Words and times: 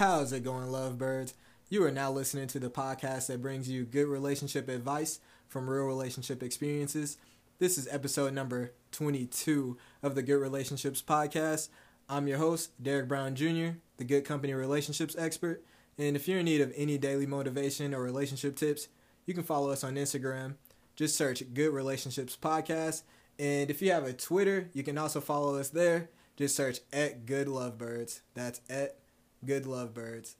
How's 0.00 0.32
it 0.32 0.44
going, 0.44 0.72
lovebirds? 0.72 1.34
You 1.68 1.84
are 1.84 1.90
now 1.90 2.10
listening 2.10 2.46
to 2.46 2.58
the 2.58 2.70
podcast 2.70 3.26
that 3.26 3.42
brings 3.42 3.68
you 3.68 3.84
good 3.84 4.08
relationship 4.08 4.70
advice 4.70 5.20
from 5.46 5.68
real 5.68 5.84
relationship 5.84 6.42
experiences. 6.42 7.18
This 7.58 7.76
is 7.76 7.86
episode 7.90 8.32
number 8.32 8.72
22 8.92 9.76
of 10.02 10.14
the 10.14 10.22
Good 10.22 10.40
Relationships 10.40 11.02
Podcast. 11.06 11.68
I'm 12.08 12.26
your 12.26 12.38
host, 12.38 12.82
Derek 12.82 13.08
Brown 13.08 13.34
Jr., 13.34 13.76
the 13.98 14.04
Good 14.04 14.24
Company 14.24 14.54
Relationships 14.54 15.14
expert. 15.18 15.62
And 15.98 16.16
if 16.16 16.26
you're 16.26 16.38
in 16.38 16.46
need 16.46 16.62
of 16.62 16.72
any 16.74 16.96
daily 16.96 17.26
motivation 17.26 17.92
or 17.92 18.00
relationship 18.00 18.56
tips, 18.56 18.88
you 19.26 19.34
can 19.34 19.42
follow 19.42 19.68
us 19.68 19.84
on 19.84 19.96
Instagram. 19.96 20.54
Just 20.96 21.14
search 21.14 21.42
Good 21.52 21.74
Relationships 21.74 22.38
Podcast. 22.40 23.02
And 23.38 23.68
if 23.68 23.82
you 23.82 23.92
have 23.92 24.04
a 24.04 24.14
Twitter, 24.14 24.70
you 24.72 24.82
can 24.82 24.96
also 24.96 25.20
follow 25.20 25.58
us 25.58 25.68
there. 25.68 26.08
Just 26.38 26.56
search 26.56 26.78
at 26.90 27.26
Good 27.26 27.48
Lovebirds. 27.48 28.22
That's 28.32 28.62
at 28.70 28.96
Good 29.44 29.64
Lovebirds. 29.64 30.34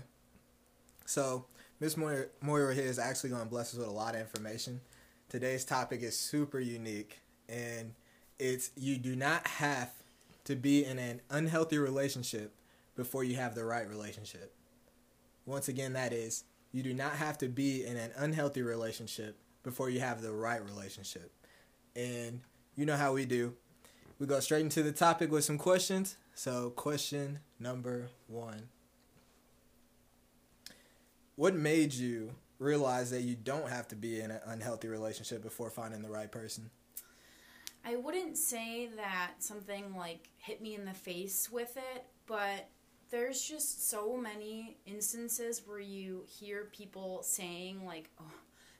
So 1.05 1.45
Miss 1.79 1.95
Moira, 1.95 2.25
Moira 2.41 2.75
here 2.75 2.85
is 2.85 2.99
actually 2.99 3.29
going 3.29 3.43
to 3.43 3.47
bless 3.47 3.73
us 3.73 3.79
with 3.79 3.87
a 3.87 3.91
lot 3.91 4.15
of 4.15 4.21
information. 4.21 4.81
Today's 5.29 5.63
topic 5.65 6.03
is 6.03 6.17
super 6.17 6.59
unique, 6.59 7.21
and 7.47 7.93
it's 8.37 8.71
you 8.75 8.97
do 8.97 9.15
not 9.15 9.47
have 9.47 9.91
to 10.45 10.55
be 10.55 10.83
in 10.83 10.97
an 10.99 11.21
unhealthy 11.29 11.77
relationship 11.77 12.53
before 12.95 13.23
you 13.23 13.35
have 13.35 13.55
the 13.55 13.63
right 13.63 13.87
relationship. 13.87 14.53
Once 15.45 15.69
again, 15.69 15.93
that 15.93 16.13
is, 16.13 16.43
you 16.71 16.83
do 16.83 16.93
not 16.93 17.13
have 17.13 17.37
to 17.39 17.47
be 17.47 17.85
in 17.85 17.97
an 17.97 18.11
unhealthy 18.15 18.61
relationship 18.61 19.37
before 19.63 19.89
you 19.89 19.99
have 19.99 20.21
the 20.21 20.31
right 20.31 20.63
relationship. 20.63 21.31
And 21.95 22.41
you 22.75 22.85
know 22.85 22.95
how 22.95 23.13
we 23.13 23.25
do. 23.25 23.53
We 24.19 24.27
go 24.27 24.39
straight 24.39 24.61
into 24.61 24.83
the 24.83 24.91
topic 24.91 25.31
with 25.31 25.43
some 25.43 25.57
questions. 25.57 26.15
So, 26.35 26.69
question 26.69 27.39
number 27.59 28.09
one 28.27 28.69
What 31.35 31.55
made 31.55 31.93
you 31.93 32.35
realize 32.59 33.09
that 33.11 33.23
you 33.23 33.35
don't 33.35 33.69
have 33.69 33.87
to 33.89 33.95
be 33.95 34.21
in 34.21 34.31
an 34.31 34.39
unhealthy 34.45 34.87
relationship 34.87 35.41
before 35.41 35.69
finding 35.69 36.01
the 36.01 36.09
right 36.09 36.31
person? 36.31 36.69
I 37.83 37.95
wouldn't 37.95 38.37
say 38.37 38.89
that 38.95 39.31
something 39.39 39.95
like 39.95 40.29
hit 40.37 40.61
me 40.61 40.75
in 40.75 40.85
the 40.85 40.93
face 40.93 41.49
with 41.51 41.75
it, 41.75 42.05
but 42.27 42.69
there's 43.11 43.41
just 43.41 43.89
so 43.89 44.15
many 44.15 44.77
instances 44.85 45.61
where 45.65 45.79
you 45.79 46.23
hear 46.27 46.69
people 46.71 47.21
saying 47.23 47.85
like, 47.85 48.09
"Oh, 48.19 48.33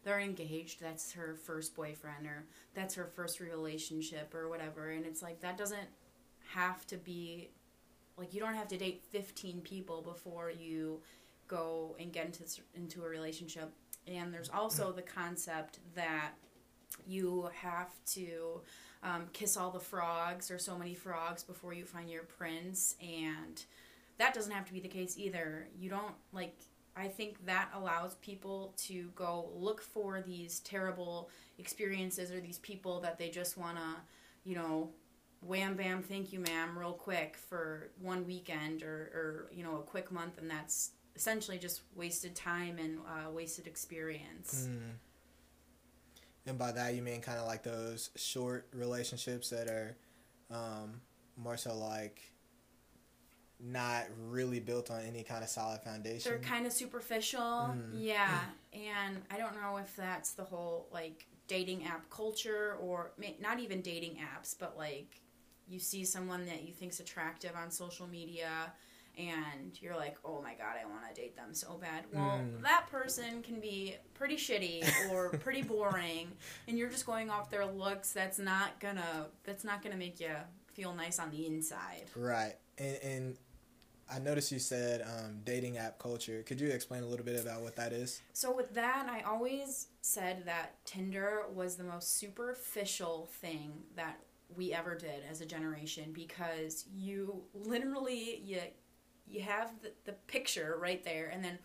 they're 0.03 0.19
engaged. 0.19 0.79
That's 0.81 1.11
her 1.11 1.35
first 1.35 1.75
boyfriend 1.75 2.25
or 2.25 2.45
that's 2.73 2.95
her 2.95 3.05
first 3.05 3.39
relationship 3.39 4.33
or 4.33 4.49
whatever." 4.49 4.89
And 4.91 5.05
it's 5.05 5.21
like 5.21 5.41
that 5.41 5.57
doesn't 5.57 5.89
have 6.53 6.87
to 6.87 6.97
be 6.97 7.49
like 8.17 8.33
you 8.33 8.39
don't 8.39 8.55
have 8.55 8.67
to 8.69 8.77
date 8.77 9.03
15 9.11 9.61
people 9.61 10.01
before 10.01 10.49
you 10.49 11.01
go 11.47 11.95
and 11.99 12.13
get 12.13 12.25
into 12.25 12.43
into 12.73 13.03
a 13.03 13.09
relationship. 13.09 13.71
And 14.07 14.33
there's 14.33 14.49
also 14.49 14.91
the 14.91 15.01
concept 15.01 15.79
that 15.93 16.31
you 17.05 17.49
have 17.53 17.93
to 18.05 18.61
um, 19.03 19.27
kiss 19.33 19.57
all 19.57 19.71
the 19.71 19.79
frogs 19.79 20.49
or 20.51 20.57
so 20.57 20.77
many 20.77 20.93
frogs 20.93 21.43
before 21.43 21.73
you 21.73 21.85
find 21.85 22.09
your 22.09 22.23
prince 22.23 22.95
and 23.01 23.63
that 24.21 24.35
doesn't 24.35 24.51
have 24.51 24.65
to 24.65 24.73
be 24.73 24.79
the 24.79 24.87
case 24.87 25.17
either 25.17 25.67
you 25.79 25.89
don't 25.89 26.13
like 26.31 26.55
i 26.95 27.07
think 27.07 27.43
that 27.45 27.69
allows 27.75 28.13
people 28.15 28.71
to 28.77 29.09
go 29.15 29.49
look 29.55 29.81
for 29.81 30.21
these 30.21 30.59
terrible 30.59 31.29
experiences 31.57 32.31
or 32.31 32.39
these 32.39 32.59
people 32.59 32.99
that 33.01 33.17
they 33.17 33.29
just 33.29 33.57
want 33.57 33.75
to 33.77 33.95
you 34.43 34.55
know 34.55 34.89
wham 35.41 35.75
bam 35.75 36.03
thank 36.03 36.31
you 36.31 36.39
ma'am 36.39 36.77
real 36.77 36.93
quick 36.93 37.35
for 37.35 37.89
one 37.99 38.25
weekend 38.27 38.83
or, 38.83 39.11
or 39.15 39.49
you 39.51 39.63
know 39.63 39.77
a 39.77 39.81
quick 39.81 40.11
month 40.11 40.37
and 40.37 40.49
that's 40.49 40.91
essentially 41.15 41.57
just 41.57 41.81
wasted 41.95 42.35
time 42.35 42.77
and 42.77 42.99
uh, 42.99 43.29
wasted 43.31 43.65
experience 43.65 44.67
Mm. 44.69 44.91
And 46.47 46.57
by 46.57 46.71
that 46.71 46.95
you 46.95 47.01
mean 47.03 47.21
kind 47.21 47.37
of 47.37 47.45
like 47.45 47.63
those 47.63 48.09
short 48.15 48.67
relationships 48.73 49.49
that 49.51 49.67
are 49.67 49.95
um, 50.49 51.01
more 51.37 51.55
so 51.55 51.75
like 51.75 52.31
not 53.63 54.05
really 54.29 54.59
built 54.59 54.89
on 54.91 55.01
any 55.01 55.23
kind 55.23 55.43
of 55.43 55.49
solid 55.49 55.81
foundation. 55.81 56.31
they're 56.31 56.39
kind 56.39 56.65
of 56.65 56.73
superficial 56.73 57.39
Mm. 57.41 57.89
yeah 57.93 58.39
and 58.73 59.17
i 59.29 59.37
don't 59.37 59.55
know 59.61 59.77
if 59.77 59.95
that's 59.95 60.33
the 60.33 60.43
whole 60.43 60.87
like 60.91 61.25
dating 61.47 61.85
app 61.85 62.09
culture 62.09 62.77
or 62.81 63.11
not 63.39 63.59
even 63.59 63.81
dating 63.81 64.17
apps 64.17 64.55
but 64.57 64.77
like 64.77 65.21
you 65.67 65.79
see 65.79 66.03
someone 66.05 66.45
that 66.45 66.63
you 66.63 66.73
think's 66.73 66.99
attractive 66.99 67.51
on 67.55 67.69
social 67.71 68.07
media 68.07 68.49
and 69.17 69.77
you're 69.81 69.95
like 69.95 70.15
oh 70.25 70.41
my 70.41 70.53
god 70.53 70.75
i 70.81 70.85
want 70.89 71.01
to 71.13 71.21
date 71.21 71.35
them 71.35 71.53
so 71.53 71.77
bad 71.81 72.05
well 72.13 72.39
Mm. 72.39 72.61
that 72.63 72.87
person 72.89 73.41
can 73.43 73.59
be 73.59 73.95
pretty 74.13 74.37
shitty 74.37 74.83
or 75.11 75.29
pretty 75.39 75.61
boring 75.61 76.31
and 76.67 76.77
you're 76.77 76.89
just 76.89 77.05
going 77.05 77.29
off 77.29 77.49
their 77.51 77.65
looks 77.65 78.11
that's 78.13 78.39
not 78.39 78.79
gonna 78.79 79.27
that's 79.43 79.63
not 79.65 79.83
gonna 79.83 79.97
make 79.97 80.19
you 80.19 80.33
feel 80.73 80.93
nice 80.93 81.19
on 81.19 81.29
the 81.31 81.45
inside 81.45 82.05
Right. 82.15 82.55
And, 82.77 82.97
and 83.03 83.37
I 84.13 84.19
noticed 84.19 84.51
you 84.51 84.59
said 84.59 85.01
um, 85.01 85.39
dating 85.45 85.77
app 85.77 85.97
culture. 85.97 86.43
Could 86.43 86.59
you 86.59 86.69
explain 86.69 87.03
a 87.03 87.05
little 87.05 87.25
bit 87.25 87.39
about 87.39 87.61
what 87.61 87.75
that 87.77 87.93
is? 87.93 88.21
So 88.33 88.53
with 88.53 88.73
that, 88.73 89.07
I 89.09 89.21
always 89.21 89.87
said 90.01 90.45
that 90.45 90.83
Tinder 90.85 91.43
was 91.53 91.75
the 91.75 91.83
most 91.83 92.17
superficial 92.17 93.29
thing 93.41 93.71
that 93.95 94.19
we 94.55 94.73
ever 94.73 94.95
did 94.95 95.23
as 95.29 95.41
a 95.41 95.45
generation 95.45 96.11
because 96.11 96.85
you 96.93 97.41
literally 97.53 98.41
you 98.43 98.59
you 99.27 99.41
have 99.41 99.71
the, 99.81 99.91
the 100.05 100.11
picture 100.27 100.77
right 100.81 101.03
there 101.05 101.29
and 101.33 101.43
then 101.43 101.57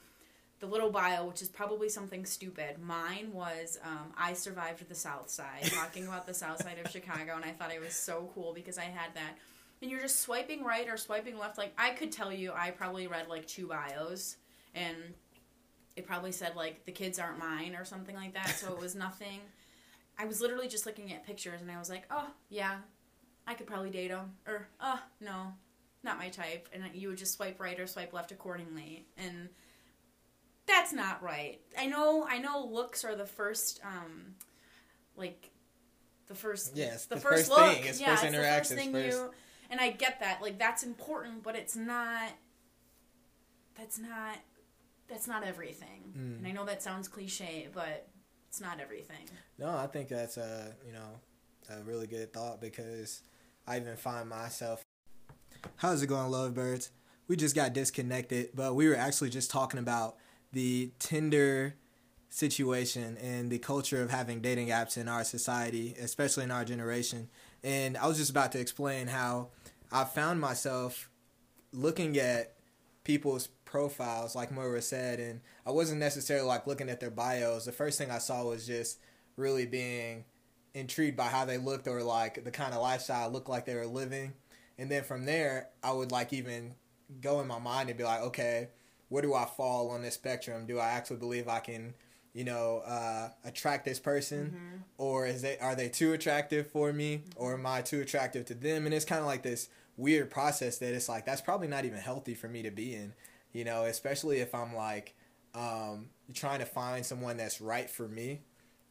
the 0.61 0.67
little 0.67 0.91
bio 0.91 1.27
which 1.27 1.43
is 1.43 1.49
probably 1.49 1.89
something 1.89 2.25
stupid 2.25 2.79
mine 2.79 3.33
was 3.33 3.79
um, 3.83 4.13
i 4.17 4.33
survived 4.33 4.89
the 4.89 4.95
south 4.95 5.29
side 5.29 5.65
talking 5.65 6.07
about 6.07 6.27
the 6.27 6.35
south 6.35 6.63
side 6.63 6.79
of 6.83 6.91
chicago 6.91 7.35
and 7.35 7.45
i 7.45 7.51
thought 7.51 7.73
it 7.73 7.81
was 7.81 7.95
so 7.95 8.31
cool 8.35 8.53
because 8.55 8.79
i 8.79 8.85
had 8.85 9.13
that 9.15 9.37
and 9.83 9.91
you're 9.91 10.01
just 10.01 10.21
swiping 10.21 10.65
right 10.65 10.89
or 10.89 10.97
swiping 10.97 11.39
left. 11.39 11.59
Like 11.59 11.73
i 11.79 11.91
could 11.91 12.13
tell 12.13 12.33
you 12.33 12.53
i 12.55 12.71
probably 12.71 13.07
read 13.07 13.29
like 13.29 13.47
two 13.47 13.67
bios 13.69 14.37
and 14.75 14.97
it 15.97 16.07
probably 16.07 16.33
said 16.33 16.55
like 16.57 16.85
the 16.85 16.93
kids 16.93 17.19
aren't 17.19 17.39
mine 17.39 17.75
or 17.75 17.85
something 17.85 18.15
like 18.15 18.35
that. 18.35 18.51
So 18.51 18.73
it 18.73 18.81
was 18.81 18.95
nothing. 19.07 19.41
I 20.19 20.25
was 20.25 20.41
literally 20.41 20.69
just 20.69 20.87
looking 20.87 21.13
at 21.13 21.27
pictures 21.27 21.61
and 21.61 21.71
i 21.71 21.79
was 21.79 21.91
like 21.91 22.05
oh 22.11 22.29
yeah 22.49 22.77
i 23.47 23.55
could 23.55 23.67
probably 23.67 23.91
date 23.91 24.11
him 24.11 24.33
or 24.47 24.69
oh 24.81 25.01
no 25.21 25.53
not 26.03 26.19
my 26.19 26.29
type. 26.29 26.69
And 26.73 26.85
you 26.95 27.09
would 27.09 27.19
just 27.19 27.35
swipe 27.35 27.61
right 27.61 27.79
or 27.81 27.87
swipe 27.87 28.13
left 28.13 28.31
accordingly. 28.31 29.07
And 29.19 29.49
that's 30.67 30.93
not 30.93 31.23
right. 31.23 31.61
I 31.79 31.87
know 31.87 32.27
i 32.29 32.39
know 32.39 32.65
looks 32.71 33.05
are 33.05 33.15
the 33.17 33.27
first 33.27 33.81
um 33.85 34.35
like 35.17 35.51
the 36.29 36.35
first 36.35 36.77
Yes, 36.77 37.07
the, 37.07 37.17
the 37.17 37.21
first, 37.21 37.49
first 37.49 37.51
look. 37.51 37.75
Thing, 37.75 37.85
it's 37.87 38.01
yeah 38.01 38.17
first 38.17 38.25
it's 38.25 38.37
the 38.37 38.43
first 38.43 38.73
thing 38.75 38.93
first- 38.93 39.17
you 39.17 39.31
and 39.71 39.81
i 39.81 39.91
get 39.91 40.21
that 40.21 40.41
like 40.43 40.59
that's 40.59 40.83
important 40.83 41.43
but 41.43 41.55
it's 41.57 41.77
not 41.77 42.31
that's 43.75 43.99
not 43.99 44.39
that's 45.09 45.27
not 45.29 45.45
everything 45.45 46.13
Mm. 46.17 46.39
and 46.39 46.47
i 46.47 46.51
know 46.53 46.65
that 46.65 46.83
sounds 46.83 47.09
cliche 47.09 47.69
but 47.75 48.09
it's 48.49 48.61
not 48.61 48.81
everything 48.81 49.29
No, 49.59 49.69
I 49.71 49.87
think 49.87 50.09
that's 50.09 50.37
a 50.39 50.75
you 50.87 50.93
know 50.93 51.21
a 51.69 51.83
really 51.83 52.07
good 52.07 52.33
thought 52.33 52.61
because 52.61 53.23
I 53.67 53.77
even 53.79 53.97
find 53.97 54.29
myself. 54.29 54.83
How's 55.77 56.01
it 56.03 56.07
going, 56.07 56.31
lovebirds? 56.31 56.91
We 57.27 57.35
just 57.37 57.57
got 57.57 57.73
disconnected, 57.73 58.51
but 58.55 58.75
we 58.77 58.87
were 58.89 58.95
actually 58.95 59.31
just 59.31 59.51
talking 59.51 59.81
about 59.81 60.17
the 60.53 60.93
Tinder 61.01 61.75
situation 62.31 63.17
and 63.19 63.51
the 63.51 63.59
culture 63.59 64.01
of 64.03 64.11
having 64.11 64.41
dating 64.41 64.69
apps 64.69 64.97
in 64.97 65.09
our 65.09 65.25
society, 65.25 65.95
especially 66.01 66.45
in 66.45 66.51
our 66.53 66.65
generation. 66.65 67.29
And 67.65 67.97
I 67.97 68.07
was 68.07 68.19
just 68.19 68.31
about 68.31 68.53
to 68.53 68.61
explain 68.61 69.09
how 69.09 69.49
I 69.91 70.05
found 70.05 70.41
myself 70.41 71.11
looking 71.73 72.19
at 72.19 72.55
people's 73.05 73.49
profiles, 73.65 74.35
like 74.35 74.51
Moira 74.51 74.83
said, 74.83 75.21
and 75.21 75.41
I 75.67 75.71
wasn't 75.71 76.01
necessarily 76.01 76.47
like 76.47 76.67
looking 76.67 76.89
at 76.89 77.01
their 77.01 77.11
bios. 77.11 77.65
The 77.65 77.73
first 77.73 77.99
thing 77.99 78.11
I 78.11 78.19
saw 78.19 78.45
was 78.45 78.67
just 78.67 78.99
really 79.37 79.67
being 79.67 80.25
intrigued 80.75 81.17
by 81.17 81.29
how 81.29 81.45
they 81.45 81.59
looked 81.59 81.89
or 81.89 82.03
like 82.03 82.45
the 82.45 82.51
kind 82.51 82.75
of 82.75 82.83
lifestyle 82.83 83.31
looked 83.31 83.49
like 83.49 83.65
they 83.65 83.75
were 83.75 83.87
living. 83.87 84.33
And 84.79 84.91
then 84.91 85.05
from 85.05 85.25
there, 85.25 85.69
I 85.83 85.93
would 85.93 86.13
like 86.13 86.33
even 86.33 86.75
go 87.21 87.41
in 87.41 87.47
my 87.47 87.59
mind 87.59 87.89
and 87.89 87.99
be 87.99 88.05
like, 88.05 88.21
okay, 88.23 88.69
where 89.09 89.23
do 89.23 89.35
I 89.35 89.45
fall 89.45 89.91
on 89.91 90.03
this 90.03 90.15
spectrum? 90.15 90.67
Do 90.67 90.79
I 90.79 90.89
actually 90.89 91.17
believe 91.17 91.49
I 91.49 91.61
can, 91.61 91.95
you 92.37 92.45
know, 92.45 92.83
uh, 92.87 93.31
attract 93.45 93.87
this 93.87 93.99
person, 93.99 94.45
Mm-hmm. 94.55 94.77
or 94.99 95.27
is 95.27 95.41
they 95.41 95.57
are 95.59 95.75
they 95.75 95.89
too 95.89 96.13
attractive 96.13 96.67
for 96.71 96.93
me, 96.93 97.23
or 97.35 97.55
am 97.55 97.65
I 97.65 97.81
too 97.81 98.01
attractive 98.03 98.45
to 98.47 98.55
them? 98.55 98.85
And 98.85 98.95
it's 98.95 99.07
kind 99.07 99.21
of 99.23 99.27
like 99.27 99.43
this 99.43 99.71
weird 99.97 100.31
process 100.31 100.77
that 100.79 100.93
it's 100.93 101.09
like 101.09 101.25
that's 101.25 101.41
probably 101.41 101.67
not 101.69 101.87
even 101.87 101.99
healthy 101.99 102.35
for 102.35 102.47
me 102.49 102.63
to 102.63 102.71
be 102.71 102.95
in, 102.95 103.15
you 103.55 103.65
know, 103.65 103.85
especially 103.85 104.41
if 104.41 104.55
I'm 104.55 104.75
like 104.77 105.15
um, 105.55 106.11
trying 106.35 106.59
to 106.59 106.67
find 106.67 107.07
someone 107.07 107.39
that's 107.39 107.61
right 107.63 107.89
for 107.89 108.07
me. 108.07 108.43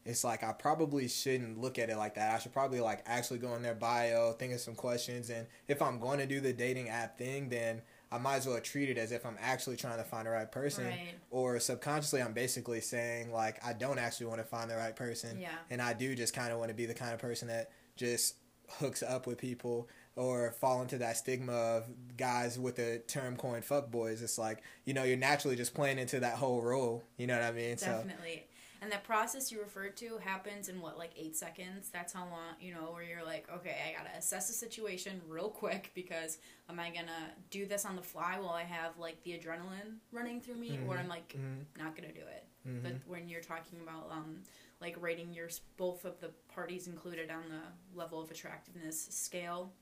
It's 0.04 0.24
like 0.24 0.42
I 0.44 0.52
probably 0.52 1.06
shouldn't 1.08 1.60
look 1.60 1.78
at 1.78 1.88
it 1.90 1.96
like 1.96 2.14
that. 2.16 2.34
I 2.34 2.38
should 2.40 2.52
probably 2.52 2.80
like 2.80 3.02
actually 3.06 3.38
go 3.38 3.54
in 3.54 3.62
their 3.62 3.74
bio, 3.74 4.32
think 4.32 4.52
of 4.54 4.60
some 4.60 4.74
questions, 4.74 5.30
and 5.30 5.46
if 5.68 5.80
I'm 5.80 6.00
going 6.00 6.18
to 6.18 6.26
do 6.26 6.40
the 6.40 6.52
dating 6.52 6.88
app 6.88 7.16
thing, 7.18 7.48
then 7.48 7.82
I 8.12 8.18
might 8.18 8.36
as 8.36 8.46
well 8.46 8.60
treat 8.60 8.88
it 8.88 8.98
as 8.98 9.10
if 9.12 9.26
I'm 9.26 9.36
actually 9.40 9.76
trying 9.76 9.98
to 9.98 10.04
find 10.04 10.26
the 10.26 10.30
right 10.30 10.50
person. 10.50 10.86
Right. 10.86 11.14
Or 11.30 11.58
subconsciously, 11.58 12.22
I'm 12.22 12.32
basically 12.32 12.80
saying 12.80 13.32
like 13.32 13.64
I 13.64 13.72
don't 13.72 13.98
actually 13.98 14.26
want 14.26 14.40
to 14.40 14.44
find 14.46 14.70
the 14.70 14.76
right 14.76 14.94
person, 14.94 15.40
Yeah. 15.40 15.50
and 15.70 15.82
I 15.82 15.92
do 15.92 16.14
just 16.14 16.32
kind 16.34 16.52
of 16.52 16.58
want 16.58 16.68
to 16.70 16.74
be 16.74 16.86
the 16.86 16.94
kind 16.94 17.12
of 17.12 17.18
person 17.18 17.48
that 17.48 17.70
just 17.96 18.36
hooks 18.78 19.02
up 19.02 19.26
with 19.26 19.38
people 19.38 19.88
or 20.16 20.50
fall 20.52 20.80
into 20.82 20.98
that 20.98 21.16
stigma 21.16 21.52
of 21.52 21.84
guys 22.16 22.58
with 22.58 22.76
the 22.76 23.02
term 23.06 23.36
coined 23.36 23.64
fuck 23.64 23.90
boys. 23.90 24.22
It's 24.22 24.38
like 24.38 24.62
you 24.84 24.94
know 24.94 25.02
you're 25.04 25.16
naturally 25.16 25.56
just 25.56 25.74
playing 25.74 25.98
into 25.98 26.20
that 26.20 26.36
whole 26.36 26.62
role. 26.62 27.04
You 27.18 27.26
know 27.26 27.34
what 27.34 27.44
I 27.44 27.52
mean? 27.52 27.76
So 27.76 27.86
Definitely. 27.86 28.45
And 28.86 28.92
that 28.92 29.02
process 29.02 29.50
you 29.50 29.58
referred 29.60 29.96
to 29.96 30.18
happens 30.18 30.68
in 30.68 30.80
what, 30.80 30.96
like 30.96 31.10
eight 31.18 31.34
seconds? 31.36 31.90
That's 31.92 32.12
how 32.12 32.20
long, 32.26 32.54
you 32.60 32.72
know, 32.72 32.92
where 32.92 33.02
you're 33.02 33.24
like, 33.24 33.48
okay, 33.52 33.74
I 33.84 33.98
gotta 33.98 34.16
assess 34.16 34.46
the 34.46 34.52
situation 34.52 35.20
real 35.26 35.48
quick 35.48 35.90
because 35.92 36.38
am 36.70 36.78
I 36.78 36.90
gonna 36.90 37.32
do 37.50 37.66
this 37.66 37.84
on 37.84 37.96
the 37.96 38.02
fly 38.02 38.38
while 38.38 38.52
I 38.54 38.62
have 38.62 38.96
like 38.96 39.20
the 39.24 39.32
adrenaline 39.32 39.96
running 40.12 40.40
through 40.40 40.54
me, 40.54 40.78
or 40.86 40.94
Mhm. 40.94 40.98
I'm 41.00 41.08
like 41.08 41.34
mhm, 41.36 41.64
not 41.76 41.96
gonna 41.96 42.12
do 42.12 42.20
it. 42.20 42.44
mhm. 42.64 42.82
But 42.84 42.92
when 43.08 43.28
you're 43.28 43.40
talking 43.40 43.80
about 43.80 44.06
um, 44.08 44.44
like 44.80 44.94
rating 45.02 45.32
your 45.34 45.48
both 45.76 46.04
of 46.04 46.20
the 46.20 46.28
parties 46.54 46.86
included 46.86 47.28
on 47.28 47.42
the 47.48 47.98
level 47.98 48.20
of 48.20 48.30
attractiveness 48.30 49.04
scale, 49.10 49.72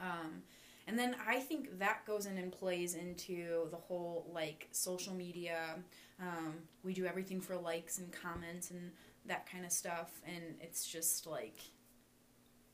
um, 0.00 0.42
and 0.88 0.98
then 0.98 1.14
I 1.24 1.38
think 1.38 1.78
that 1.78 2.04
goes 2.04 2.26
in 2.26 2.36
and 2.36 2.50
plays 2.50 2.96
into 2.96 3.68
the 3.70 3.76
whole 3.76 4.28
like 4.34 4.66
social 4.72 5.14
media. 5.14 5.78
Um, 6.20 6.54
we 6.82 6.92
do 6.94 7.06
everything 7.06 7.40
for 7.40 7.56
likes 7.56 7.98
and 7.98 8.10
comments 8.12 8.70
and 8.70 8.90
that 9.26 9.50
kind 9.50 9.64
of 9.64 9.72
stuff, 9.72 10.20
and 10.26 10.42
it's 10.60 10.86
just 10.86 11.26
like 11.26 11.60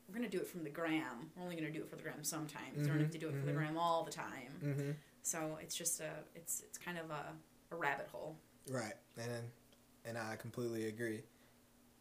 we're 0.07 0.15
gonna 0.15 0.29
do 0.29 0.39
it 0.39 0.47
from 0.47 0.63
the 0.63 0.69
gram. 0.69 1.31
We're 1.35 1.43
only 1.43 1.55
gonna 1.55 1.71
do 1.71 1.79
it 1.81 1.89
for 1.89 1.95
the 1.95 2.03
gram 2.03 2.23
sometimes. 2.23 2.77
We 2.77 2.83
don't 2.85 2.99
have 2.99 3.11
to 3.11 3.17
do 3.17 3.29
it 3.29 3.35
for 3.35 3.45
the 3.45 3.51
Mhm, 3.51 3.55
mhm. 3.55 3.57
gram 3.57 3.77
all 3.77 4.03
the 4.03 4.11
time. 4.11 4.59
Mhm. 4.61 4.95
So 5.23 5.57
it's 5.61 5.75
just 5.75 5.99
a 6.01 6.11
it's 6.35 6.61
it's 6.61 6.77
kind 6.77 6.97
of 6.97 7.09
a, 7.09 7.33
a 7.71 7.75
rabbit 7.75 8.07
hole. 8.07 8.37
Right, 8.69 8.95
and 9.17 9.49
and 10.05 10.17
I 10.17 10.35
completely 10.35 10.87
agree. 10.87 11.23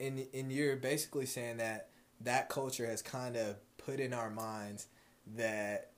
And 0.00 0.26
and 0.34 0.50
you're 0.52 0.76
basically 0.76 1.26
saying 1.26 1.58
that 1.58 1.90
that 2.20 2.48
culture 2.48 2.87
has 2.87 3.00
kind 3.02 3.37
of 3.37 3.56
put 3.78 4.00
in 4.00 4.12
our 4.12 4.31
minds 4.31 4.88
that 5.37 5.89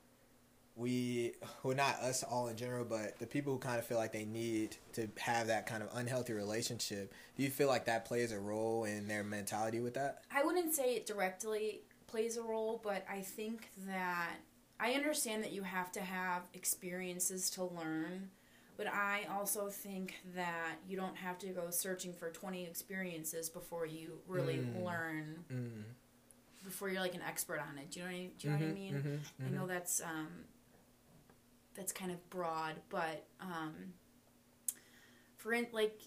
we 0.74 1.32
well 1.62 1.76
not 1.76 1.96
us 1.96 2.22
all 2.22 2.48
in 2.48 2.56
general 2.56 2.84
but 2.84 3.18
the 3.18 3.26
people 3.26 3.52
who 3.52 3.58
kind 3.58 3.78
of 3.78 3.84
feel 3.86 3.98
like 3.98 4.12
they 4.12 4.24
need 4.24 4.76
to 4.92 5.06
have 5.18 5.46
that 5.48 5.66
kind 5.66 5.82
of 5.82 5.88
unhealthy 5.94 6.32
relationship 6.32 7.12
do 7.36 7.42
you 7.42 7.50
feel 7.50 7.68
like 7.68 7.84
that 7.84 8.04
plays 8.06 8.32
a 8.32 8.40
role 8.40 8.84
in 8.84 9.06
their 9.06 9.22
mentality 9.22 9.80
with 9.80 9.94
that 9.94 10.22
I 10.34 10.42
wouldn't 10.44 10.74
say 10.74 10.94
it 10.94 11.06
directly 11.06 11.82
plays 12.06 12.36
a 12.36 12.42
role, 12.42 12.78
but 12.84 13.04
I 13.10 13.20
think 13.22 13.70
that 13.86 14.34
I 14.78 14.92
understand 14.92 15.42
that 15.44 15.52
you 15.52 15.62
have 15.62 15.90
to 15.92 16.00
have 16.02 16.42
experiences 16.52 17.48
to 17.50 17.64
learn, 17.64 18.28
but 18.76 18.86
I 18.86 19.24
also 19.30 19.68
think 19.68 20.16
that 20.34 20.74
you 20.86 20.96
don't 20.96 21.16
have 21.16 21.38
to 21.38 21.46
go 21.48 21.70
searching 21.70 22.12
for 22.12 22.28
20 22.30 22.66
experiences 22.66 23.48
before 23.48 23.86
you 23.86 24.18
really 24.28 24.56
Mm. 24.58 24.84
learn, 24.84 25.44
mm. 25.50 25.84
before 26.64 26.90
you're 26.90 27.00
like 27.00 27.14
an 27.14 27.22
expert 27.22 27.60
on 27.60 27.78
it. 27.78 27.90
Do 27.90 28.00
you 28.00 28.04
know 28.06 28.12
what 28.12 28.18
I, 28.18 28.30
do 28.38 28.48
you 28.48 28.50
know 28.50 28.58
what 28.58 28.64
I 28.64 28.68
Mhm, 28.68 28.74
mean? 28.74 29.02
mhm, 29.40 29.46
I 29.46 29.50
know 29.50 29.66
that's 29.66 30.02
um, 30.02 30.28
that's 31.74 31.92
kind 31.92 32.10
of 32.10 32.30
broad, 32.30 32.74
but 32.88 33.26
um, 33.40 33.74
for 35.36 35.52
in, 35.52 35.66
like 35.72 36.00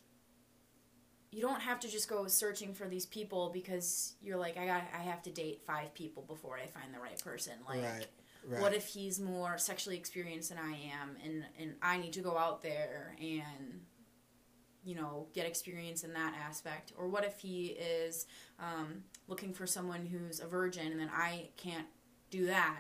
you 1.32 1.42
don't 1.42 1.62
have 1.62 1.80
to 1.82 1.90
just 1.90 2.08
go 2.08 2.28
searching 2.28 2.74
for 2.74 2.88
these 2.88 3.06
people 3.06 3.50
because 3.54 4.14
you're 4.22 4.38
like 4.38 4.58
I 4.58 4.66
got 4.66 4.84
I 4.94 5.04
have 5.04 5.22
to 5.24 5.32
date 5.32 5.62
five 5.66 5.94
people 5.94 6.24
before 6.24 6.58
I 6.58 6.68
find 6.68 6.94
the 6.94 7.00
right 7.00 7.22
person. 7.22 7.54
Like 7.68 7.84
right 7.84 8.08
right. 8.48 8.62
what 8.62 8.74
if 8.74 8.88
he's 8.88 9.20
more 9.20 9.58
sexually 9.58 9.98
experienced 9.98 10.50
than 10.50 10.58
I 10.58 10.72
am 10.72 11.18
and 11.24 11.44
and 11.60 11.76
I 11.82 11.98
need 11.98 12.14
to 12.14 12.22
go 12.22 12.38
out 12.38 12.62
there 12.62 13.16
and 13.20 13.82
you 14.84 14.96
know 14.96 15.28
get 15.34 15.46
experience 15.46 16.04
in 16.04 16.14
that 16.14 16.34
aspect? 16.48 16.94
Or 16.98 17.08
what 17.08 17.26
if 17.26 17.40
he 17.40 17.68
is 17.68 18.26
um, 18.60 19.04
looking 19.28 19.54
for 19.54 19.68
someone 19.68 20.06
who's 20.06 20.40
a 20.40 20.48
virgin 20.48 20.92
and 20.92 21.00
then 21.00 21.10
I 21.14 21.50
can't 21.58 21.88
do 22.30 22.46
that 22.48 22.80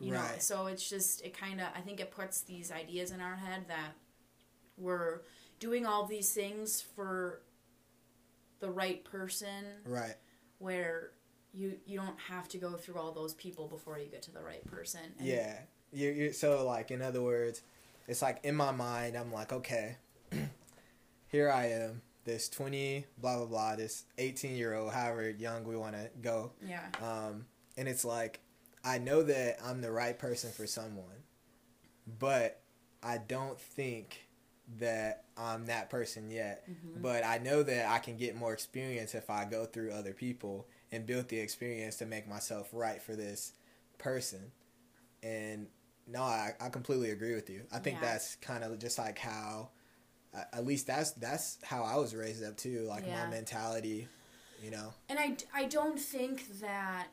you 0.00 0.12
know 0.12 0.24
so 0.38 0.66
it's 0.66 0.88
just 0.88 1.24
it 1.24 1.36
kind 1.36 1.60
of 1.60 1.66
I 1.76 1.80
think 1.80 2.00
it 2.00 2.10
puts 2.10 2.42
these 2.42 2.70
ideas 2.70 3.10
in 3.10 3.20
our 3.20 3.36
head 3.36 3.64
that 3.68 3.94
we're 4.76 5.22
doing 5.58 5.86
all 5.86 6.06
these 6.06 6.32
things 6.32 6.80
for 6.80 7.42
the 8.60 8.70
right 8.70 9.04
person 9.04 9.64
right 9.84 10.14
where 10.58 11.10
you 11.52 11.76
you 11.86 11.98
don't 11.98 12.18
have 12.28 12.48
to 12.48 12.58
go 12.58 12.72
through 12.72 12.96
all 12.96 13.12
those 13.12 13.34
people 13.34 13.66
before 13.66 13.98
you 13.98 14.06
get 14.06 14.22
to 14.22 14.30
the 14.32 14.40
right 14.40 14.64
person. 14.70 15.00
And 15.18 15.26
Yeah. 15.26 15.58
You 15.92 16.10
you 16.10 16.32
so 16.32 16.66
like 16.66 16.90
in 16.90 17.02
other 17.02 17.22
words, 17.22 17.62
it's 18.06 18.22
like 18.22 18.40
in 18.44 18.54
my 18.54 18.72
mind 18.72 19.16
I'm 19.16 19.32
like, 19.32 19.52
okay, 19.52 19.96
here 21.28 21.50
I 21.50 21.70
am, 21.70 22.02
this 22.24 22.48
twenty 22.48 23.06
blah 23.18 23.36
blah 23.38 23.46
blah, 23.46 23.76
this 23.76 24.04
eighteen 24.18 24.56
year 24.56 24.74
old, 24.74 24.92
however 24.92 25.30
young 25.30 25.64
we 25.64 25.76
wanna 25.76 26.10
go. 26.20 26.52
Yeah. 26.66 26.86
Um 27.02 27.46
and 27.76 27.88
it's 27.88 28.04
like 28.04 28.40
I 28.84 28.98
know 28.98 29.22
that 29.22 29.58
I'm 29.64 29.80
the 29.80 29.92
right 29.92 30.18
person 30.18 30.50
for 30.52 30.66
someone, 30.66 31.24
but 32.18 32.60
I 33.02 33.18
don't 33.18 33.60
think 33.60 34.28
that 34.78 35.24
I'm 35.36 35.66
that 35.66 35.88
person 35.90 36.30
yet. 36.30 36.68
Mhm. 36.68 37.00
But 37.02 37.24
I 37.24 37.38
know 37.38 37.62
that 37.62 37.88
I 37.88 37.98
can 37.98 38.16
get 38.16 38.34
more 38.36 38.52
experience 38.52 39.14
if 39.14 39.30
I 39.30 39.44
go 39.44 39.64
through 39.64 39.92
other 39.92 40.12
people 40.12 40.68
and 40.92 41.06
build 41.06 41.28
the 41.28 41.38
experience 41.38 41.96
to 41.96 42.06
make 42.06 42.28
myself 42.28 42.68
right 42.72 43.00
for 43.00 43.14
this 43.16 43.52
person. 43.98 44.52
And 45.22 45.68
no, 46.06 46.22
I, 46.22 46.52
I 46.60 46.68
completely 46.68 47.10
agree 47.10 47.34
with 47.34 47.48
you. 47.50 47.62
I 47.72 47.78
think 47.78 48.00
Yeah. 48.00 48.08
that's 48.12 48.36
kind 48.36 48.64
of 48.64 48.78
just 48.78 48.98
like 48.98 49.18
how, 49.18 49.70
uh, 50.34 50.44
at 50.52 50.66
least 50.66 50.86
that's 50.86 51.12
that's 51.12 51.58
how 51.62 51.82
I 51.82 51.96
was 51.96 52.14
raised 52.14 52.44
up 52.44 52.56
too. 52.56 52.82
Like 52.82 53.06
Yeah. 53.06 53.24
my 53.24 53.30
mentality, 53.30 54.08
you 54.62 54.70
know. 54.70 54.92
And 55.08 55.18
I, 55.18 55.36
I 55.54 55.64
don't 55.64 55.98
think 55.98 56.60
that 56.60 57.08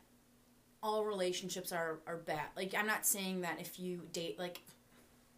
all 0.86 1.04
relationships 1.04 1.72
are, 1.72 1.98
are 2.06 2.18
bad. 2.18 2.46
Like, 2.56 2.76
I'm 2.78 2.86
not 2.86 3.08
saying 3.08 3.42
that 3.42 3.60
if 3.60 3.80
you 3.80 4.04
date, 4.14 4.38
like, 4.38 4.62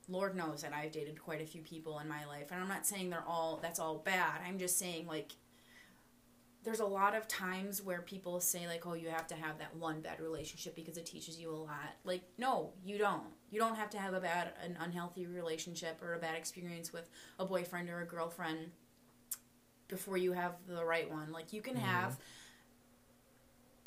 Lord 0.10 0.36
knows 0.36 0.62
that 0.62 0.74
I've 0.74 0.92
dated 0.92 1.22
quite 1.24 1.42
a 1.42 1.46
few 1.46 1.62
people 1.62 2.00
in 2.00 2.10
my 2.10 2.26
life. 2.26 2.48
And 2.52 2.62
I'm 2.62 2.68
not 2.68 2.86
saying 2.86 3.10
they're 3.10 3.24
all, 3.26 3.58
that's 3.62 3.80
all 3.80 4.00
bad. 4.00 4.42
I'm 4.46 4.60
just 4.60 4.78
saying, 4.78 5.08
like, 5.08 5.32
there's 6.66 6.82
a 6.82 6.86
lot 6.86 7.16
of 7.16 7.30
times 7.30 7.82
where 7.82 8.02
people 8.02 8.42
say, 8.42 8.68
like, 8.68 8.86
oh, 8.86 8.94
you 8.94 9.08
have 9.08 9.26
to 9.28 9.36
have 9.36 9.58
that 9.60 9.74
one 9.78 10.02
bad 10.02 10.20
relationship 10.20 10.76
because 10.76 10.98
it 10.98 11.06
teaches 11.06 11.40
you 11.40 11.50
a 11.50 11.56
lot. 11.56 11.96
Like, 12.04 12.24
no, 12.38 12.74
you 12.84 12.98
don't. 12.98 13.24
You 13.50 13.62
don't 13.62 13.76
have 13.78 13.90
to 13.92 13.98
have 14.00 14.14
a 14.14 14.20
bad, 14.20 14.52
an 14.62 14.78
unhealthy 14.82 15.28
relationship 15.28 16.02
or 16.04 16.14
a 16.14 16.20
bad 16.20 16.36
experience 16.36 16.92
with 16.92 17.10
a 17.40 17.46
boyfriend 17.46 17.90
or 17.90 18.02
a 18.02 18.06
girlfriend 18.06 18.72
before 19.88 20.18
you 20.18 20.34
have 20.34 20.56
the 20.68 20.84
right 20.84 21.10
one. 21.10 21.32
Like, 21.32 21.54
you 21.54 21.62
can 21.62 21.76
Mhm. 21.76 21.84
have 21.84 22.18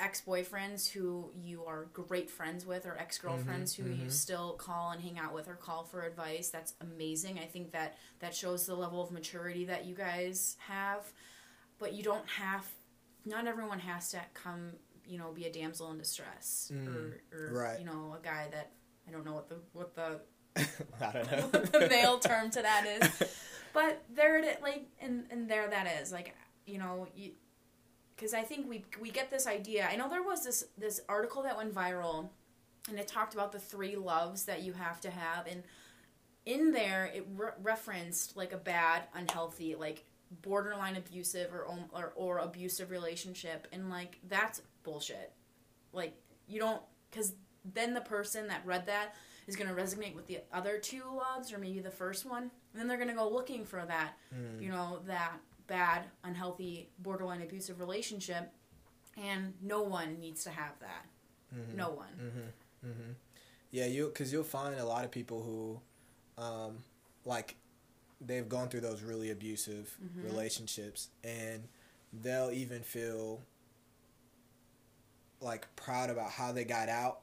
ex-boyfriends 0.01 0.89
who 0.91 1.31
you 1.35 1.65
are 1.65 1.85
great 1.93 2.31
friends 2.31 2.65
with 2.67 2.87
or 2.87 2.97
ex-girlfriends 2.99 3.75
Mhm, 3.75 3.77
who 3.85 3.91
you 3.91 4.07
mhm. 4.07 4.13
still 4.13 4.55
call 4.55 4.91
and 4.91 5.01
hang 5.03 5.19
out 5.19 5.35
with 5.35 5.49
or 5.49 5.55
call 5.55 5.85
for 5.85 6.03
advice 6.03 6.49
that's 6.51 6.75
amazing 6.81 7.39
i 7.39 7.45
think 7.47 7.73
that 7.73 7.97
that 8.21 8.35
shows 8.35 8.67
the 8.67 8.75
level 8.75 9.03
of 9.03 9.11
maturity 9.11 9.65
that 9.67 9.85
you 9.85 9.95
guys 9.95 10.57
have 10.67 11.13
but 11.79 11.93
you 11.93 12.03
don't 12.03 12.27
have 12.29 12.67
not 13.25 13.47
everyone 13.47 13.79
has 13.81 14.11
to 14.11 14.21
come 14.35 14.73
you 15.07 15.19
know 15.19 15.31
be 15.33 15.45
a 15.45 15.53
damsel 15.53 15.91
in 15.91 15.99
distress 15.99 16.71
Mm, 16.75 16.87
or, 16.89 17.21
or 17.33 17.53
right. 17.53 17.79
you 17.79 17.85
know 17.85 18.17
a 18.21 18.25
guy 18.25 18.49
that 18.51 18.71
i 19.09 19.11
don't 19.11 19.25
know 19.25 19.35
what 19.35 19.49
the 19.49 19.57
what 19.73 19.95
the 19.95 20.21
I 20.57 21.13
don't 21.13 21.31
know. 21.31 21.39
what 21.61 21.73
the 21.73 21.89
male 21.89 22.19
term 22.19 22.51
to 22.51 22.63
that 22.63 22.85
is 22.87 23.29
but 23.73 24.03
there 24.13 24.39
it 24.39 24.45
is, 24.45 24.57
like 24.63 24.87
and 25.01 25.25
and 25.31 25.49
there 25.49 25.69
that 25.69 25.87
is 26.01 26.11
like 26.13 26.35
you 26.67 26.79
know 26.79 27.07
you 27.15 27.33
because 28.21 28.35
I 28.35 28.43
think 28.43 28.69
we 28.69 28.85
we 29.01 29.11
get 29.11 29.31
this 29.31 29.47
idea. 29.47 29.89
I 29.91 29.97
know 29.97 30.09
there 30.11 30.23
was 30.23 30.45
this 30.45 30.65
this 30.77 31.01
article 31.09 31.43
that 31.45 31.57
went 31.57 31.75
viral, 31.75 32.29
and 32.89 32.99
it 32.99 33.09
talked 33.09 33.33
about 33.33 33.51
the 33.51 33.59
three 33.59 33.97
loves 33.97 34.45
that 34.45 34.63
you 34.63 34.75
have 34.75 35.01
to 35.01 35.11
have, 35.11 35.47
and 35.47 35.63
in 36.45 36.71
there 36.73 37.11
it 37.15 37.27
re- 37.35 37.51
referenced 37.63 38.37
like 38.37 38.53
a 38.53 38.59
bad, 38.59 39.05
unhealthy, 39.15 39.75
like 39.75 40.05
borderline 40.43 40.97
abusive 40.97 41.53
or, 41.55 41.67
or 41.93 42.13
or 42.15 42.39
abusive 42.39 42.91
relationship 42.91 43.67
and 43.73 43.91
like 43.91 44.17
that's 44.29 44.63
bullshit 44.85 45.33
like 45.93 46.15
you 46.47 46.61
don't 46.61 46.81
because 47.11 47.35
then 47.65 47.95
the 47.95 48.01
person 48.01 48.47
that 48.47 48.65
read 48.65 48.87
that 48.87 49.17
is 49.49 49.57
going 49.57 49.69
to 49.69 49.75
resonate 49.75 50.15
with 50.15 50.29
the 50.29 50.39
other 50.53 50.79
two 50.79 51.03
loves 51.17 51.53
or 51.53 51.59
maybe 51.59 51.81
the 51.81 51.91
first 51.91 52.25
one 52.25 52.43
and 52.73 52.81
then 52.81 52.87
they're 52.87 52.97
going 52.97 53.09
to 53.09 53.15
go 53.15 53.29
looking 53.29 53.65
for 53.65 53.85
that 53.85 54.13
Mm. 54.33 54.63
you 54.63 54.71
know 54.71 55.01
that 55.09 55.33
bad 55.71 56.03
unhealthy 56.25 56.91
borderline 56.99 57.43
abusive 57.43 57.79
relationship 57.81 58.53
and 59.17 59.55
no 59.63 59.83
one 59.83 60.19
needs 60.21 60.43
to 60.45 60.51
have 60.51 60.73
that 60.81 61.07
Mhm. 61.55 61.75
no 61.75 61.91
one 61.91 62.13
Mm-hmm. 62.21 62.89
Mm-hmm. 62.91 63.13
Yeah, 63.71 63.87
you 63.87 64.07
because 64.09 64.33
you'll 64.33 64.43
find 64.45 64.75
a 64.79 64.85
lot 64.85 65.05
of 65.05 65.11
people 65.13 65.43
who, 65.43 65.81
um, 66.43 66.79
like, 67.25 67.55
they've 68.21 68.49
gone 68.49 68.69
through 68.69 68.81
those 68.81 69.03
really 69.03 69.31
abusive 69.31 69.97
Mhm. 70.03 70.25
relationships, 70.25 71.09
and 71.25 71.69
they'll 72.13 72.51
even 72.51 72.83
feel 72.83 73.43
like 75.41 75.67
proud 75.77 76.11
about 76.11 76.31
how 76.31 76.53
they 76.53 76.65
got 76.65 76.89
out, 76.89 77.21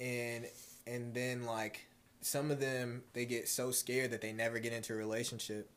and 0.00 0.46
and 0.86 1.14
then 1.14 1.44
like 1.44 1.86
some 2.20 2.50
of 2.50 2.60
them 2.60 3.02
they 3.12 3.24
get 3.24 3.48
so 3.48 3.70
scared 3.70 4.10
that 4.10 4.20
they 4.20 4.32
never 4.32 4.58
get 4.58 4.72
into 4.72 4.92
a 4.92 4.96
relationship, 4.96 5.68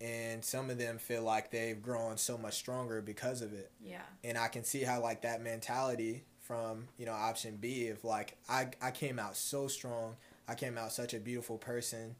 and 0.00 0.44
some 0.44 0.70
of 0.70 0.78
them 0.78 0.98
feel 0.98 1.22
like 1.22 1.50
they've 1.50 1.82
grown 1.82 2.16
so 2.16 2.38
much 2.38 2.54
stronger 2.54 3.00
because 3.02 3.42
of 3.42 3.52
it 3.52 3.70
yeah 3.80 4.02
and 4.24 4.38
I 4.38 4.48
can 4.48 4.64
see 4.64 4.82
how 4.82 5.00
like 5.02 5.22
that 5.22 5.42
mentality 5.42 6.24
from 6.42 6.88
you 6.96 7.06
know 7.06 7.12
option 7.12 7.56
B 7.60 7.88
if 7.88 8.04
like 8.04 8.36
I 8.48 8.68
I 8.80 8.90
came 8.90 9.18
out 9.18 9.36
so 9.36 9.68
strong, 9.68 10.16
I 10.48 10.54
came 10.54 10.78
out 10.78 10.92
such 10.92 11.12
a 11.14 11.18
beautiful 11.20 11.58
person. 11.58 12.16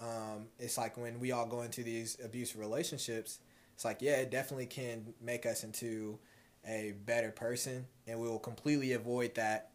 Um, 0.00 0.46
it's 0.58 0.78
like 0.78 0.96
when 0.96 1.18
we 1.20 1.32
all 1.32 1.46
go 1.46 1.62
into 1.62 1.82
these 1.82 2.16
abusive 2.22 2.58
relationships, 2.60 3.38
it's 3.74 3.84
like 3.84 3.98
yeah, 4.02 4.16
it 4.16 4.30
definitely 4.30 4.66
can 4.66 5.14
make 5.22 5.46
us 5.46 5.64
into 5.64 6.18
a 6.66 6.92
better 7.06 7.30
person, 7.30 7.86
and 8.06 8.20
we 8.20 8.28
will 8.28 8.38
completely 8.38 8.92
avoid 8.92 9.34
that 9.36 9.70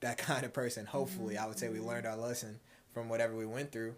that 0.00 0.18
kind 0.30 0.44
of 0.44 0.52
person. 0.52 0.86
Hopefully, 0.86 1.34
Mhm, 1.34 1.38
I 1.38 1.46
would 1.46 1.58
say 1.58 1.68
we 1.68 1.78
mhm. 1.78 1.86
learned 1.86 2.06
our 2.06 2.16
lesson 2.16 2.60
from 2.92 3.08
whatever 3.08 3.34
we 3.34 3.46
went 3.46 3.72
through, 3.72 3.94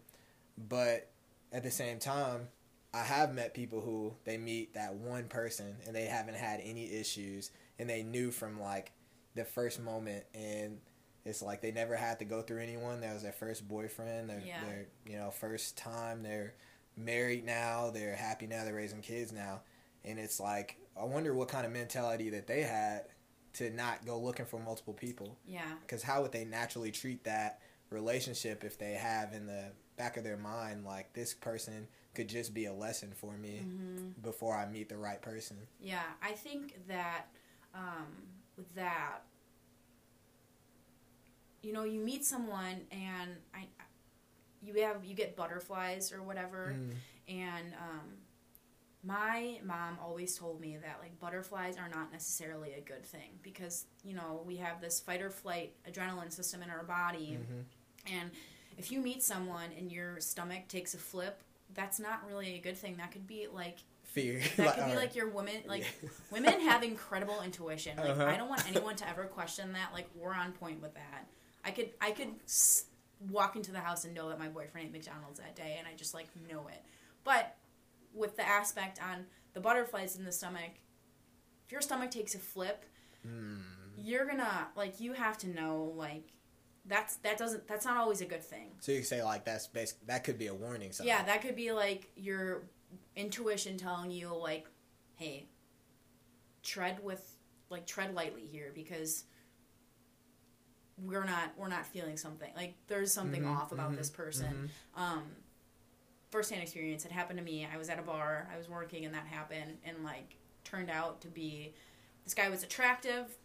but 0.56 1.08
at 1.52 1.62
the 1.62 1.70
same 1.70 1.98
time, 1.98 2.48
I 2.92 3.02
have 3.04 3.32
met 3.34 3.54
people 3.54 3.80
who 3.80 4.14
they 4.24 4.36
meet 4.36 4.74
that 4.74 4.94
one 4.94 5.28
person 5.28 5.76
and 5.86 5.94
they 5.94 6.06
haven't 6.06 6.36
had 6.36 6.60
any 6.62 6.92
issues 6.92 7.50
and 7.78 7.88
they 7.88 8.02
knew 8.02 8.30
from 8.30 8.60
like 8.60 8.92
the 9.34 9.44
first 9.44 9.80
moment 9.80 10.24
and 10.34 10.78
it's 11.24 11.42
like 11.42 11.60
they 11.60 11.70
never 11.70 11.94
had 11.96 12.18
to 12.18 12.24
go 12.24 12.42
through 12.42 12.60
anyone. 12.62 13.00
That 13.02 13.12
was 13.14 13.22
their 13.22 13.32
first 13.32 13.68
boyfriend, 13.68 14.28
their, 14.30 14.40
Yeah. 14.44 14.64
their 14.64 14.86
you 15.06 15.16
know 15.18 15.30
first 15.30 15.76
time. 15.76 16.22
They're 16.22 16.54
married 16.96 17.44
now. 17.44 17.90
They're 17.90 18.16
happy 18.16 18.46
now. 18.46 18.64
They're 18.64 18.74
raising 18.74 19.02
kids 19.02 19.30
now, 19.32 19.60
and 20.04 20.18
it's 20.18 20.40
like 20.40 20.78
I 21.00 21.04
wonder 21.04 21.32
what 21.34 21.48
kind 21.48 21.64
of 21.66 21.72
mentality 21.72 22.30
that 22.30 22.46
they 22.46 22.62
had 22.62 23.04
to 23.54 23.70
not 23.70 24.04
go 24.06 24.18
looking 24.18 24.46
for 24.46 24.58
multiple 24.58 24.94
people. 24.94 25.36
yeah 25.46 25.74
Because 25.82 26.02
how 26.02 26.22
would 26.22 26.32
they 26.32 26.44
naturally 26.44 26.90
treat 26.90 27.24
that 27.24 27.60
relationship 27.90 28.64
if 28.64 28.78
they 28.78 28.92
have 28.92 29.32
in 29.32 29.46
the 29.46 29.72
back 29.96 30.16
of 30.16 30.24
their 30.24 30.36
mind 30.36 30.84
like 30.84 31.12
this 31.12 31.34
person 31.34 31.86
could 32.14 32.28
just 32.28 32.52
be 32.54 32.66
a 32.66 32.72
lesson 32.72 33.12
for 33.14 33.36
me 33.36 33.58
hmm 33.66 34.08
before 34.22 34.54
I 34.56 34.66
meet 34.66 34.88
the 34.88 34.96
right 34.98 35.20
person. 35.22 35.56
Yeah, 35.80 36.02
I 36.22 36.32
think 36.32 36.76
that 36.88 37.26
um, 37.74 38.06
with 38.56 38.74
that, 38.74 39.20
you 41.62 41.72
know, 41.72 41.84
you 41.84 42.00
meet 42.00 42.24
someone 42.24 42.80
and 42.90 43.36
I, 43.54 43.66
you 44.62 44.74
have 44.82 45.04
you 45.04 45.14
get 45.14 45.36
butterflies 45.36 46.12
or 46.12 46.22
whatever, 46.22 46.76
Mm. 46.78 46.94
and 47.28 47.74
um, 47.74 48.06
my 49.02 49.58
mom 49.64 49.98
always 50.02 50.36
told 50.36 50.60
me 50.60 50.76
that 50.76 50.98
like 51.00 51.18
butterflies 51.18 51.76
are 51.78 51.88
not 51.88 52.12
necessarily 52.12 52.74
a 52.74 52.80
good 52.80 53.04
thing 53.04 53.38
because 53.42 53.86
you 54.04 54.14
know 54.14 54.42
we 54.44 54.56
have 54.56 54.80
this 54.82 55.00
fight 55.00 55.22
or 55.22 55.30
flight 55.30 55.72
adrenaline 55.90 56.30
system 56.32 56.62
in 56.62 56.68
our 56.70 56.82
body, 56.82 57.38
Mhm. 57.40 57.64
and 58.12 58.30
if 58.76 58.90
you 58.92 59.00
meet 59.00 59.22
someone 59.22 59.70
and 59.78 59.90
your 59.92 60.20
stomach 60.20 60.68
takes 60.68 60.92
a 60.94 60.98
flip, 60.98 61.42
that's 61.74 61.98
not 62.00 62.26
really 62.26 62.54
a 62.56 62.58
good 62.58 62.76
thing. 62.76 62.96
That 62.96 63.12
could 63.12 63.26
be 63.26 63.46
like 63.52 63.78
Fear. 64.04 64.40
that 64.56 64.74
could 64.76 64.86
be 64.86 64.96
like 64.96 65.14
your 65.14 65.28
woman 65.28 65.54
like 65.68 65.86
Yeah. 66.02 66.08
women 66.32 66.60
have 66.62 66.82
incredible 66.82 67.42
intuition 67.44 67.96
like 67.96 68.08
Uh-huh. 68.10 68.24
i 68.26 68.36
don't 68.36 68.48
want 68.48 68.68
anyone 68.68 68.96
to 68.96 69.08
ever 69.08 69.24
question 69.24 69.72
that 69.74 69.92
like 69.92 70.08
we're 70.16 70.34
on 70.34 70.50
point 70.50 70.82
with 70.82 70.94
that 70.94 71.28
i 71.64 71.70
could 71.70 71.90
i 72.00 72.10
could 72.10 72.30
s- 72.44 72.86
walk 73.30 73.54
into 73.54 73.70
the 73.70 73.78
house 73.78 74.04
and 74.04 74.12
know 74.12 74.28
that 74.28 74.38
my 74.40 74.48
boyfriend 74.48 74.86
ate 74.88 74.92
mcdonald's 74.92 75.38
that 75.38 75.54
day 75.54 75.76
and 75.78 75.86
i 75.86 75.92
just 75.96 76.12
like 76.12 76.26
know 76.50 76.66
it 76.66 76.82
but 77.22 77.54
with 78.12 78.34
the 78.36 78.44
aspect 78.44 78.98
on 79.00 79.26
the 79.52 79.60
butterflies 79.60 80.16
in 80.16 80.24
the 80.24 80.32
stomach 80.32 80.72
if 81.66 81.70
your 81.70 81.80
stomach 81.80 82.10
takes 82.10 82.34
a 82.34 82.38
flip 82.40 82.84
Mm. 83.24 83.60
you're 83.96 84.26
gonna 84.26 84.66
like 84.74 84.98
you 84.98 85.12
have 85.12 85.38
to 85.38 85.46
know 85.48 85.92
like 85.94 86.24
that's 86.86 87.16
that 87.16 87.36
doesn't 87.38 87.66
that's 87.68 87.84
not 87.84 87.96
always 87.96 88.20
a 88.20 88.24
good 88.24 88.42
thing 88.42 88.68
So 88.80 88.92
you 88.92 89.02
say 89.02 89.22
like 89.22 89.44
that's 89.44 89.66
basic. 89.66 90.04
That 90.06 90.24
could 90.24 90.38
be 90.38 90.46
a 90.48 90.54
warning 90.54 90.92
sign. 90.92 91.06
yeah, 91.06 91.22
that 91.24 91.42
could 91.42 91.54
be 91.56 91.72
like 91.72 92.10
your 92.16 92.62
intuition 93.14 93.76
telling 93.76 94.10
you 94.10 94.34
like, 94.34 94.66
hey, 95.16 95.46
tread 96.62 97.02
with 97.02 97.36
like 97.68 97.86
tread 97.86 98.14
lightly 98.14 98.46
here 98.46 98.72
because 98.74 99.24
we're 101.02 101.24
not 101.24 101.52
we're 101.56 101.68
not 101.68 101.86
feeling 101.86 102.16
something. 102.16 102.50
Like 102.56 102.74
there's 102.86 103.12
something 103.12 103.42
Mhm, 103.42 103.56
off 103.56 103.72
about 103.72 103.92
mhm, 103.92 103.96
this 103.96 104.10
person. 104.10 104.70
mhm. 104.96 105.00
Um 105.00 105.22
first 106.30 106.50
hand 106.50 106.62
experience, 106.62 107.04
it 107.04 107.12
happened 107.12 107.38
to 107.38 107.44
me. 107.44 107.66
I 107.72 107.76
was 107.76 107.88
at 107.88 107.98
a 107.98 108.02
bar, 108.02 108.48
I 108.52 108.56
was 108.56 108.68
working 108.68 109.04
and 109.04 109.14
that 109.14 109.26
happened 109.26 109.78
and 109.84 110.04
like 110.04 110.36
turned 110.64 110.90
out 110.90 111.20
to 111.22 111.28
be 111.28 111.74
this 112.24 112.34
guy 112.34 112.48
was 112.48 112.62
attractive 112.62 113.36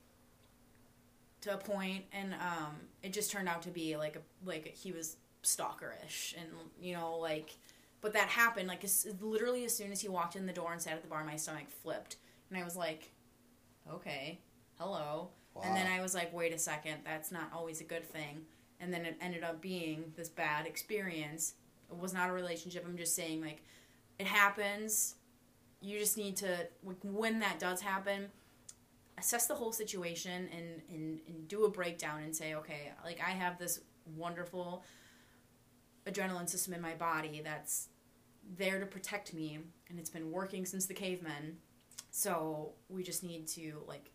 to 1.41 1.53
a 1.53 1.57
point 1.57 2.05
and 2.11 2.33
um 2.33 2.75
it 3.03 3.13
just 3.13 3.31
turned 3.31 3.47
out 3.47 3.61
to 3.61 3.69
be 3.69 3.95
like 3.97 4.15
a 4.15 4.21
like 4.47 4.75
he 4.75 4.91
was 4.91 5.17
stalkerish 5.43 6.35
and 6.35 6.47
you 6.79 6.93
know 6.93 7.17
like 7.17 7.55
but 8.01 8.13
that 8.13 8.27
happened 8.27 8.67
like 8.67 8.83
as, 8.83 9.07
literally 9.21 9.63
as 9.65 9.75
soon 9.75 9.91
as 9.91 10.01
he 10.01 10.07
walked 10.07 10.35
in 10.35 10.45
the 10.45 10.53
door 10.53 10.71
and 10.71 10.81
sat 10.81 10.93
at 10.93 11.01
the 11.01 11.07
bar 11.07 11.23
my 11.23 11.35
stomach 11.35 11.69
flipped 11.83 12.17
and 12.49 12.59
i 12.59 12.63
was 12.63 12.75
like 12.75 13.11
okay 13.91 14.39
hello. 14.79 15.29
And 15.63 15.75
then 15.75 15.87
i 15.87 16.01
was 16.01 16.13
like 16.13 16.33
wait 16.33 16.53
a 16.53 16.57
second 16.57 16.97
that's 17.05 17.31
not 17.31 17.49
always 17.53 17.79
a 17.79 17.85
good 17.85 18.03
thing. 18.09 18.41
And 18.79 18.93
then 18.93 19.05
it 19.05 19.15
ended 19.21 19.43
up 19.43 19.61
being 19.61 20.11
this 20.17 20.27
bad 20.27 20.67
experience. 20.67 21.53
It 21.89 21.97
was 21.97 22.13
not 22.13 22.29
a 22.29 22.33
relationship 22.33 22.83
i'm 22.85 22.97
just 22.97 23.15
saying 23.15 23.41
like 23.41 23.61
it 24.19 24.27
happens. 24.27 25.15
You 25.81 25.99
just 25.99 26.17
need 26.17 26.37
to 26.37 26.67
like, 26.83 26.97
when 27.03 27.39
that 27.39 27.59
does 27.59 27.81
happen 27.81 28.29
assess 29.17 29.47
the 29.47 29.55
whole 29.55 29.71
situation 29.71 30.49
and, 30.55 30.81
and, 30.89 31.19
and 31.27 31.47
do 31.47 31.65
a 31.65 31.69
breakdown 31.69 32.21
and 32.23 32.35
say 32.35 32.53
okay 32.55 32.91
like 33.03 33.19
i 33.25 33.31
have 33.31 33.57
this 33.57 33.79
wonderful 34.15 34.83
adrenaline 36.07 36.47
system 36.49 36.73
in 36.73 36.81
my 36.81 36.93
body 36.93 37.41
that's 37.43 37.89
there 38.57 38.79
to 38.79 38.85
protect 38.85 39.33
me 39.33 39.59
and 39.89 39.97
it's 39.99 40.09
been 40.09 40.31
working 40.31 40.65
since 40.65 40.85
the 40.85 40.93
cavemen. 40.93 41.57
So 42.11 42.73
we 42.89 43.01
just 43.03 43.23
need 43.23 43.47
to 43.49 43.81
like 43.87 44.11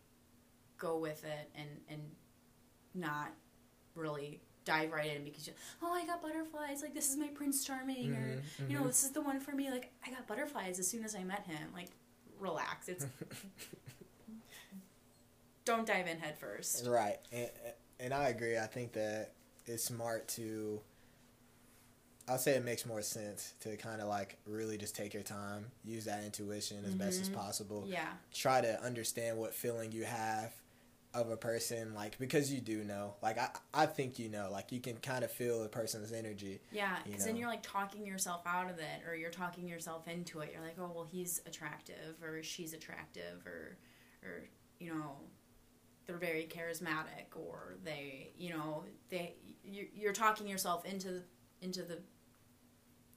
go 0.77 0.97
with 0.97 1.23
it 1.25 1.49
and 1.55 1.69
and 1.89 2.01
not 2.93 3.31
really 3.93 4.41
dive 4.63 4.91
right 4.91 5.15
in 5.15 5.23
because 5.23 5.47
you, 5.47 5.53
oh 5.83 5.91
i 5.93 6.05
got 6.05 6.21
butterflies. 6.21 6.81
Like 6.81 6.93
this 6.93 7.09
is 7.11 7.17
my 7.17 7.27
prince 7.27 7.65
charming 7.65 8.13
or 8.13 8.41
Mhm, 8.61 8.69
you 8.69 8.77
know 8.77 8.83
mhm. 8.83 8.87
this 8.87 9.03
is 9.03 9.11
the 9.11 9.21
one 9.21 9.39
for 9.41 9.51
me. 9.51 9.69
Like 9.69 9.91
i 10.07 10.09
got 10.09 10.25
butterflies 10.27 10.79
as 10.79 10.87
soon 10.87 11.03
as 11.03 11.13
i 11.13 11.23
met 11.23 11.45
him. 11.45 11.73
Like 11.73 11.89
relax. 12.39 12.87
It's 12.87 13.05
don't 15.65 15.85
dive 15.85 16.07
in 16.07 16.17
head 16.19 16.37
first 16.37 16.85
Right, 16.87 17.17
and 17.31 17.49
and 17.99 18.13
I 18.13 18.29
agree. 18.29 18.57
I 18.57 18.65
think 18.67 18.93
that 18.93 19.33
it's 19.65 19.83
smart 19.83 20.27
to. 20.29 20.81
I'll 22.27 22.37
say 22.37 22.53
it 22.53 22.63
makes 22.63 22.85
more 22.85 23.01
sense 23.01 23.53
to 23.61 23.75
kind 23.77 23.99
of 24.01 24.07
like 24.07 24.37
really 24.45 24.77
just 24.77 24.95
take 24.95 25.13
your 25.13 25.23
time, 25.23 25.65
use 25.83 26.05
that 26.05 26.23
intuition 26.23 26.77
as 26.85 26.95
best 26.95 27.19
as 27.21 27.29
Mhm. 27.29 27.33
possible. 27.33 27.85
yeah 27.87 28.13
Try 28.33 28.61
to 28.61 28.81
understand 28.81 29.37
what 29.37 29.53
feeling 29.53 29.91
you 29.91 30.05
have 30.05 30.53
of 31.13 31.29
a 31.29 31.35
person, 31.35 31.93
like 31.93 32.17
because 32.19 32.53
you 32.53 32.61
do 32.61 32.83
know. 32.85 33.15
Like 33.21 33.37
I, 33.37 33.49
I 33.73 33.85
think 33.85 34.17
you 34.17 34.29
know. 34.29 34.49
Like 34.49 34.71
you 34.71 34.79
can 34.79 34.95
kind 34.97 35.25
of 35.25 35.31
feel 35.31 35.61
a 35.63 35.67
person's 35.67 36.13
energy. 36.13 36.61
Yeah, 36.71 36.99
because 37.03 37.25
then 37.25 37.35
you're 37.35 37.49
like 37.49 37.63
talking 37.63 38.05
yourself 38.05 38.43
out 38.45 38.69
of 38.69 38.79
it, 38.79 39.05
or 39.05 39.13
you're 39.15 39.29
talking 39.31 39.67
yourself 39.67 40.07
into 40.07 40.39
it. 40.39 40.51
You're 40.53 40.61
like, 40.63 40.77
oh 40.79 40.89
well, 40.95 41.03
he's 41.11 41.41
attractive, 41.45 42.15
or 42.23 42.41
she's 42.43 42.71
attractive, 42.73 43.45
or, 43.45 43.75
or 44.23 44.43
you 44.79 44.93
know, 44.93 45.17
they're 46.11 46.19
very 46.19 46.47
charismatic, 46.49 47.35
or 47.35 47.75
they, 47.83 48.31
you 48.37 48.49
know, 48.51 48.83
they. 49.09 49.35
You're, 49.63 49.85
you're 49.93 50.13
talking 50.13 50.47
yourself 50.47 50.85
into 50.85 51.21
into 51.61 51.83
the 51.83 51.99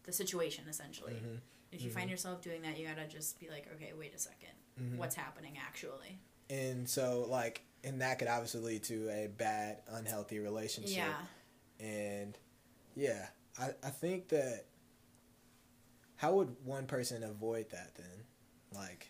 the 0.05 0.13
situation 0.13 0.65
essentially. 0.69 1.15
Mhm, 1.15 1.41
If 1.73 1.83
you 1.83 1.91
find 1.91 2.07
Mhm. 2.07 2.11
yourself 2.13 2.41
doing 2.43 2.63
that, 2.63 2.79
you 2.79 2.87
gotta 2.87 3.09
just 3.09 3.41
be 3.41 3.49
like, 3.49 3.67
okay, 3.75 3.93
wait 3.99 4.15
a 4.15 4.19
2nd 4.19 4.55
mhm. 4.79 4.97
what's 4.99 5.15
happening 5.17 5.57
actually? 5.59 6.21
And 6.51 6.89
so 6.89 7.27
like, 7.29 7.63
and 7.83 8.01
that 8.03 8.19
could 8.19 8.29
obviously 8.29 8.61
lead 8.61 8.85
to 8.85 9.09
a 9.09 9.27
bad, 9.27 9.83
unhealthy 9.89 10.39
relationship. 10.39 10.97
Yeah, 10.97 11.25
and 11.81 12.39
yeah 12.95 13.27
i, 13.59 13.71
I 13.83 13.91
think 13.91 14.29
that 14.29 14.67
how 16.17 16.35
would 16.35 16.55
one 16.65 16.87
person 16.87 17.25
avoid 17.25 17.71
that 17.71 17.95
then? 17.97 18.25
Like 18.73 19.09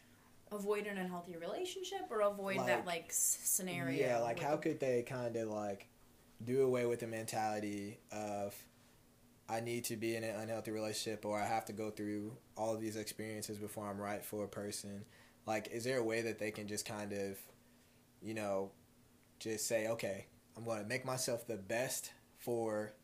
avoid 0.54 0.86
an 0.86 0.98
unhealthy 0.98 1.36
relationship 1.36 2.06
or 2.10 2.20
avoid 2.20 2.56
Like- 2.58 2.66
that 2.66 2.86
like 2.86 3.06
s- 3.08 3.38
scenario. 3.44 3.98
Yeah, 3.98 4.18
like 4.18 4.38
how 4.40 4.56
could 4.56 4.80
they 4.80 5.02
kind 5.02 5.36
of 5.36 5.48
like 5.48 5.86
do 6.44 6.62
away 6.62 6.86
with 6.86 7.00
the 7.00 7.06
mentality 7.06 7.98
of 8.12 8.54
I 9.48 9.60
need 9.60 9.84
to 9.84 9.96
be 9.96 10.16
in 10.16 10.24
an 10.24 10.36
unhealthy 10.36 10.70
relationship 10.70 11.24
or 11.24 11.38
I 11.38 11.46
have 11.46 11.64
to 11.66 11.72
go 11.72 11.90
through 11.90 12.36
all 12.56 12.74
of 12.74 12.80
these 12.80 12.96
experiences 12.96 13.58
before 13.58 13.86
I'm 13.88 13.98
right 14.00 14.24
for 14.24 14.44
a 14.44 14.48
person? 14.48 15.04
Like, 15.46 15.68
is 15.70 15.84
there 15.84 15.98
a 15.98 16.02
way 16.02 16.22
that 16.22 16.38
they 16.38 16.50
can 16.50 16.66
just 16.66 16.86
kind 16.86 17.12
of, 17.12 17.38
you 18.22 18.32
know, 18.32 18.70
just 19.38 19.66
say, 19.66 19.88
okay, 19.88 20.26
I'm 20.56 20.64
going 20.64 20.80
to 20.82 20.88
make 20.88 21.04
myself 21.04 21.46
the 21.46 21.56
best 21.58 22.12
for 22.38 22.94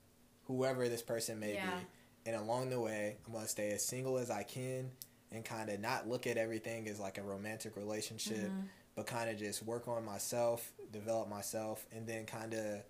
whoever 0.45 0.89
this 0.89 1.03
person 1.03 1.39
may 1.39 1.55
Yeah. 1.55 1.79
be. 1.81 1.87
And 2.27 2.37
along 2.37 2.71
the 2.71 2.81
way, 2.81 3.19
I'm 3.27 3.33
going 3.33 3.45
to 3.45 3.51
stay 3.51 3.71
as 3.73 3.87
single 3.87 4.17
as 4.17 4.31
I 4.31 4.43
can 4.43 4.91
and 5.33 5.45
kind 5.45 5.71
of 5.71 5.81
not 5.81 6.09
look 6.09 6.27
at 6.27 6.37
everything 6.37 6.89
as 6.89 6.99
like 6.99 7.19
a 7.19 7.23
romantic 7.23 7.77
relationship 7.77 8.51
Mhm. 8.51 8.69
but 8.97 9.07
kind 9.07 9.31
of 9.31 9.39
just 9.39 9.63
work 9.63 9.87
on 9.89 10.05
myself, 10.05 10.73
develop 10.91 11.29
myself, 11.29 11.87
and 11.93 12.07
then 12.07 12.27
kind 12.27 12.53
of 12.55 12.83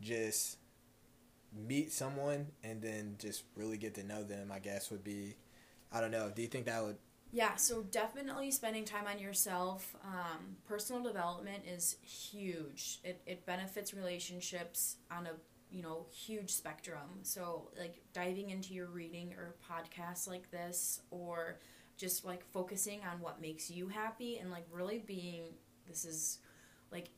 just 0.00 0.58
meet 1.52 1.92
someone 1.92 2.52
and 2.62 2.80
then 2.80 3.16
just 3.18 3.44
really 3.56 3.76
get 3.78 3.94
to 3.94 4.04
know 4.04 4.22
them. 4.22 4.52
I 4.52 4.58
guess 4.58 4.90
would 4.90 5.02
be, 5.02 5.36
I 5.90 6.00
don't 6.00 6.10
know. 6.10 6.30
Do 6.30 6.42
you 6.42 6.48
think 6.48 6.66
that 6.66 6.82
would? 6.82 6.98
Yeah, 7.32 7.56
so 7.56 7.82
definitely 7.82 8.50
spending 8.50 8.84
time 8.84 9.06
on 9.06 9.18
yourself. 9.18 9.94
Um, 10.04 10.56
personal 10.66 11.02
development 11.02 11.64
is 11.66 11.96
huge. 12.02 13.00
It, 13.04 13.22
it 13.24 13.46
benefits 13.46 13.94
relationships 13.94 14.96
on 15.10 15.26
a 15.26 15.32
you 15.70 15.82
know 15.82 16.06
huge 16.12 16.50
spectrum. 16.52 17.20
So 17.22 17.70
like 17.78 18.00
diving 18.12 18.50
into 18.50 18.74
your 18.74 18.86
reading 18.88 19.34
or 19.34 19.54
podcasts 19.70 20.28
like 20.28 20.50
this, 20.50 21.00
or 21.10 21.58
just 21.96 22.24
like 22.24 22.44
focusing 22.52 23.00
on 23.10 23.20
what 23.20 23.40
makes 23.40 23.70
you 23.70 23.88
happy 23.88 24.38
and 24.38 24.50
like 24.50 24.66
really 24.72 24.98
being 24.98 25.42
this 25.88 26.04
is 26.04 26.38
like 26.90 27.10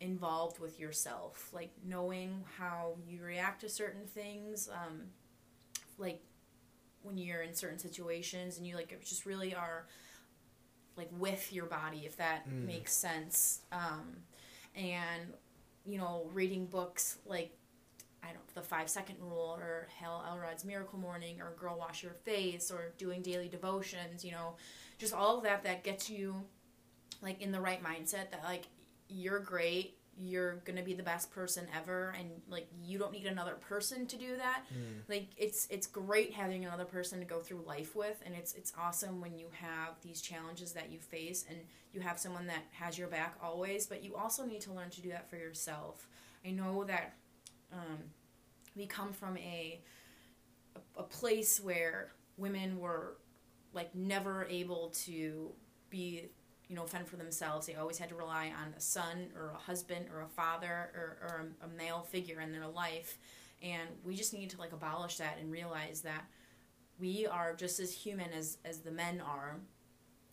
involved 0.00 0.58
with 0.58 0.78
yourself, 0.80 1.50
like 1.52 1.70
knowing 1.84 2.44
how 2.58 2.94
you 3.08 3.22
react 3.22 3.60
to 3.62 3.68
certain 3.68 4.06
things. 4.06 4.68
Um, 4.72 5.02
like 5.98 6.20
when 7.02 7.16
you're 7.18 7.42
in 7.42 7.54
certain 7.54 7.78
situations 7.78 8.58
and 8.58 8.66
you 8.66 8.74
like 8.76 8.98
just 9.04 9.26
really 9.26 9.54
are 9.54 9.86
like 10.96 11.08
with 11.18 11.52
your 11.52 11.66
body 11.66 12.02
if 12.06 12.16
that 12.16 12.48
Mm. 12.48 12.66
makes 12.66 12.92
sense 12.92 13.60
um, 13.72 14.16
and 14.74 15.32
you 15.84 15.98
know 15.98 16.28
reading 16.32 16.66
books 16.66 17.18
like 17.26 17.52
I 18.22 18.28
don't 18.28 18.54
the 18.54 18.62
five 18.62 18.88
second 18.88 19.16
rule 19.20 19.56
or 19.60 19.88
Hal 19.98 20.24
Elrod's 20.28 20.64
Miracle 20.64 20.98
Morning 20.98 21.40
or 21.40 21.54
Girl 21.58 21.76
Wash 21.78 22.02
Your 22.02 22.14
Face 22.24 22.70
or 22.70 22.92
doing 22.98 23.22
daily 23.22 23.48
devotions 23.48 24.24
you 24.24 24.32
know 24.32 24.56
just 24.98 25.14
all 25.14 25.38
of 25.38 25.44
that 25.44 25.64
that 25.64 25.84
gets 25.84 26.08
you 26.08 26.42
like 27.22 27.40
in 27.40 27.52
the 27.52 27.60
right 27.60 27.82
mindset 27.82 28.30
that 28.30 28.42
like 28.44 28.66
you're 29.08 29.40
great 29.40 29.96
you're 30.18 30.56
gonna 30.64 30.82
be 30.82 30.94
the 30.94 31.02
best 31.02 31.30
person 31.30 31.66
ever 31.76 32.14
and 32.18 32.30
like 32.48 32.66
you 32.82 32.98
don't 32.98 33.12
need 33.12 33.26
another 33.26 33.54
person 33.54 34.06
to 34.06 34.16
do 34.16 34.36
that. 34.36 34.62
Mm. 34.72 35.08
Like 35.08 35.28
it's 35.36 35.66
it's 35.70 35.86
great 35.86 36.32
having 36.32 36.64
another 36.64 36.86
person 36.86 37.18
to 37.18 37.26
go 37.26 37.40
through 37.40 37.62
life 37.66 37.94
with 37.94 38.22
and 38.24 38.34
it's 38.34 38.54
it's 38.54 38.72
awesome 38.78 39.20
when 39.20 39.36
you 39.36 39.48
have 39.52 40.00
these 40.02 40.22
challenges 40.22 40.72
that 40.72 40.90
you 40.90 40.98
face 40.98 41.44
and 41.48 41.58
you 41.92 42.00
have 42.00 42.18
someone 42.18 42.46
that 42.46 42.64
has 42.72 42.96
your 42.96 43.08
back 43.08 43.36
always 43.42 43.86
but 43.86 44.02
you 44.02 44.16
also 44.16 44.46
need 44.46 44.62
to 44.62 44.72
learn 44.72 44.88
to 44.90 45.02
do 45.02 45.10
that 45.10 45.28
for 45.28 45.36
yourself. 45.36 46.08
I 46.46 46.50
know 46.50 46.84
that 46.84 47.14
um, 47.76 47.98
we 48.74 48.86
come 48.86 49.12
from 49.12 49.36
a 49.38 49.80
a, 50.96 51.02
place 51.02 51.58
where 51.58 52.12
women 52.36 52.78
were 52.78 53.16
like 53.72 53.94
never 53.94 54.46
able 54.50 54.90
to 54.94 55.50
be 55.88 56.28
you 56.68 56.76
know 56.76 56.86
fend 56.86 57.06
for 57.06 57.16
themselves. 57.16 57.66
They 57.66 57.74
always 57.74 57.98
had 57.98 58.08
to 58.10 58.14
rely 58.14 58.52
on 58.60 58.74
a 58.76 58.80
son 58.80 59.28
or 59.36 59.50
a 59.50 59.58
husband 59.58 60.06
or 60.12 60.22
a 60.22 60.28
father 60.28 60.90
or, 60.94 61.18
or 61.22 61.46
a 61.62 61.68
male 61.68 62.02
figure 62.02 62.40
in 62.40 62.52
their 62.52 62.66
life. 62.66 63.18
And 63.62 63.88
we 64.04 64.14
just 64.14 64.34
need 64.34 64.50
to 64.50 64.58
like 64.58 64.72
abolish 64.72 65.16
that 65.16 65.38
and 65.40 65.50
realize 65.50 66.02
that 66.02 66.24
we 66.98 67.26
are 67.26 67.54
just 67.54 67.80
as 67.80 67.92
human 67.92 68.32
as 68.32 68.58
as 68.64 68.80
the 68.80 68.90
men 68.90 69.20
are. 69.20 69.56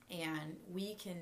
And 0.09 0.57
we 0.71 0.95
can 0.95 1.17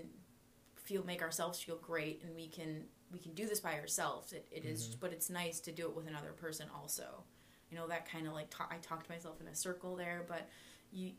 feel 0.76 1.06
make 1.06 1.22
ourselves 1.22 1.62
feel 1.62 1.78
great 1.78 2.22
and 2.26 2.36
we 2.36 2.48
can 2.48 2.86
we 3.12 3.20
can 3.20 3.34
do 3.34 3.46
this 3.48 3.60
by 3.60 3.74
ourselves 3.80 4.34
it, 4.34 4.48
it 4.52 4.66
is- 4.66 4.96
but 5.00 5.12
it's 5.14 5.30
nice 5.30 5.60
to 5.62 5.72
do 5.72 5.88
it 5.88 5.96
with 5.96 6.08
another 6.08 6.32
person 6.32 6.68
also 6.82 7.24
you 7.70 7.78
know 7.78 7.88
that 7.88 8.10
kind 8.10 8.28
of 8.28 8.34
like 8.34 8.50
ta- 8.50 8.68
i 8.72 8.78
talked 8.78 9.06
to 9.08 9.12
myself 9.12 9.40
in 9.42 9.48
a 9.48 9.56
circle 9.56 9.96
there 9.96 10.24
but 10.28 10.48
you 10.92 11.12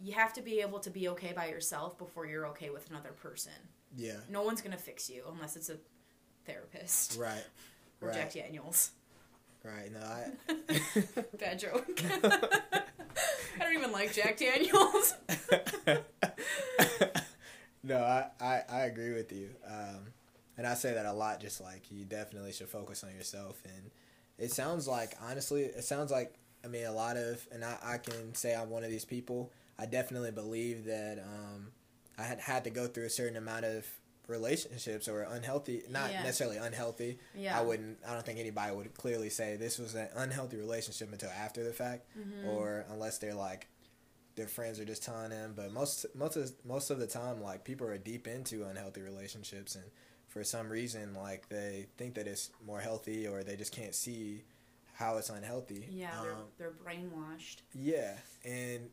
you 0.00 0.12
have 0.14 0.32
to 0.32 0.42
be 0.42 0.60
able 0.60 0.80
to 0.80 0.90
be 0.90 1.08
okay 1.08 1.32
by 1.32 1.46
yourself 1.48 1.96
before 1.98 2.26
you're 2.26 2.46
okay 2.48 2.70
with 2.70 2.88
another 2.90 3.12
person 3.12 3.52
Yeah. 3.96 4.16
no 4.28 4.42
one's 4.42 4.60
gonna 4.60 4.76
fix 4.76 5.08
you 5.10 5.22
unless 5.32 5.56
it's 5.56 5.70
a 5.70 5.76
therapist 6.46 7.16
Right. 7.18 7.44
or 8.00 8.08
right. 8.08 8.14
jack 8.16 8.32
daniels 8.32 8.90
Right. 9.64 9.92
No, 9.92 10.00
I. 10.00 10.32
Bad 11.38 11.60
joke. 11.60 11.86
I 12.24 13.60
don't 13.60 13.74
even 13.74 13.92
like 13.92 14.12
Jack 14.12 14.36
Daniels. 14.38 15.14
no, 17.84 17.96
I, 17.98 18.26
I, 18.40 18.62
I 18.68 18.78
agree 18.86 19.12
with 19.12 19.32
you. 19.32 19.50
Um, 19.68 20.08
and 20.56 20.66
I 20.66 20.74
say 20.74 20.92
that 20.94 21.06
a 21.06 21.12
lot, 21.12 21.40
just 21.40 21.60
like 21.60 21.90
you 21.90 22.04
definitely 22.04 22.52
should 22.52 22.68
focus 22.68 23.02
on 23.04 23.14
yourself. 23.14 23.60
And 23.64 23.90
it 24.38 24.50
sounds 24.52 24.86
like, 24.88 25.14
honestly, 25.22 25.62
it 25.64 25.84
sounds 25.84 26.10
like, 26.10 26.34
I 26.64 26.68
mean, 26.68 26.86
a 26.86 26.92
lot 26.92 27.16
of, 27.16 27.46
and 27.52 27.64
I, 27.64 27.76
I 27.82 27.98
can 27.98 28.34
say 28.34 28.54
I'm 28.54 28.70
one 28.70 28.84
of 28.84 28.90
these 28.90 29.04
people. 29.04 29.50
I 29.78 29.86
definitely 29.86 30.30
believe 30.30 30.84
that 30.84 31.18
um, 31.24 31.68
I 32.18 32.22
had 32.24 32.40
had 32.40 32.64
to 32.64 32.70
go 32.70 32.86
through 32.86 33.06
a 33.06 33.10
certain 33.10 33.36
amount 33.36 33.64
of 33.64 33.86
relationships 34.28 35.08
or 35.08 35.22
unhealthy, 35.22 35.82
not 35.90 36.10
Yeah. 36.10 36.22
necessarily 36.22 36.56
unhealthy. 36.56 37.18
Yeah. 37.34 37.58
I 37.58 37.62
wouldn't, 37.62 37.98
I 38.06 38.14
don't 38.14 38.24
think 38.24 38.38
anybody 38.38 38.74
would 38.74 38.94
clearly 38.94 39.30
say 39.30 39.56
this 39.56 39.78
was 39.78 39.94
an 39.94 40.08
unhealthy 40.16 40.56
relationship 40.56 41.12
until 41.12 41.30
after 41.30 41.64
the 41.64 41.72
fact 41.72 42.06
Mm-hmm. 42.18 42.48
or 42.48 42.84
unless 42.90 43.18
they're 43.18 43.34
like 43.34 43.66
their 44.34 44.48
friends 44.48 44.80
are 44.80 44.84
just 44.86 45.02
telling 45.02 45.28
them. 45.30 45.52
But 45.54 45.72
most 45.72 46.06
most 46.14 46.36
of 46.36 46.50
most 46.64 46.90
of 46.90 46.98
the 46.98 47.06
time, 47.06 47.42
like 47.42 47.64
people 47.64 47.86
are 47.86 47.98
deep 47.98 48.26
into 48.26 48.64
unhealthy 48.64 49.02
relationships, 49.02 49.74
and 49.74 49.84
for 50.32 50.42
some 50.44 50.68
reason, 50.68 51.14
like 51.14 51.48
they 51.48 51.86
think 51.96 52.14
that 52.14 52.26
it's 52.26 52.50
more 52.66 52.80
healthy, 52.80 53.26
or 53.26 53.42
they 53.42 53.56
just 53.56 53.72
can't 53.72 53.94
see 53.94 54.44
how 54.94 55.16
it's 55.18 55.30
unhealthy. 55.30 55.86
Yeah, 55.90 56.10
they're, 56.22 56.32
Um, 56.32 56.44
they're 56.58 56.70
brainwashed. 56.72 57.56
yeah, 57.74 58.16
and 58.44 58.88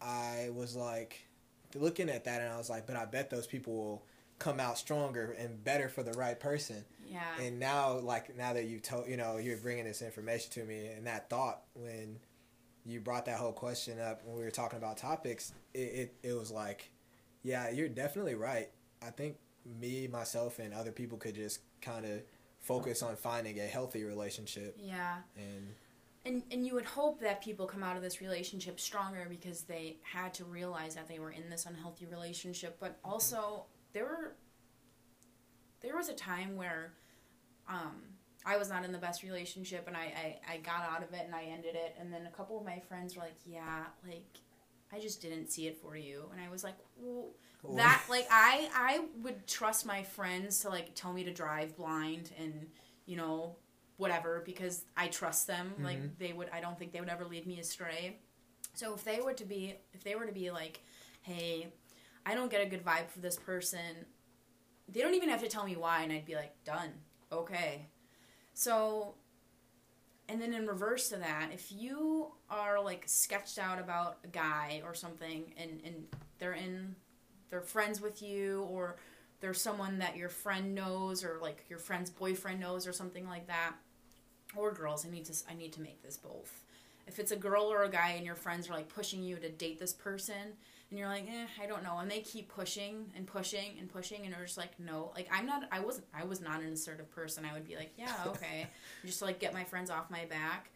I 0.00 0.50
was 0.52 0.74
like 0.74 1.26
looking 1.74 2.08
at 2.10 2.24
that, 2.24 2.40
and 2.40 2.52
I 2.52 2.56
was 2.56 2.68
like, 2.70 2.86
but 2.86 2.96
I 2.96 3.04
bet 3.04 3.30
those 3.30 3.46
people 3.46 3.74
will 3.74 4.06
come 4.38 4.58
out 4.58 4.78
stronger 4.78 5.32
and 5.32 5.62
better 5.62 5.88
for 5.88 6.02
the 6.02 6.12
right 6.14 6.38
person. 6.40 6.84
Yeah. 7.06 7.22
And 7.40 7.60
now, 7.60 7.98
like 7.98 8.36
now 8.36 8.52
that 8.54 8.64
you 8.64 8.80
told, 8.80 9.06
you 9.08 9.16
know, 9.16 9.36
you're 9.36 9.58
bringing 9.58 9.84
this 9.84 10.02
information 10.02 10.50
to 10.52 10.64
me, 10.64 10.86
and 10.86 11.06
that 11.06 11.28
thought 11.30 11.62
when 11.74 12.18
you 12.86 12.98
brought 13.00 13.26
that 13.26 13.38
whole 13.38 13.52
question 13.52 14.00
up 14.00 14.24
when 14.24 14.36
we 14.36 14.42
were 14.42 14.50
talking 14.50 14.78
about 14.78 14.96
topics, 14.96 15.52
it 15.74 15.78
it, 16.22 16.28
it 16.30 16.32
was 16.32 16.50
like, 16.50 16.90
yeah, 17.42 17.70
you're 17.70 17.88
definitely 17.88 18.34
right. 18.34 18.70
I 19.02 19.10
think 19.10 19.36
me, 19.64 20.08
myself, 20.08 20.58
and 20.58 20.72
other 20.74 20.92
people 20.92 21.18
could 21.18 21.34
just 21.34 21.60
kind 21.80 22.04
of 22.04 22.22
focus 22.60 23.02
on 23.02 23.16
finding 23.16 23.58
a 23.60 23.66
healthy 23.66 24.04
relationship, 24.04 24.76
yeah. 24.78 25.16
and 25.36 25.74
And, 26.26 26.42
and 26.50 26.66
you 26.66 26.74
would 26.74 26.84
hope 26.84 27.20
that 27.20 27.42
people 27.42 27.66
come 27.66 27.82
out 27.82 27.96
of 27.96 28.02
this 28.02 28.20
relationship 28.20 28.78
stronger 28.78 29.26
because 29.28 29.62
they 29.62 29.96
had 30.02 30.34
to 30.34 30.44
realize 30.44 30.94
that 30.94 31.08
they 31.08 31.18
were 31.18 31.30
in 31.30 31.48
this 31.48 31.64
unhealthy 31.64 32.06
relationship. 32.06 32.76
But 32.78 32.98
also, 33.02 33.64
there 33.92 34.04
were 34.04 34.34
there 35.80 35.96
was 35.96 36.10
a 36.10 36.14
time 36.14 36.56
where 36.56 36.92
um, 37.68 38.02
I 38.44 38.58
was 38.58 38.68
not 38.68 38.84
in 38.84 38.92
the 38.92 38.98
best 38.98 39.22
relationship, 39.22 39.84
and 39.86 39.96
I, 39.96 40.12
I 40.48 40.54
I 40.54 40.56
got 40.58 40.82
out 40.82 41.02
of 41.02 41.14
it 41.14 41.22
and 41.24 41.34
I 41.34 41.44
ended 41.44 41.74
it. 41.74 41.96
And 41.98 42.12
then 42.12 42.26
a 42.26 42.30
couple 42.36 42.58
of 42.58 42.64
my 42.66 42.80
friends 42.80 43.16
were 43.16 43.22
like, 43.22 43.38
"Yeah, 43.46 43.84
like 44.06 44.36
I 44.92 44.98
just 44.98 45.22
didn't 45.22 45.48
see 45.50 45.66
it 45.68 45.78
for 45.78 45.96
you," 45.96 46.28
and 46.32 46.40
I 46.40 46.50
was 46.50 46.62
like, 46.62 46.76
well, 46.98 47.28
that 47.76 48.02
like 48.08 48.26
I 48.30 48.68
I 48.74 49.00
would 49.22 49.46
trust 49.46 49.84
my 49.86 50.02
friends 50.02 50.60
to 50.60 50.68
like 50.70 50.94
tell 50.94 51.12
me 51.12 51.24
to 51.24 51.32
drive 51.32 51.76
blind 51.76 52.30
and 52.38 52.68
you 53.06 53.16
know 53.16 53.56
whatever 53.96 54.42
because 54.44 54.84
I 54.96 55.08
trust 55.08 55.46
them. 55.46 55.74
Mhm. 55.78 55.84
like 55.84 56.18
they 56.18 56.32
would 56.32 56.48
I 56.50 56.60
don't 56.60 56.78
think 56.78 56.92
they 56.92 57.00
would 57.00 57.08
ever 57.10 57.24
lead 57.24 57.46
me 57.46 57.60
astray. 57.60 58.18
So 58.74 58.94
if 58.94 59.04
they 59.04 59.20
were 59.20 59.34
to 59.34 59.44
be 59.44 59.76
if 59.92 60.02
they 60.04 60.14
were 60.14 60.26
to 60.26 60.32
be 60.32 60.50
like 60.50 60.80
hey 61.22 61.68
I 62.24 62.34
don't 62.34 62.50
get 62.50 62.62
a 62.62 62.66
good 62.66 62.84
vibe 62.84 63.08
for 63.10 63.18
this 63.20 63.36
person 63.36 64.06
they 64.88 65.00
don't 65.02 65.14
even 65.14 65.28
have 65.28 65.40
to 65.42 65.48
tell 65.48 65.64
me 65.64 65.76
why 65.76 66.02
and 66.02 66.12
I'd 66.12 66.24
be 66.24 66.34
like 66.34 66.54
done. 66.64 66.90
Okay. 67.30 67.86
So 68.54 69.14
and 70.28 70.40
then 70.40 70.54
in 70.54 70.66
reverse 70.66 71.08
to 71.10 71.16
that 71.16 71.50
if 71.52 71.70
you 71.72 72.32
are 72.48 72.80
like 72.82 73.02
sketched 73.06 73.58
out 73.58 73.78
about 73.78 74.18
a 74.24 74.28
guy 74.28 74.80
or 74.84 74.94
something 74.94 75.52
and 75.58 75.80
and 75.84 76.06
they're 76.38 76.54
in 76.54 76.94
they're 77.50 77.60
friends 77.60 78.00
with 78.00 78.22
you 78.22 78.66
or 78.70 78.96
there's 79.40 79.60
someone 79.60 79.98
that 79.98 80.16
your 80.16 80.28
friend 80.28 80.74
knows 80.74 81.24
or 81.24 81.38
like 81.40 81.64
your 81.68 81.78
friend's 81.78 82.10
boyfriend 82.10 82.60
knows 82.60 82.86
or 82.86 82.92
something 82.92 83.28
like 83.28 83.46
that 83.46 83.72
or 84.56 84.72
girls 84.72 85.06
i 85.06 85.10
need 85.10 85.24
to 85.24 85.34
i 85.50 85.54
need 85.54 85.72
to 85.72 85.80
make 85.80 86.02
this 86.02 86.16
both 86.16 86.62
if 87.06 87.18
it's 87.18 87.32
a 87.32 87.36
girl 87.36 87.64
or 87.64 87.82
a 87.84 87.88
guy 87.88 88.10
and 88.10 88.24
your 88.24 88.34
friends 88.34 88.68
are 88.68 88.74
like 88.74 88.88
pushing 88.88 89.22
you 89.22 89.36
to 89.36 89.48
date 89.48 89.78
this 89.78 89.92
person 89.92 90.54
and 90.90 90.98
you're 90.98 91.08
like, 91.08 91.26
eh, 91.28 91.46
I 91.62 91.66
don't 91.66 91.84
know, 91.84 91.98
and 91.98 92.10
they 92.10 92.20
keep 92.20 92.48
pushing 92.48 93.06
and 93.16 93.26
pushing 93.26 93.76
and 93.78 93.88
pushing, 93.88 94.22
and 94.24 94.34
you're 94.34 94.44
just 94.44 94.58
like, 94.58 94.78
no, 94.80 95.12
like 95.14 95.28
I'm 95.32 95.46
not, 95.46 95.68
I 95.70 95.80
wasn't, 95.80 96.06
I 96.12 96.24
was 96.24 96.40
not 96.40 96.60
an 96.60 96.72
assertive 96.72 97.10
person. 97.12 97.44
I 97.48 97.54
would 97.54 97.66
be 97.66 97.76
like, 97.76 97.92
yeah, 97.96 98.12
okay, 98.26 98.66
just 99.04 99.20
to, 99.20 99.26
like 99.26 99.38
get 99.38 99.54
my 99.54 99.62
friends 99.64 99.88
off 99.88 100.10
my 100.10 100.24
back. 100.24 100.70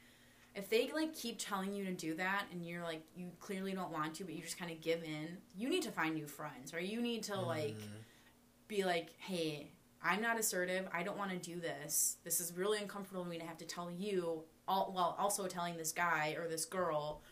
If 0.55 0.71
they 0.71 0.91
like 0.95 1.15
keep 1.15 1.39
telling 1.39 1.75
you 1.75 1.85
to 1.87 1.93
do 1.93 2.15
that, 2.15 2.45
and 2.53 2.65
you're 2.65 2.83
like, 2.83 3.03
you 3.17 3.31
clearly 3.41 3.73
don't 3.73 3.91
want 3.91 4.15
to, 4.15 4.25
but 4.25 4.35
you 4.35 4.43
just 4.43 4.59
kind 4.59 4.71
of 4.71 4.81
give 4.81 5.03
in, 5.03 5.39
you 5.57 5.69
need 5.69 5.83
to 5.83 5.91
find 5.91 6.15
new 6.15 6.27
friends, 6.27 6.73
or 6.73 6.81
you 6.81 7.01
need 7.01 7.25
to 7.25 7.41
like 7.41 7.75
mm-hmm. 7.75 7.97
be 8.69 8.85
like, 8.85 9.15
hey, 9.19 9.73
I'm 10.03 10.21
not 10.21 10.39
assertive. 10.39 10.87
I 10.93 11.03
don't 11.03 11.19
want 11.19 11.31
to 11.31 11.39
do 11.39 11.59
this. 11.59 12.19
This 12.25 12.39
is 12.39 12.53
really 12.57 12.79
uncomfortable 12.79 13.25
for 13.25 13.31
me 13.31 13.39
to 13.39 13.47
have 13.47 13.59
to 13.59 13.65
tell 13.65 13.91
you, 13.91 14.45
all, 14.69 14.93
while 14.93 15.17
also 15.19 15.47
telling 15.47 15.77
this 15.77 15.93
guy 15.93 16.37
or 16.39 16.47
this 16.47 16.67
girl 16.67 17.23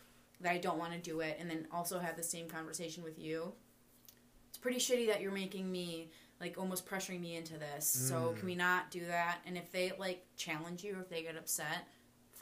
that 0.41 0.51
I 0.51 0.57
don't 0.57 0.77
want 0.77 0.91
to 0.91 0.99
do 0.99 1.21
it, 1.21 1.37
and 1.39 1.49
then 1.49 1.67
also 1.71 1.99
have 1.99 2.17
the 2.17 2.23
same 2.23 2.49
conversation 2.49 3.03
with 3.03 3.17
you. 3.17 3.53
It's 4.49 4.57
pretty 4.57 4.79
shitty 4.79 5.07
that 5.07 5.21
you're 5.21 5.31
making 5.31 5.71
me 5.71 6.11
like 6.41 6.57
almost 6.57 6.85
pressuring 6.85 7.21
me 7.21 7.35
into 7.35 7.57
this. 7.57 7.85
So 7.85 8.35
can 8.37 8.45
we 8.45 8.55
mm. 8.55 8.57
not 8.57 8.91
do 8.91 9.05
that? 9.05 9.37
And 9.45 9.57
if 9.57 9.71
they 9.71 9.93
like 9.97 10.25
challenge 10.35 10.83
you 10.83 10.97
or 10.97 11.01
if 11.01 11.09
they 11.09 11.23
get 11.23 11.37
upset, 11.37 11.87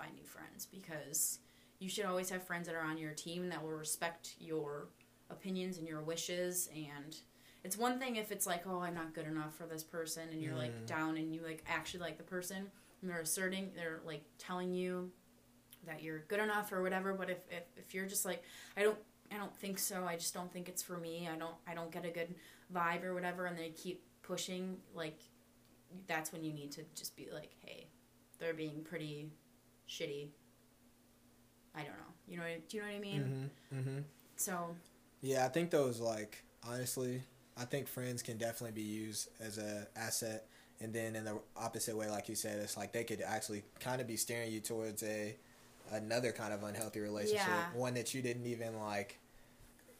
find 0.02 0.16
new 0.16 0.24
friends 0.24 0.66
because 0.66 1.40
you 1.80 1.90
should 1.90 2.06
always 2.06 2.30
have 2.30 2.44
friends 2.44 2.68
that 2.68 2.76
are 2.76 2.84
on 2.84 2.98
your 2.98 3.12
team 3.12 3.50
that 3.50 3.62
will 3.62 3.72
respect 3.72 4.36
your 4.40 4.88
opinions 5.30 5.78
and 5.78 5.88
your 5.88 6.02
wishes. 6.02 6.70
And 6.76 7.16
it's 7.64 7.78
one 7.78 8.00
thing 8.00 8.16
if 8.16 8.32
it's 8.32 8.48
like 8.48 8.64
oh 8.68 8.80
i'm 8.80 8.96
not 8.96 9.14
good 9.14 9.28
enough 9.28 9.56
for 9.56 9.68
this 9.68 9.84
person 9.84 10.24
and 10.32 10.42
you're 10.42 10.56
like 10.56 10.74
mm. 10.74 10.88
down 10.88 11.18
and 11.18 11.32
you 11.32 11.42
like 11.46 11.64
actually 11.70 12.00
like 12.00 12.18
the 12.18 12.24
person 12.24 12.58
and 13.02 13.12
they're 13.12 13.20
asserting 13.20 13.70
they're 13.76 14.00
like 14.04 14.24
telling 14.40 14.74
you 14.74 15.12
that 15.86 16.02
you're 16.02 16.20
good 16.28 16.40
enough 16.40 16.72
or 16.72 16.82
whatever. 16.84 17.14
But 17.14 17.30
if, 17.30 17.40
if, 17.50 17.64
if 17.76 17.94
you're 17.94 18.06
just 18.06 18.26
like 18.26 18.44
i 18.78 18.84
don't 18.84 18.98
i 19.32 19.38
don't 19.38 19.56
think 19.56 19.80
so. 19.80 20.06
I 20.06 20.16
just 20.16 20.34
don't 20.34 20.52
think 20.52 20.70
it's 20.70 20.84
for 20.84 20.98
me. 20.98 21.30
I 21.32 21.38
don't 21.38 21.56
i 21.68 21.74
don't 21.74 21.92
get 21.92 22.06
a 22.06 22.10
good 22.10 22.34
vibe 22.74 23.04
or 23.04 23.14
whatever 23.14 23.46
and 23.46 23.58
they 23.58 23.70
keep 23.70 24.04
pushing 24.24 24.78
like 24.96 25.20
that's 26.08 26.32
when 26.32 26.44
you 26.44 26.54
need 26.54 26.72
to 26.72 26.84
just 26.96 27.16
be 27.18 27.28
like 27.34 27.52
hey 27.66 27.88
they're 28.40 28.54
being 28.54 28.82
pretty 28.84 29.30
shitty 29.91 30.27
i 31.75 31.80
don't 31.80 31.88
know 31.89 32.13
you 32.27 32.38
know 32.38 32.43
what, 32.43 32.69
do 32.69 32.77
you 32.77 32.84
know 32.84 32.89
what 32.89 32.95
i 32.95 32.99
mean 32.99 33.49
Mm-hmm. 33.73 33.80
Mm-hmm. 33.80 33.99
so 34.38 34.75
Yeah, 35.21 35.45
I 35.45 35.49
think 35.49 35.69
those 35.69 35.99
like 35.99 36.43
honestly, 36.67 37.21
I 37.58 37.65
think 37.65 37.88
friends 37.88 38.21
can 38.23 38.38
definitely 38.38 38.71
be 38.82 38.88
used 38.88 39.30
as 39.39 39.58
a 39.58 39.88
asset, 39.95 40.45
and 40.80 40.93
then 40.93 41.15
in 41.15 41.25
the 41.25 41.38
opposite 41.58 41.95
way, 41.97 42.10
like 42.10 42.30
you 42.30 42.36
said, 42.36 42.60
it's 42.60 42.77
like 42.77 42.91
they 42.91 43.04
could 43.04 43.21
actually 43.21 43.63
kind 43.80 43.99
of 44.01 44.08
be 44.08 44.15
steering 44.15 44.51
you 44.51 44.60
towards 44.62 45.04
a 45.04 45.36
another 45.91 46.32
kind 46.32 46.54
of 46.54 46.63
unhealthy 46.63 46.99
relationship, 47.01 47.45
Yeah. 47.47 47.73
one 47.75 47.93
that 47.95 48.13
you 48.13 48.21
didn't 48.21 48.45
even 48.47 48.80
like, 48.80 49.19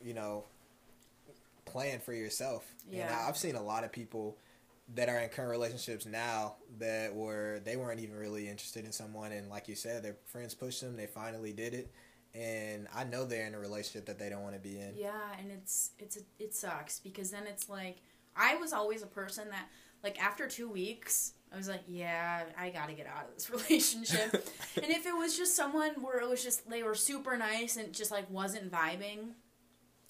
you 0.04 0.14
know, 0.14 0.46
plan 1.66 2.00
for 2.00 2.14
yourself. 2.14 2.64
Yeah. 2.90 3.16
I- 3.24 3.28
I've 3.28 3.38
seen 3.38 3.56
a 3.56 3.62
lot 3.64 3.84
of 3.84 3.92
people 3.92 4.38
that 4.96 5.10
are 5.10 5.20
in 5.20 5.30
current 5.30 5.52
relationships 5.52 6.06
now 6.06 6.56
that 6.80 7.14
were 7.14 7.62
they 7.64 7.78
weren't 7.78 8.00
even 8.00 8.16
really 8.16 8.48
interested 8.48 8.86
in 8.86 8.92
someone, 8.92 9.32
and 9.32 9.50
like 9.50 9.68
you 9.68 9.76
said, 9.76 10.04
their 10.04 10.18
friends 10.26 10.54
pushed 10.54 10.82
them, 10.82 10.96
they 10.96 11.08
finally 11.08 11.54
did 11.54 11.74
it. 11.74 11.92
And 12.34 12.88
I 12.96 13.04
know 13.04 13.26
they're 13.26 13.46
in 13.46 13.54
a 13.54 13.60
relationship 13.60 14.06
that 14.06 14.18
they 14.18 14.30
don't 14.30 14.44
want 14.44 14.56
to 14.56 14.62
be 14.62 14.80
in. 14.80 14.94
Yeah, 14.96 15.12
and 15.40 15.52
it's 15.52 15.92
it's 16.00 16.18
it 16.40 16.54
sucks 16.54 17.00
because 17.00 17.32
then 17.32 17.44
it's 17.48 17.70
like 17.70 17.98
I 18.36 18.56
was 18.56 18.74
always 18.74 19.02
a 19.04 19.08
person 19.08 19.50
that 19.50 19.68
like 20.04 20.22
after 20.22 20.48
2 20.48 20.70
weeks 20.70 21.34
I 21.54 21.58
was 21.58 21.68
like, 21.68 21.84
yeah, 21.88 22.44
I 22.58 22.70
got 22.70 22.88
to 22.88 22.94
get 22.94 23.08
out 23.08 23.28
of 23.28 23.36
this 23.36 23.50
relationship. 23.70 24.32
and 24.76 24.86
if 24.90 25.06
it 25.06 25.16
was 25.16 25.38
just 25.38 25.56
someone 25.56 25.92
where 26.02 26.22
it 26.22 26.30
was 26.30 26.44
just 26.44 26.70
they 26.70 26.84
were 26.84 26.96
super 26.96 27.38
nice 27.38 27.78
and 27.78 27.94
just 27.94 28.12
like 28.12 28.30
wasn't 28.30 28.72
vibing, 28.72 29.34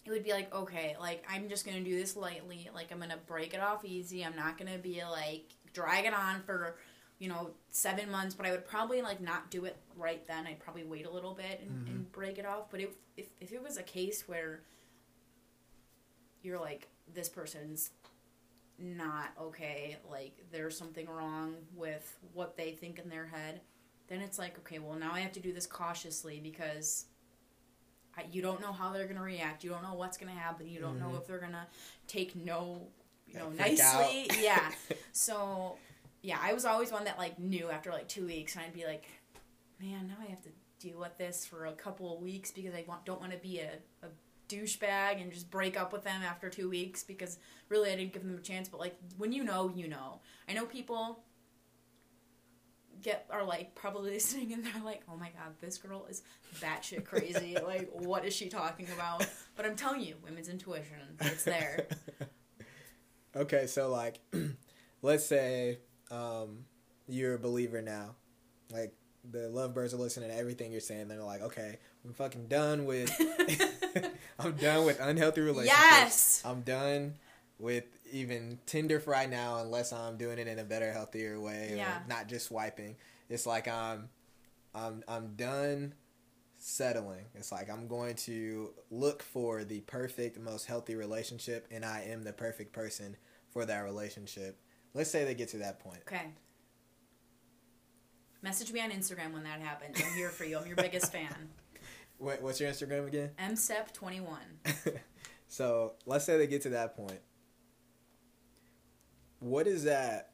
it 0.06 0.10
would 0.10 0.24
be 0.24 0.32
like, 0.32 0.54
okay, 0.54 0.96
like 1.00 1.24
I'm 1.30 1.50
just 1.50 1.66
to 1.78 1.84
do 1.84 1.98
this 1.98 2.16
lightly. 2.16 2.70
Like 2.74 2.92
I'm 2.92 3.00
to 3.12 3.18
break 3.28 3.54
it 3.54 3.60
off 3.60 3.86
easy. 3.86 4.26
I'm 4.26 4.36
not 4.36 4.58
to 4.72 4.80
be 4.80 5.02
like 5.04 5.46
drag 5.74 6.06
it 6.06 6.14
on 6.14 6.42
for 6.42 6.76
you 7.22 7.30
know, 7.30 7.52
seven 7.70 8.10
months, 8.10 8.34
but 8.34 8.48
I 8.48 8.52
would 8.52 8.66
probably 8.66 9.04
like 9.04 9.22
not 9.22 9.52
do 9.52 9.66
it 9.66 9.78
right 9.96 10.28
then. 10.28 10.48
I'd 10.48 10.60
probably 10.60 10.84
wait 10.84 11.06
a 11.06 11.12
little 11.12 11.36
bit 11.36 11.62
and, 11.62 11.88
and 11.88 11.98
mm-hmm. 12.00 12.12
break 12.12 12.40
it 12.40 12.48
off. 12.48 12.72
But 12.72 12.82
if, 12.82 12.90
if 13.16 13.28
if 13.40 13.54
it 13.54 13.62
was 13.62 13.78
a 13.78 13.84
case 13.84 14.24
where 14.28 14.64
you're 16.42 16.60
like 16.60 16.88
this 17.14 17.30
person's 17.30 17.92
not 18.80 19.28
okay, 19.40 19.98
like 20.10 20.44
there's 20.52 20.76
something 20.76 21.08
wrong 21.08 21.58
with 21.76 22.18
what 22.34 22.58
they 22.58 22.72
think 22.72 22.98
in 22.98 23.08
their 23.08 23.28
head, 23.28 23.62
then 24.08 24.22
it's 24.22 24.40
like 24.40 24.58
okay, 24.58 24.80
well 24.80 24.98
now 24.98 25.12
I 25.14 25.20
have 25.20 25.34
to 25.34 25.40
do 25.40 25.54
this 25.54 25.68
cautiously 25.68 26.40
because 26.40 27.06
you 28.32 28.42
don't 28.42 28.62
know 28.62 28.72
how 28.74 28.92
they're 28.92 29.08
gonna 29.08 29.22
react. 29.22 29.64
You 29.64 29.70
don't 29.72 29.84
know 29.84 29.94
what's 29.94 30.18
gonna 30.18 30.32
happen. 30.32 30.68
You 30.68 30.80
don't 30.80 31.00
know 31.00 31.10
Mhm. 31.10 31.22
if 31.22 31.28
they're 31.28 31.40
gonna 31.40 31.68
take 32.08 32.36
no, 32.36 32.88
you 33.28 33.36
know, 33.40 33.52
Yeah, 33.56 33.64
freak 33.66 33.80
out. 33.80 34.02
nicely. 34.02 34.44
Yeah. 34.44 34.72
So 35.14 35.78
yeah, 36.22 36.38
I 36.42 36.54
was 36.54 36.66
always 36.66 36.92
one 36.92 37.06
that 37.06 37.18
like 37.18 37.40
knew 37.40 37.70
after 37.70 37.92
like 37.92 38.08
two 38.08 38.26
weeks, 38.26 38.56
and 38.56 38.64
I'd 38.66 38.74
be 38.74 38.86
like, 38.86 39.06
man, 39.80 40.08
now 40.08 40.16
I 40.22 40.30
have 40.30 40.42
to 40.44 40.50
deal 40.80 41.00
with 41.00 41.18
this 41.18 41.46
for 41.46 41.66
a 41.66 41.74
couple 41.74 42.16
of 42.16 42.22
weeks 42.22 42.52
because 42.52 42.74
I 42.76 42.84
want, 42.88 43.06
don't 43.06 43.20
want 43.20 43.32
to 43.34 43.38
be 43.40 43.60
a, 43.60 43.72
a 44.04 44.08
douchebag 44.50 45.22
and 45.22 45.32
just 45.32 45.50
break 45.50 45.80
up 45.80 45.94
with 45.94 46.04
them 46.04 46.22
after 46.24 46.50
two 46.50 46.70
weeks 46.70 47.04
because 47.04 47.38
really 47.70 47.92
I 47.92 47.96
didn't 47.96 48.14
give 48.14 48.24
them 48.24 48.38
a 48.38 48.42
chance. 48.42 48.68
But 48.70 48.80
like 48.80 48.96
when 49.18 49.32
you 49.32 49.44
know, 49.44 49.72
you 49.76 49.88
know. 49.88 50.20
I 50.50 50.54
know 50.54 50.66
people 50.66 51.24
get 53.02 53.26
are 53.30 53.44
like 53.44 53.76
probably 53.76 54.12
listening 54.14 54.54
and 54.54 54.64
they're 54.64 54.84
like, 54.84 55.02
oh 55.10 55.18
my 55.18 55.30
god, 55.30 55.54
this 55.60 55.78
girl 55.78 56.06
is 56.10 56.24
batshit 56.60 57.06
crazy. 57.06 57.58
like, 57.66 57.90
what 57.92 58.26
is 58.26 58.34
she 58.34 58.50
talking 58.50 58.88
about? 58.94 59.26
But 59.56 59.66
I'm 59.66 59.76
telling 59.76 60.02
you, 60.02 60.16
women's 60.24 60.50
intuition, 60.50 60.98
it's 61.22 61.44
there. 61.44 61.88
okay, 63.36 63.68
so 63.68 63.90
like, 63.90 64.20
let's 65.02 65.26
say 65.26 65.80
um, 66.10 66.66
you're 67.08 67.36
a 67.36 67.40
believer 67.40 67.82
now. 67.82 68.16
Like 68.72 68.94
the 69.30 69.50
lovebirds 69.50 69.94
are 69.94 69.98
listening 69.98 70.30
to 70.30 70.36
everything 70.36 70.72
you're 70.72 70.82
saying. 70.82 71.08
They're 71.08 71.24
like, 71.24 71.42
okay, 71.42 71.78
I'm 72.06 72.14
fucking 72.14 72.48
done 72.48 72.86
with. 72.86 73.12
I'm 74.40 74.54
done 74.54 74.86
with 74.86 75.00
unhealthy 75.00 75.42
relationships. 75.42 75.80
yes. 75.80 76.42
I'm 76.46 76.62
done 76.62 77.16
with 77.62 77.86
even 78.12 78.58
Tinder 78.66 79.00
for 79.00 79.12
right 79.12 79.30
now, 79.30 79.60
unless 79.60 79.94
I'm 79.94 80.18
doing 80.18 80.40
it 80.40 80.48
in 80.48 80.58
a 80.60 80.64
better, 80.64 80.92
healthier 80.92 81.40
way, 81.40 81.74
Yeah. 81.78 82.00
or 82.00 82.08
not 82.10 82.28
just 82.28 82.48
swiping. 82.48 82.96
It's 83.30 83.46
like 83.46 83.68
I'm, 83.68 84.10
I'm, 84.74 85.04
I'm 85.08 85.36
done 85.36 85.94
settling. 86.58 87.26
It's 87.36 87.52
like 87.52 87.70
I'm 87.70 87.88
going 87.88 88.16
to 88.16 88.72
look 88.90 89.22
for 89.22 89.64
the 89.64 89.82
perfect, 89.82 90.40
most 90.40 90.66
healthy 90.66 90.96
relationship, 90.96 91.68
and 91.72 91.86
I 91.86 92.02
am 92.10 92.24
the 92.24 92.34
perfect 92.34 92.74
person 92.74 93.16
for 93.52 93.64
that 93.66 93.82
relationship. 93.82 94.60
Let's 94.96 95.12
say 95.12 95.24
they 95.24 95.36
get 95.36 95.50
to 95.50 95.58
that 95.58 95.80
point. 95.80 96.00
Okay. 96.08 96.32
Message 98.42 98.72
me 98.74 98.82
on 98.82 98.90
Instagram 98.90 99.34
when 99.34 99.44
that 99.44 99.62
happens. 99.62 100.02
I'm 100.04 100.14
here 100.14 100.30
for 100.30 100.46
you. 100.46 100.58
I'm 100.58 100.66
your 100.66 100.76
biggest 100.76 101.12
fan. 101.12 101.34
What, 102.18 102.42
what's 102.42 102.60
your 102.60 102.72
Instagram 102.72 103.08
again? 103.08 103.30
MSEP21. 103.40 104.26
so 105.48 105.94
let's 106.08 106.26
say 106.26 106.38
they 106.40 106.48
get 106.48 106.64
to 106.64 106.70
that 106.70 106.96
point. 106.98 107.20
What 109.42 109.66
is 109.66 109.84
that? 109.86 110.34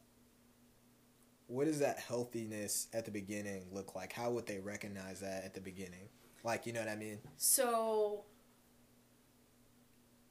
What 1.47 1.65
does 1.65 1.79
that 1.79 1.97
healthiness 1.97 2.87
at 2.93 3.05
the 3.05 3.11
beginning 3.11 3.67
look 3.71 3.95
like? 3.95 4.11
How 4.11 4.29
would 4.31 4.45
they 4.45 4.59
recognize 4.59 5.21
that 5.21 5.45
at 5.45 5.53
the 5.53 5.61
beginning? 5.61 6.09
Like, 6.43 6.65
you 6.65 6.73
know 6.73 6.81
what 6.81 6.89
I 6.89 6.97
mean? 6.97 7.19
So, 7.37 8.25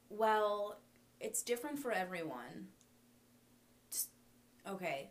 well, 0.09 0.79
it's 1.19 1.41
different 1.41 1.79
for 1.79 1.91
everyone. 1.91 2.67
Just- 3.89 4.11
okay, 4.67 5.09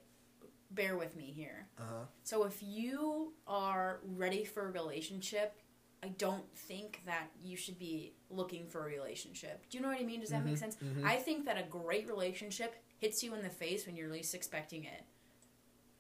bear 0.71 0.97
with 0.97 1.17
me 1.17 1.33
here. 1.33 1.69
Uh 1.77 1.83
huh. 1.83 2.05
So, 2.23 2.45
if 2.45 2.63
you 2.63 3.35
are 3.49 3.99
ready 4.05 4.45
for 4.45 4.69
a 4.69 4.71
relationship, 4.71 5.61
I 6.05 6.09
don't 6.11 6.57
think 6.57 7.03
that 7.05 7.31
you 7.43 7.57
should 7.57 7.81
be 7.81 8.15
looking 8.31 8.69
for 8.69 8.83
a 8.85 8.87
relationship. 8.87 9.69
Do 9.71 9.77
you 9.79 9.83
know 9.83 9.89
what 9.91 9.99
I 10.01 10.05
mean? 10.05 10.21
Does 10.21 10.31
that 10.31 10.45
make 10.45 10.55
Mhm, 10.55 10.59
sense? 10.59 10.77
mhm. 10.77 11.05
I 11.05 11.17
think 11.17 11.47
that 11.47 11.59
a 11.59 11.65
great 11.65 12.07
relationship 12.07 12.77
hits 12.99 13.23
you 13.23 13.35
in 13.35 13.43
the 13.43 13.51
face 13.51 13.87
when 13.87 13.97
you're 13.97 14.09
least 14.11 14.35
expecting 14.35 14.85
it. 14.85 15.03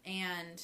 And 0.04 0.62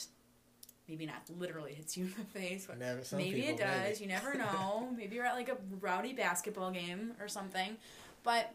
maybe 0.89 1.07
not 1.07 1.23
literally 1.39 1.75
hits 1.75 1.97
you 1.97 2.05
in 2.05 2.15
the 2.17 2.39
face, 2.39 2.67
but 2.67 2.79
Never, 2.79 3.03
maybe 3.17 3.43
people, 3.43 3.55
it 3.55 3.59
does. 3.59 3.83
maybe. 3.85 4.01
You 4.03 4.07
never 4.09 4.35
know. 4.39 4.89
maybe 4.97 5.17
you're 5.17 5.27
at 5.27 5.35
like 5.35 5.49
a 5.49 5.57
rowdy 5.81 6.13
basketball 6.13 6.71
game 6.71 7.13
or 7.21 7.29
something. 7.29 7.77
But 8.23 8.55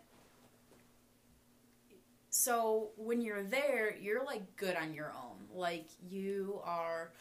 so 2.30 2.90
when 2.98 3.22
you're 3.22 3.44
there, 3.44 3.96
you're 3.98 4.24
like 4.24 4.56
good 4.56 4.76
on 4.76 4.94
your 4.94 5.08
own. 5.12 5.38
Like 5.54 5.88
you 6.08 6.62
are 6.63 7.12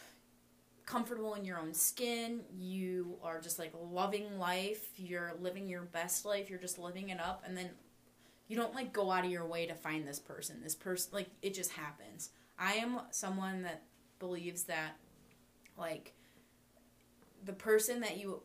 comfortable 0.85 1.35
in 1.35 1.45
your 1.45 1.59
own 1.59 1.75
skin. 1.75 2.40
You 2.57 3.16
are 3.23 3.40
just 3.40 3.59
like 3.59 3.73
loving 3.90 4.38
life. 4.38 4.88
You're 4.97 5.33
living 5.40 5.69
your 5.69 5.83
best 5.83 6.25
life. 6.25 6.49
You're 6.51 6.61
just 6.61 6.79
living 6.79 7.09
it 7.09 7.19
up. 7.21 7.42
And 7.47 7.57
then 7.57 7.71
you 8.48 8.56
don't 8.56 8.74
like 8.74 8.92
go 8.92 9.11
out 9.11 9.24
of 9.24 9.30
your 9.30 9.46
way 9.46 9.66
to 9.66 9.74
find 9.74 10.06
this 10.06 10.18
person. 10.18 10.61
This 10.62 10.74
person, 10.74 11.11
like, 11.12 11.28
it 11.42 11.54
just 11.54 11.72
happens. 11.72 12.30
I 12.59 12.74
am 12.74 13.00
someone 13.11 13.62
that 13.62 13.82
believes 14.18 14.64
that, 14.64 14.96
like, 15.76 16.14
the 17.44 17.52
person 17.52 18.00
that 18.00 18.18
you 18.18 18.42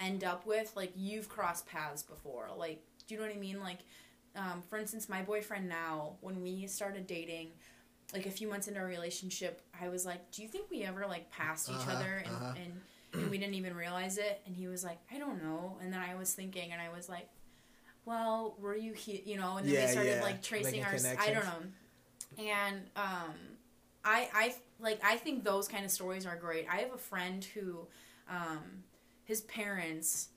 end 0.00 0.24
up 0.24 0.46
with, 0.46 0.72
like 0.74 0.92
you've 0.96 1.28
crossed 1.28 1.66
paths 1.66 2.02
before. 2.02 2.48
Like, 2.56 2.82
do 3.06 3.14
you 3.14 3.20
know 3.20 3.26
what 3.26 3.34
I 3.34 3.38
mean? 3.38 3.60
Like, 3.60 3.78
um, 4.34 4.62
for 4.68 4.76
instance, 4.78 5.08
my 5.08 5.22
boyfriend 5.22 5.68
now, 5.68 6.16
when 6.20 6.42
we 6.42 6.66
started 6.66 7.06
dating, 7.06 7.50
like 8.12 8.26
a 8.26 8.30
few 8.30 8.48
months 8.48 8.66
into 8.66 8.80
our 8.80 8.86
relationship, 8.86 9.62
I 9.80 9.88
was 9.88 10.04
like, 10.04 10.30
"Do 10.32 10.42
you 10.42 10.48
think 10.48 10.70
we 10.70 10.82
ever 10.82 11.06
like 11.06 11.30
passed 11.30 11.68
each 11.68 11.76
Uh-huh, 11.76 11.92
other 11.92 12.22
and, 12.24 12.34
uh-huh. 12.34 12.54
and 12.56 12.80
and 13.12 13.30
we 13.30 13.38
didn't 13.38 13.54
even 13.54 13.74
realize 13.76 14.18
it?" 14.18 14.42
And 14.46 14.56
he 14.56 14.66
was 14.66 14.82
like, 14.82 14.98
"I 15.12 15.18
don't 15.18 15.42
know." 15.42 15.78
And 15.80 15.92
then 15.92 16.00
I 16.00 16.14
was 16.16 16.34
thinking, 16.34 16.72
and 16.72 16.82
I 16.82 16.88
was 16.90 17.08
like, 17.08 17.28
"Well, 18.04 18.56
were 18.58 18.76
you 18.76 18.92
he? 18.92 19.22
You 19.24 19.36
know?" 19.36 19.56
And 19.56 19.66
then 19.66 19.74
Yeah, 19.74 19.86
we 19.86 19.92
started 19.92 20.16
yeah. 20.16 20.22
like 20.22 20.42
tracing 20.42 20.82
our. 20.82 20.94
I 21.18 21.32
don't 21.32 21.44
know. 21.44 21.62
And 22.38 22.82
um, 22.96 23.34
I 24.04 24.28
I 24.34 24.54
like 24.80 25.00
I 25.04 25.16
think 25.16 25.44
those 25.44 25.68
kind 25.68 25.84
of 25.84 25.90
stories 25.90 26.26
are 26.26 26.36
great. 26.36 26.66
I 26.70 26.76
have 26.78 26.92
a 26.92 26.98
friend 26.98 27.44
who, 27.44 27.86
um, 28.28 28.84
his 29.24 29.42
parents. 29.42 30.28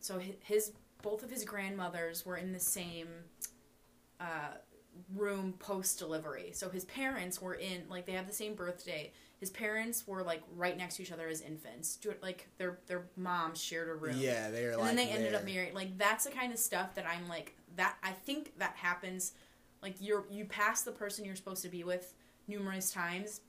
So 0.00 0.18
hi- 0.18 0.36
his 0.44 0.72
both 1.02 1.22
of 1.22 1.30
his 1.30 1.44
grandmothers 1.44 2.24
were 2.24 2.36
in 2.36 2.52
the 2.52 2.60
same 2.60 3.08
uh, 4.20 4.54
room 5.14 5.54
post 5.58 5.98
delivery. 5.98 6.50
So 6.54 6.70
his 6.70 6.84
parents 6.86 7.40
were 7.42 7.54
in 7.54 7.82
like 7.88 8.06
they 8.06 8.12
have 8.12 8.26
the 8.26 8.32
same 8.32 8.54
birthday. 8.54 9.12
His 9.40 9.50
parents 9.50 10.06
were 10.06 10.22
like 10.22 10.42
right 10.56 10.76
next 10.76 10.96
to 10.96 11.02
each 11.02 11.12
other 11.12 11.28
as 11.28 11.40
infants. 11.40 11.96
Do 11.96 12.10
it 12.10 12.22
like 12.22 12.48
their 12.58 12.78
their 12.86 13.06
moms 13.16 13.60
shared 13.62 13.88
a 13.88 13.94
room. 13.94 14.16
Yeah, 14.18 14.50
they're 14.50 14.70
And 14.72 14.80
like. 14.80 14.86
then 14.88 14.96
they 14.96 15.08
ended 15.10 15.34
up 15.34 15.44
married. 15.44 15.74
Like 15.74 15.98
that's 15.98 16.24
the 16.24 16.30
kind 16.30 16.52
of 16.52 16.58
stuff 16.58 16.94
that 16.94 17.06
I'm 17.06 17.28
like 17.28 17.54
that. 17.76 17.96
I 18.02 18.12
think 18.12 18.58
that 18.58 18.74
happens. 18.76 19.32
Like 19.82 19.96
you're 20.00 20.24
you 20.30 20.44
pass 20.46 20.82
the 20.82 20.92
person 20.92 21.24
you're 21.24 21.36
supposed 21.36 21.62
to 21.62 21.68
be 21.68 21.84
with 21.84 22.14
numerous 22.48 22.90
times, 22.90 23.40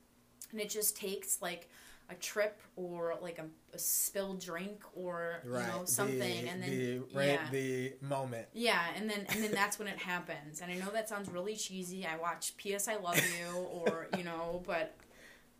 and 0.52 0.60
it 0.60 0.70
just 0.70 0.98
takes 0.98 1.42
like 1.42 1.70
a 2.10 2.16
trip 2.16 2.62
or 2.76 3.16
like 3.22 3.40
a, 3.40 3.46
a 3.74 3.80
spilled 3.80 4.40
drink 4.40 4.84
or 4.94 5.40
you 5.44 5.52
Right. 5.52 5.68
know 5.68 5.86
something, 5.86 6.20
the, 6.20 6.50
and 6.50 6.62
then 6.62 6.70
the, 6.70 6.98
right, 7.18 7.28
yeah. 7.30 7.48
the 7.52 7.94
moment. 8.02 8.48
yeah, 8.54 8.82
and 8.96 9.10
then 9.10 9.26
and 9.30 9.44
then 9.44 9.52
that's 9.52 9.80
when 9.80 9.88
it 9.88 9.98
happens. 9.98 10.62
And 10.62 10.72
I 10.72 10.76
know 10.76 10.92
that 10.92 11.08
sounds 11.10 11.30
really 11.30 11.56
cheesy. 11.56 12.06
I 12.06 12.18
watch 12.18 12.58
P.S. 12.58 12.88
I 12.88 12.98
Love 12.98 13.16
You, 13.18 13.56
or 13.60 14.08
you 14.18 14.24
know, 14.24 14.62
but 14.68 14.96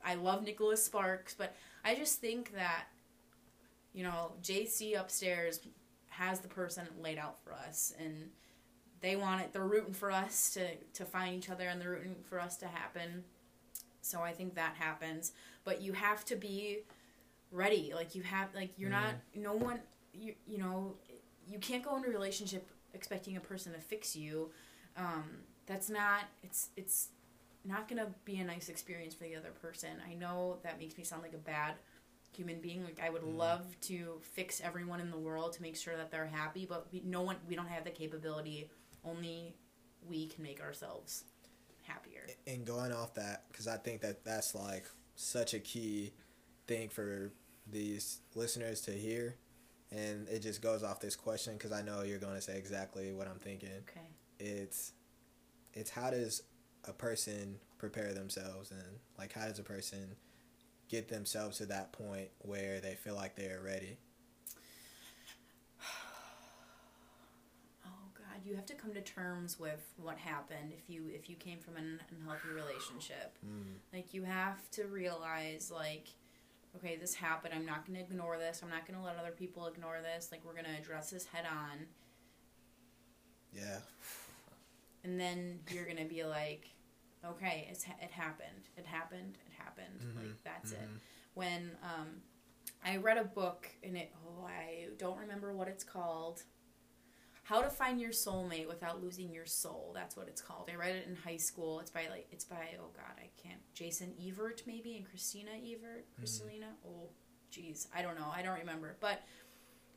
I 0.06 0.16
love 0.16 0.44
Nicholas 0.44 0.84
Sparks. 0.84 1.34
But 1.38 1.56
I 1.84 1.96
just 1.96 2.22
think 2.22 2.54
that 2.54 2.86
you 3.94 4.04
know 4.04 4.34
JC 4.44 5.00
upstairs 5.00 5.60
has 6.10 6.40
the 6.40 6.48
person 6.48 6.88
laid 7.02 7.18
out 7.18 7.38
for 7.44 7.54
us, 7.54 7.94
and 8.00 8.30
they 9.02 9.16
want 9.16 9.42
it. 9.42 9.54
They're 9.54 9.66
rooting 9.66 9.94
for 9.94 10.12
us 10.12 10.54
to 10.54 10.76
to 10.94 11.06
find 11.06 11.36
each 11.36 11.50
other, 11.50 11.68
and 11.68 11.82
they're 11.82 11.92
rooting 11.92 12.16
for 12.24 12.40
us 12.40 12.58
to 12.58 12.68
happen. 12.68 13.24
So 14.02 14.22
I 14.22 14.34
think 14.34 14.56
that 14.56 14.76
happens, 14.76 15.32
but 15.64 15.82
you 15.82 15.94
have 15.94 16.24
to 16.26 16.36
be 16.36 16.80
ready. 17.52 17.92
Like 17.96 18.14
you 18.14 18.22
have, 18.24 18.50
like 18.54 18.72
you're 18.78 18.92
not. 18.92 19.16
No 19.36 19.54
one. 19.54 19.80
You 20.14 20.36
you 20.46 20.60
know 20.60 20.94
you 21.48 21.60
can't 21.60 21.84
go 21.84 21.96
into 21.96 22.10
a 22.10 22.12
relationship 22.12 22.68
expecting 22.94 23.36
a 23.38 23.42
person 23.42 23.74
to 23.74 23.80
fix 23.80 24.16
you. 24.16 24.52
Um, 24.98 25.24
that's 25.66 25.90
not 25.90 26.22
it's 26.44 26.70
it's 26.78 27.10
not 27.66 27.88
gonna 27.88 28.14
be 28.26 28.38
a 28.38 28.44
nice 28.44 28.70
experience 28.70 29.14
for 29.16 29.24
the 29.24 29.36
other 29.36 29.52
person. 29.52 29.90
I 30.10 30.14
know 30.14 30.60
that 30.64 30.80
makes 30.80 30.98
me 30.98 31.04
sound 31.04 31.22
like 31.24 31.34
a 31.34 31.38
bad 31.38 31.76
human 32.36 32.60
being. 32.62 32.84
Like 32.84 33.00
I 33.02 33.10
would 33.10 33.22
Mm. 33.24 33.38
love 33.38 33.80
to 33.82 34.20
fix 34.22 34.62
everyone 34.62 35.00
in 35.00 35.10
the 35.12 35.18
world 35.18 35.54
to 35.54 35.62
make 35.62 35.76
sure 35.76 35.96
that 35.98 36.12
they're 36.12 36.26
happy, 36.28 36.66
but 36.66 36.88
we, 36.92 37.02
no 37.06 37.22
one 37.22 37.38
we 37.48 37.56
don't 37.56 37.68
have 37.68 37.84
the 37.84 37.92
capability. 37.92 38.70
Only 39.04 39.56
we 40.08 40.28
can 40.28 40.44
make 40.44 40.62
ourselves 40.62 41.24
happier. 41.84 42.26
and 42.48 42.66
going 42.66 42.92
off 42.92 43.14
that 43.14 43.46
because 43.52 43.68
i 43.68 43.78
think 43.78 44.02
that 44.02 44.24
that's 44.26 44.56
like 44.56 44.86
such 45.16 45.54
a 45.54 45.60
key 45.60 46.12
thing 46.68 46.90
for 46.90 47.32
these 47.72 48.22
listeners 48.34 48.82
to 48.82 48.92
hear 48.92 49.36
and 49.92 50.28
it 50.30 50.40
just 50.40 50.62
goes 50.64 50.82
off 50.84 51.00
this 51.00 51.16
question 51.16 51.54
because 51.54 51.72
i 51.72 51.82
know 51.84 52.02
you're 52.02 52.18
going 52.20 52.34
to 52.34 52.42
say 52.42 52.58
exactly 52.58 53.14
what 53.14 53.28
i'm 53.28 53.38
thinking 53.38 53.70
Okay. 53.88 54.08
it's 54.40 54.94
it's 55.76 55.92
how 55.92 56.10
does 56.10 56.42
a 56.88 56.94
person 56.94 57.60
prepare 57.78 58.14
themselves 58.14 58.72
and 58.72 59.00
like 59.18 59.34
how 59.34 59.48
does 59.48 59.60
a 59.60 59.64
person 59.64 60.16
get 60.90 61.08
themselves 61.10 61.58
to 61.58 61.66
that 61.66 61.92
point 61.92 62.30
where 62.40 62.80
they 62.80 62.96
feel 62.96 63.16
like 63.16 63.36
they're 63.36 63.62
ready 63.64 63.98
Oh 67.86 68.10
God, 68.18 68.42
you 68.46 68.56
have 68.56 68.66
to 68.68 68.74
come 68.74 68.94
to 68.94 69.02
terms 69.02 69.60
with 69.60 69.86
what 69.98 70.18
happened 70.18 70.72
if 70.78 70.90
you 70.90 71.04
if 71.14 71.30
you 71.30 71.36
came 71.36 71.60
from 71.60 71.78
an 71.78 72.00
unhealthy 72.12 72.50
relationship. 72.50 73.38
mm. 73.46 73.76
Like 73.94 74.14
you 74.14 74.24
have 74.24 74.70
to 74.72 74.86
realize 74.86 75.72
like 75.72 76.10
okay, 76.78 76.98
this 76.98 77.14
happened. 77.16 77.54
I'm 77.54 77.66
not 77.66 77.86
going 77.86 77.98
to 77.98 78.04
ignore 78.04 78.38
this. 78.38 78.60
I'm 78.62 78.70
not 78.70 78.86
going 78.86 79.00
to 79.00 79.06
let 79.06 79.16
other 79.18 79.32
people 79.32 79.66
ignore 79.68 80.00
this. 80.02 80.30
Like 80.32 80.42
we're 80.46 80.52
going 80.54 80.66
to 80.66 80.78
address 80.82 81.10
this 81.10 81.26
head 81.26 81.46
on. 81.50 81.86
yeah 83.54 83.80
And 85.04 85.20
then 85.20 85.60
you're 85.72 85.86
going 85.86 85.98
to 85.98 86.04
be 86.06 86.24
like 86.26 86.68
okay, 87.32 87.68
it's 87.70 87.86
it 88.02 88.12
happened. 88.12 88.70
It 88.78 88.86
happened. 88.86 89.38
It 89.46 89.54
happened. 89.58 90.00
Mhm, 90.02 90.16
Like 90.18 90.44
that's 90.44 90.72
it. 90.72 90.80
mhm. 90.88 91.00
When 91.34 91.78
um 91.84 92.22
I 92.84 92.98
read 92.98 93.18
a 93.18 93.24
book 93.24 93.68
and 93.84 93.98
it 93.98 94.12
oh, 94.26 94.46
I 94.46 94.88
don't 94.98 95.18
remember 95.18 95.54
what 95.54 95.68
it's 95.68 95.84
called. 95.84 96.44
How 97.44 97.62
to 97.62 97.70
Find 97.70 98.02
Your 98.02 98.10
Soulmate 98.10 98.68
Without 98.68 99.04
Losing 99.04 99.32
Your 99.32 99.46
Soul. 99.46 99.92
That's 99.94 100.18
what 100.18 100.28
it's 100.28 100.42
called. 100.42 100.68
I 100.72 100.76
read 100.76 100.96
it 100.96 101.06
in 101.08 101.16
high 101.16 101.38
school. 101.38 101.80
It's 101.80 101.92
by 101.92 102.08
like 102.10 102.28
it's 102.32 102.46
by 102.46 102.76
oh 102.80 102.90
god, 102.96 103.16
I 103.20 103.30
can't 103.42 103.62
Jason 103.74 104.14
Evert 104.20 104.64
maybe 104.66 104.96
and 104.98 105.06
Christina 105.08 105.52
Evert, 105.64 106.06
Christina. 106.18 106.74
Oh, 106.86 107.10
jeez, 107.52 107.88
I 107.96 108.02
don't 108.02 108.18
know. 108.20 108.32
I 108.34 108.42
don't 108.42 108.58
remember. 108.60 108.98
But 109.00 109.22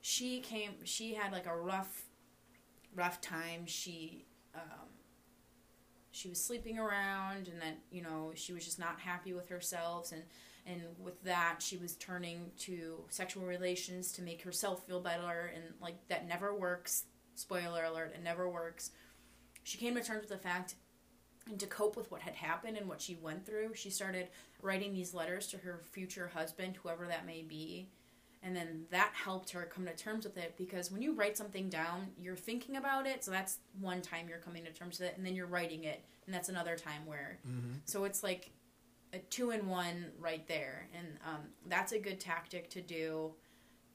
she 0.02 0.40
came. 0.40 0.72
She 0.84 1.14
had 1.14 1.32
like 1.32 1.46
a 1.46 1.56
rough, 1.56 2.02
rough 2.94 3.20
time. 3.20 3.64
She 3.66 4.26
um, 4.54 4.87
she 6.18 6.28
was 6.28 6.42
sleeping 6.42 6.78
around, 6.78 7.48
and 7.48 7.60
that 7.62 7.78
you 7.90 8.02
know 8.02 8.32
she 8.34 8.52
was 8.52 8.64
just 8.64 8.78
not 8.78 9.00
happy 9.00 9.32
with 9.32 9.48
herself, 9.48 10.12
and 10.12 10.22
and 10.66 10.82
with 10.98 11.22
that 11.22 11.56
she 11.60 11.76
was 11.76 11.94
turning 11.96 12.50
to 12.58 13.04
sexual 13.08 13.44
relations 13.44 14.12
to 14.12 14.22
make 14.22 14.42
herself 14.42 14.86
feel 14.86 15.00
better, 15.00 15.52
and 15.54 15.64
like 15.80 15.96
that 16.08 16.26
never 16.28 16.54
works 16.54 17.04
spoiler 17.38 17.84
alert, 17.84 18.12
it 18.14 18.22
never 18.22 18.48
works. 18.48 18.90
She 19.62 19.78
came 19.78 19.94
to 19.94 20.02
terms 20.02 20.22
with 20.22 20.30
the 20.30 20.38
fact, 20.38 20.74
and 21.48 21.58
to 21.60 21.66
cope 21.66 21.96
with 21.96 22.10
what 22.10 22.20
had 22.20 22.34
happened 22.34 22.76
and 22.76 22.88
what 22.88 23.00
she 23.00 23.14
went 23.14 23.46
through, 23.46 23.74
she 23.74 23.90
started 23.90 24.28
writing 24.60 24.92
these 24.92 25.14
letters 25.14 25.46
to 25.48 25.58
her 25.58 25.80
future 25.92 26.28
husband, 26.34 26.76
whoever 26.76 27.06
that 27.06 27.26
may 27.26 27.42
be. 27.42 27.88
And 28.42 28.54
then 28.54 28.84
that 28.90 29.10
helped 29.14 29.50
her 29.50 29.68
come 29.72 29.84
to 29.86 29.94
terms 29.94 30.24
with 30.24 30.36
it 30.36 30.54
because 30.56 30.92
when 30.92 31.02
you 31.02 31.12
write 31.12 31.36
something 31.36 31.68
down, 31.68 32.08
you're 32.20 32.36
thinking 32.36 32.76
about 32.76 33.06
it. 33.06 33.24
So 33.24 33.30
that's 33.30 33.58
one 33.80 34.00
time 34.00 34.28
you're 34.28 34.38
coming 34.38 34.64
to 34.64 34.72
terms 34.72 35.00
with 35.00 35.08
it. 35.08 35.16
And 35.16 35.26
then 35.26 35.34
you're 35.34 35.46
writing 35.46 35.84
it. 35.84 36.04
And 36.26 36.34
that's 36.34 36.48
another 36.48 36.76
time 36.76 37.04
where. 37.04 37.38
Mm-hmm. 37.46 37.78
So 37.84 38.04
it's 38.04 38.22
like 38.22 38.50
a 39.12 39.18
two 39.18 39.50
in 39.50 39.66
one 39.68 40.06
right 40.20 40.46
there. 40.46 40.88
And 40.96 41.06
um, 41.26 41.40
that's 41.66 41.92
a 41.92 41.98
good 41.98 42.20
tactic 42.20 42.70
to 42.70 42.80
do 42.80 43.32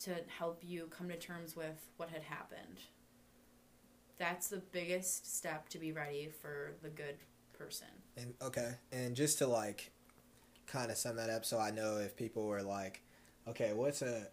to 0.01 0.15
help 0.27 0.61
you 0.61 0.87
come 0.89 1.07
to 1.07 1.15
terms 1.15 1.55
with 1.55 1.87
what 1.95 2.09
had 2.09 2.23
happened 2.23 2.81
that's 4.17 4.47
the 4.47 4.61
biggest 4.71 5.35
step 5.35 5.69
to 5.69 5.77
be 5.77 5.91
ready 5.91 6.29
for 6.41 6.73
the 6.81 6.89
good 6.89 7.17
person. 7.51 7.87
And 8.17 8.33
okay, 8.41 8.75
and 8.91 9.15
just 9.15 9.37
to 9.39 9.47
like 9.47 9.91
kind 10.65 10.91
of 10.91 10.97
sum 10.97 11.17
that 11.17 11.29
up, 11.29 11.45
so 11.45 11.59
I 11.59 11.71
know 11.71 11.97
if 11.97 12.15
people 12.15 12.45
were 12.45 12.63
like, 12.63 13.02
okay, 13.47 13.73
what's 13.73 14.01
a, 14.01 14.27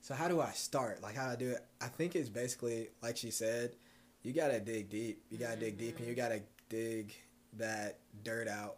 so 0.00 0.14
how 0.14 0.28
do 0.28 0.40
I 0.40 0.50
start? 0.52 1.02
Like 1.02 1.16
how 1.16 1.26
do 1.26 1.32
I 1.32 1.36
do 1.36 1.50
it? 1.50 1.64
I 1.80 1.86
think 1.86 2.14
it's 2.16 2.28
basically 2.28 2.88
like 3.02 3.16
she 3.16 3.30
said, 3.30 3.76
you 4.22 4.32
gotta 4.32 4.60
dig 4.60 4.88
deep. 4.88 5.22
You 5.30 5.38
gotta 5.38 5.56
dig 5.56 5.78
deep, 5.78 5.98
and 5.98 6.06
you 6.06 6.14
mm-hmm. 6.14 6.22
gotta 6.22 6.42
dig 6.68 7.14
that 7.54 7.98
dirt 8.22 8.48
out. 8.48 8.76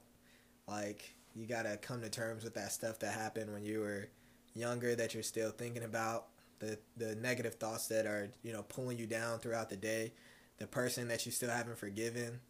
Like 0.66 1.14
you 1.34 1.46
gotta 1.46 1.76
come 1.76 2.00
to 2.02 2.08
terms 2.08 2.44
with 2.44 2.54
that 2.54 2.72
stuff 2.72 2.98
that 3.00 3.12
happened 3.12 3.52
when 3.52 3.64
you 3.64 3.80
were 3.80 4.08
younger 4.54 4.94
that 4.94 5.14
you're 5.14 5.22
still 5.22 5.50
thinking 5.50 5.84
about. 5.84 6.26
The 6.58 6.78
the 6.96 7.14
negative 7.16 7.56
thoughts 7.56 7.88
that 7.88 8.06
are 8.06 8.30
you 8.42 8.52
know 8.52 8.62
pulling 8.62 8.98
you 8.98 9.06
down 9.06 9.38
throughout 9.38 9.68
the 9.68 9.76
day. 9.76 10.12
The 10.58 10.66
person 10.66 11.08
that 11.08 11.26
you 11.26 11.32
still 11.32 11.50
haven't 11.50 11.78
forgiven 11.78 12.40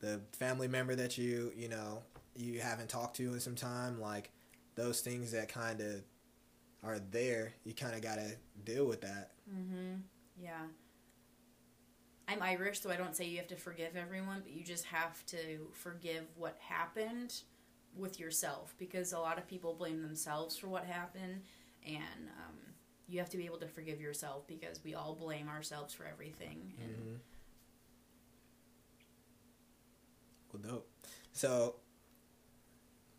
the 0.00 0.20
family 0.32 0.68
member 0.68 0.94
that 0.94 1.16
you 1.16 1.52
you 1.56 1.68
know 1.68 2.02
you 2.36 2.60
haven't 2.60 2.88
talked 2.88 3.16
to 3.16 3.32
in 3.34 3.40
some 3.40 3.54
time 3.54 4.00
like 4.00 4.30
those 4.74 5.00
things 5.00 5.32
that 5.32 5.48
kind 5.48 5.80
of 5.80 6.02
are 6.82 6.98
there 7.10 7.52
you 7.64 7.74
kind 7.74 7.94
of 7.94 8.02
got 8.02 8.16
to 8.16 8.36
deal 8.64 8.86
with 8.86 9.00
that 9.00 9.32
Mm-hmm. 9.54 9.96
Yeah. 10.40 10.62
I'm 12.28 12.42
Irish, 12.42 12.80
so 12.80 12.90
I 12.90 12.96
don't 12.96 13.16
say 13.16 13.26
you 13.26 13.38
have 13.38 13.48
to 13.48 13.56
forgive 13.56 13.96
everyone, 13.96 14.40
but 14.42 14.52
you 14.52 14.62
just 14.62 14.84
have 14.84 15.24
to 15.26 15.66
forgive 15.72 16.24
what 16.36 16.56
happened 16.60 17.42
with 17.96 18.20
yourself 18.20 18.74
because 18.78 19.12
a 19.12 19.18
lot 19.18 19.36
of 19.36 19.48
people 19.48 19.74
blame 19.74 20.00
themselves 20.00 20.56
for 20.56 20.68
what 20.68 20.84
happened, 20.84 21.42
and 21.84 22.28
um, 22.46 22.56
you 23.08 23.18
have 23.18 23.30
to 23.30 23.36
be 23.36 23.46
able 23.46 23.58
to 23.58 23.66
forgive 23.66 24.00
yourself 24.00 24.46
because 24.46 24.80
we 24.84 24.94
all 24.94 25.14
blame 25.14 25.48
ourselves 25.48 25.92
for 25.92 26.06
everything. 26.06 26.72
And 26.80 26.94
mm-hmm. 26.94 27.14
well 30.52 30.72
dope 30.74 30.90
so 31.32 31.76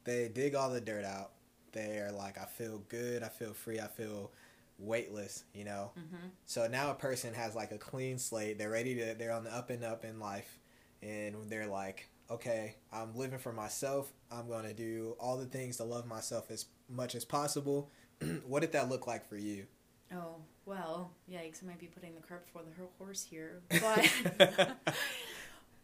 they 0.04 0.28
dig 0.28 0.56
all 0.56 0.70
the 0.70 0.82
dirt 0.82 1.06
out 1.06 1.32
they're 1.72 2.12
like, 2.12 2.38
I 2.38 2.46
feel 2.46 2.84
good, 2.90 3.24
I 3.24 3.30
feel 3.30 3.54
free, 3.54 3.80
I 3.80 3.88
feel 3.88 4.32
weightless, 4.78 5.44
you 5.54 5.64
know. 5.64 5.92
Mm-hmm. 5.98 6.28
So 6.46 6.68
now 6.68 6.92
a 6.92 6.96
person 6.96 7.34
has 7.34 7.56
like 7.56 7.72
a 7.72 7.78
clean 7.78 8.18
slate. 8.18 8.58
They're 8.58 8.70
ready 8.70 8.96
to. 8.96 9.16
They're 9.16 9.32
on 9.32 9.44
the 9.44 9.54
up 9.56 9.70
and 9.70 9.84
up 9.84 10.04
in 10.04 10.20
life, 10.20 10.60
and 11.02 11.36
they're 11.50 11.68
like, 11.68 12.10
okay, 12.30 12.76
I'm 12.92 13.16
living 13.16 13.40
for 13.40 13.54
myself. 13.54 14.12
I'm 14.32 14.48
going 14.48 14.66
to 14.66 14.74
do 14.74 15.16
all 15.20 15.38
the 15.38 15.46
things 15.46 15.78
to 15.78 15.84
love 15.84 16.06
myself 16.06 16.50
as 16.50 16.66
much 16.90 17.16
as 17.16 17.26
possible. 17.26 17.90
what 18.46 18.62
did 18.62 18.72
that 18.74 18.90
look 18.90 19.08
like 19.08 19.28
for 19.28 19.38
you? 19.38 19.66
Oh 20.14 20.36
well, 20.66 21.12
yikes! 21.30 21.64
I 21.64 21.68
might 21.68 21.80
be 21.80 21.88
putting 21.88 22.16
the 22.16 22.22
cart 22.22 22.46
before 22.46 22.64
the 22.64 22.84
horse 22.98 23.24
here, 23.24 23.62
but 23.70 24.76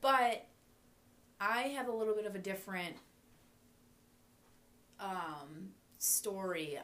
but 0.02 0.46
I 1.40 1.62
have 1.76 1.88
a 1.88 1.92
little 1.92 2.16
bit 2.16 2.26
of 2.26 2.36
a 2.36 2.40
different 2.40 2.96
um, 5.00 5.70
story. 5.98 6.78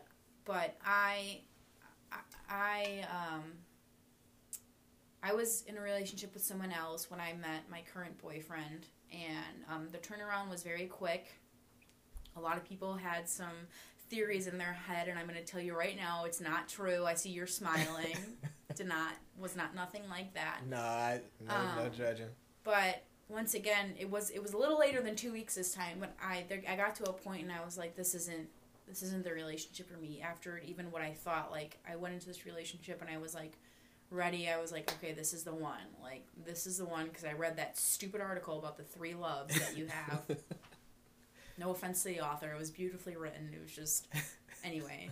But 0.45 0.75
I 0.85 1.41
I, 2.11 2.17
I 2.49 3.07
um 3.11 3.43
I 5.21 5.33
was 5.33 5.63
in 5.67 5.77
a 5.77 5.81
relationship 5.81 6.33
with 6.33 6.43
someone 6.43 6.71
else 6.71 7.09
when 7.09 7.21
I 7.21 7.33
met 7.33 7.69
my 7.71 7.81
current 7.93 8.17
boyfriend, 8.21 8.87
and 9.11 9.63
um, 9.71 9.87
the 9.91 9.97
turnaround 9.97 10.49
was 10.49 10.63
very 10.63 10.85
quick. 10.85 11.27
A 12.35 12.41
lot 12.41 12.57
of 12.57 12.65
people 12.65 12.95
had 12.95 13.29
some 13.29 13.67
theories 14.09 14.47
in 14.47 14.57
their 14.57 14.73
head, 14.73 15.07
and 15.07 15.17
I'm 15.17 15.25
going 15.25 15.39
to 15.39 15.45
tell 15.45 15.61
you 15.61 15.77
right 15.77 15.95
now, 15.95 16.25
it's 16.25 16.41
not 16.41 16.67
true. 16.67 17.05
I 17.05 17.13
see 17.13 17.29
you're 17.29 17.47
smiling. 17.47 18.17
Did 18.75 18.87
not 18.87 19.13
was 19.39 19.55
not 19.55 19.75
nothing 19.75 20.01
like 20.09 20.33
that. 20.33 20.61
No, 20.67 20.77
I, 20.77 21.21
no, 21.39 21.53
no 21.77 21.83
Um, 21.83 21.91
judging. 21.95 22.27
But 22.63 23.03
once 23.33 23.55
again, 23.55 23.95
it 23.99 24.09
was 24.09 24.29
it 24.29 24.41
was 24.41 24.53
a 24.53 24.57
little 24.57 24.79
later 24.79 25.01
than 25.01 25.15
two 25.15 25.31
weeks 25.31 25.55
this 25.55 25.73
time. 25.73 25.97
But 25.99 26.15
I 26.21 26.45
there, 26.47 26.61
I 26.69 26.75
got 26.75 26.95
to 26.95 27.03
a 27.05 27.13
point 27.13 27.43
and 27.43 27.51
I 27.51 27.65
was 27.65 27.77
like, 27.77 27.95
this 27.95 28.13
isn't 28.13 28.47
this 28.87 29.01
isn't 29.01 29.23
the 29.23 29.33
relationship 29.33 29.89
for 29.89 29.97
me. 29.97 30.21
After 30.21 30.61
even 30.65 30.91
what 30.91 31.01
I 31.01 31.11
thought, 31.11 31.51
like 31.51 31.79
I 31.89 31.95
went 31.95 32.13
into 32.13 32.27
this 32.27 32.45
relationship 32.45 33.01
and 33.01 33.09
I 33.09 33.17
was 33.17 33.33
like 33.33 33.53
ready. 34.11 34.47
I 34.47 34.61
was 34.61 34.71
like, 34.71 34.91
okay, 34.93 35.13
this 35.13 35.33
is 35.33 35.43
the 35.43 35.53
one. 35.53 35.81
Like 36.01 36.25
this 36.45 36.67
is 36.67 36.77
the 36.77 36.85
one 36.85 37.05
because 37.05 37.25
I 37.25 37.33
read 37.33 37.57
that 37.57 37.77
stupid 37.77 38.21
article 38.21 38.59
about 38.59 38.77
the 38.77 38.83
three 38.83 39.15
loves 39.15 39.59
that 39.59 39.75
you 39.75 39.87
have. 39.87 40.23
no 41.57 41.71
offense 41.71 42.03
to 42.03 42.09
the 42.09 42.21
author, 42.21 42.51
it 42.51 42.59
was 42.59 42.71
beautifully 42.71 43.15
written. 43.15 43.49
It 43.53 43.61
was 43.61 43.71
just 43.71 44.07
anyway. 44.63 45.09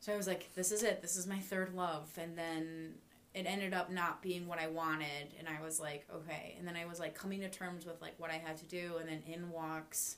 So 0.00 0.12
I 0.12 0.16
was 0.16 0.28
like, 0.28 0.54
this 0.54 0.70
is 0.70 0.82
it. 0.84 1.02
This 1.02 1.16
is 1.16 1.26
my 1.26 1.38
third 1.38 1.74
love. 1.74 2.08
And 2.16 2.38
then 2.38 2.94
it 3.34 3.44
ended 3.46 3.74
up 3.74 3.90
not 3.90 4.22
being 4.22 4.46
what 4.46 4.58
I 4.58 4.68
wanted. 4.68 5.34
And 5.38 5.48
I 5.48 5.62
was 5.62 5.78
like, 5.78 6.06
okay. 6.14 6.56
And 6.58 6.66
then 6.66 6.76
I 6.76 6.86
was 6.86 6.98
like 6.98 7.14
coming 7.14 7.40
to 7.40 7.48
terms 7.48 7.84
with 7.84 8.00
like 8.00 8.14
what 8.18 8.30
I 8.30 8.38
had 8.38 8.56
to 8.58 8.66
do. 8.66 8.94
And 8.98 9.08
then 9.08 9.22
in 9.26 9.50
walks 9.50 10.16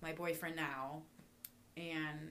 my 0.00 0.12
boyfriend 0.12 0.56
now. 0.56 1.02
And 1.76 2.30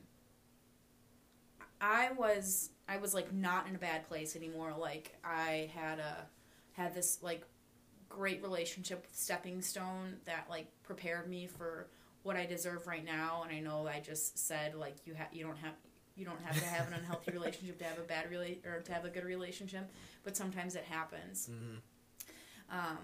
I 1.81 2.11
was, 2.13 2.69
I 2.87 2.97
was 2.97 3.13
like 3.13 3.33
not 3.33 3.67
in 3.67 3.75
a 3.75 3.79
bad 3.79 4.07
place 4.07 4.35
anymore. 4.35 4.73
Like 4.77 5.17
I 5.23 5.69
had 5.75 5.99
a, 5.99 6.25
had 6.71 6.95
this 6.95 7.19
like 7.21 7.43
great 8.07 8.41
relationship 8.41 9.05
with 9.05 9.15
Stepping 9.15 9.61
Stone 9.61 10.15
that 10.25 10.45
like 10.49 10.67
prepared 10.83 11.29
me 11.29 11.47
for 11.47 11.87
what 12.23 12.37
I 12.37 12.45
deserve 12.45 12.87
right 12.87 13.03
now. 13.03 13.43
And 13.43 13.53
I 13.53 13.59
know 13.59 13.85
I 13.87 13.99
just 13.99 14.37
said 14.37 14.75
like 14.75 14.95
you 15.05 15.13
have, 15.15 15.27
you 15.33 15.43
don't 15.43 15.57
have, 15.57 15.73
you 16.15 16.25
don't 16.25 16.41
have 16.43 16.57
to 16.59 16.65
have 16.65 16.87
an 16.87 16.93
unhealthy 16.93 17.31
relationship 17.31 17.77
to 17.79 17.85
have 17.85 17.97
a 17.97 18.01
bad 18.03 18.29
rela- 18.31 18.65
or 18.65 18.81
to 18.81 18.93
have 18.93 19.05
a 19.05 19.09
good 19.09 19.25
relationship, 19.25 19.89
but 20.23 20.35
sometimes 20.37 20.75
it 20.75 20.83
happens. 20.83 21.47
hmm 21.47 21.77
Um, 22.69 22.97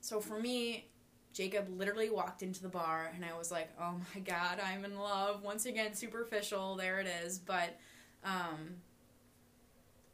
so 0.00 0.20
for 0.20 0.38
me, 0.38 0.88
Jacob 1.32 1.68
literally 1.68 2.10
walked 2.10 2.42
into 2.42 2.62
the 2.62 2.68
bar, 2.68 3.10
and 3.14 3.24
I 3.24 3.36
was 3.36 3.50
like, 3.50 3.68
"Oh 3.80 4.00
my 4.14 4.20
god, 4.20 4.60
I'm 4.60 4.84
in 4.84 4.98
love." 4.98 5.42
Once 5.42 5.66
again, 5.66 5.94
superficial. 5.94 6.76
There 6.76 6.98
it 7.00 7.06
is. 7.06 7.38
But 7.38 7.78
um, 8.24 8.76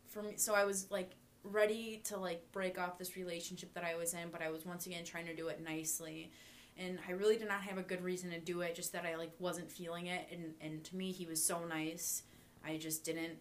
for 0.08 0.22
me, 0.22 0.34
so 0.36 0.54
I 0.54 0.64
was 0.64 0.90
like 0.90 1.12
ready 1.44 2.00
to 2.04 2.16
like 2.16 2.50
break 2.52 2.78
off 2.78 2.98
this 2.98 3.16
relationship 3.16 3.74
that 3.74 3.84
I 3.84 3.94
was 3.96 4.14
in, 4.14 4.30
but 4.30 4.42
I 4.42 4.50
was 4.50 4.64
once 4.64 4.86
again 4.86 5.04
trying 5.04 5.26
to 5.26 5.34
do 5.34 5.48
it 5.48 5.62
nicely. 5.62 6.30
And 6.78 6.98
I 7.06 7.12
really 7.12 7.36
did 7.36 7.48
not 7.48 7.62
have 7.62 7.78
a 7.78 7.82
good 7.82 8.02
reason 8.02 8.30
to 8.30 8.38
do 8.40 8.62
it, 8.62 8.74
just 8.74 8.92
that 8.92 9.04
I 9.04 9.16
like 9.16 9.32
wasn't 9.38 9.70
feeling 9.70 10.06
it. 10.06 10.26
And 10.32 10.54
and 10.60 10.82
to 10.84 10.96
me, 10.96 11.12
he 11.12 11.26
was 11.26 11.44
so 11.44 11.64
nice. 11.64 12.22
I 12.64 12.76
just 12.76 13.04
didn't, 13.04 13.38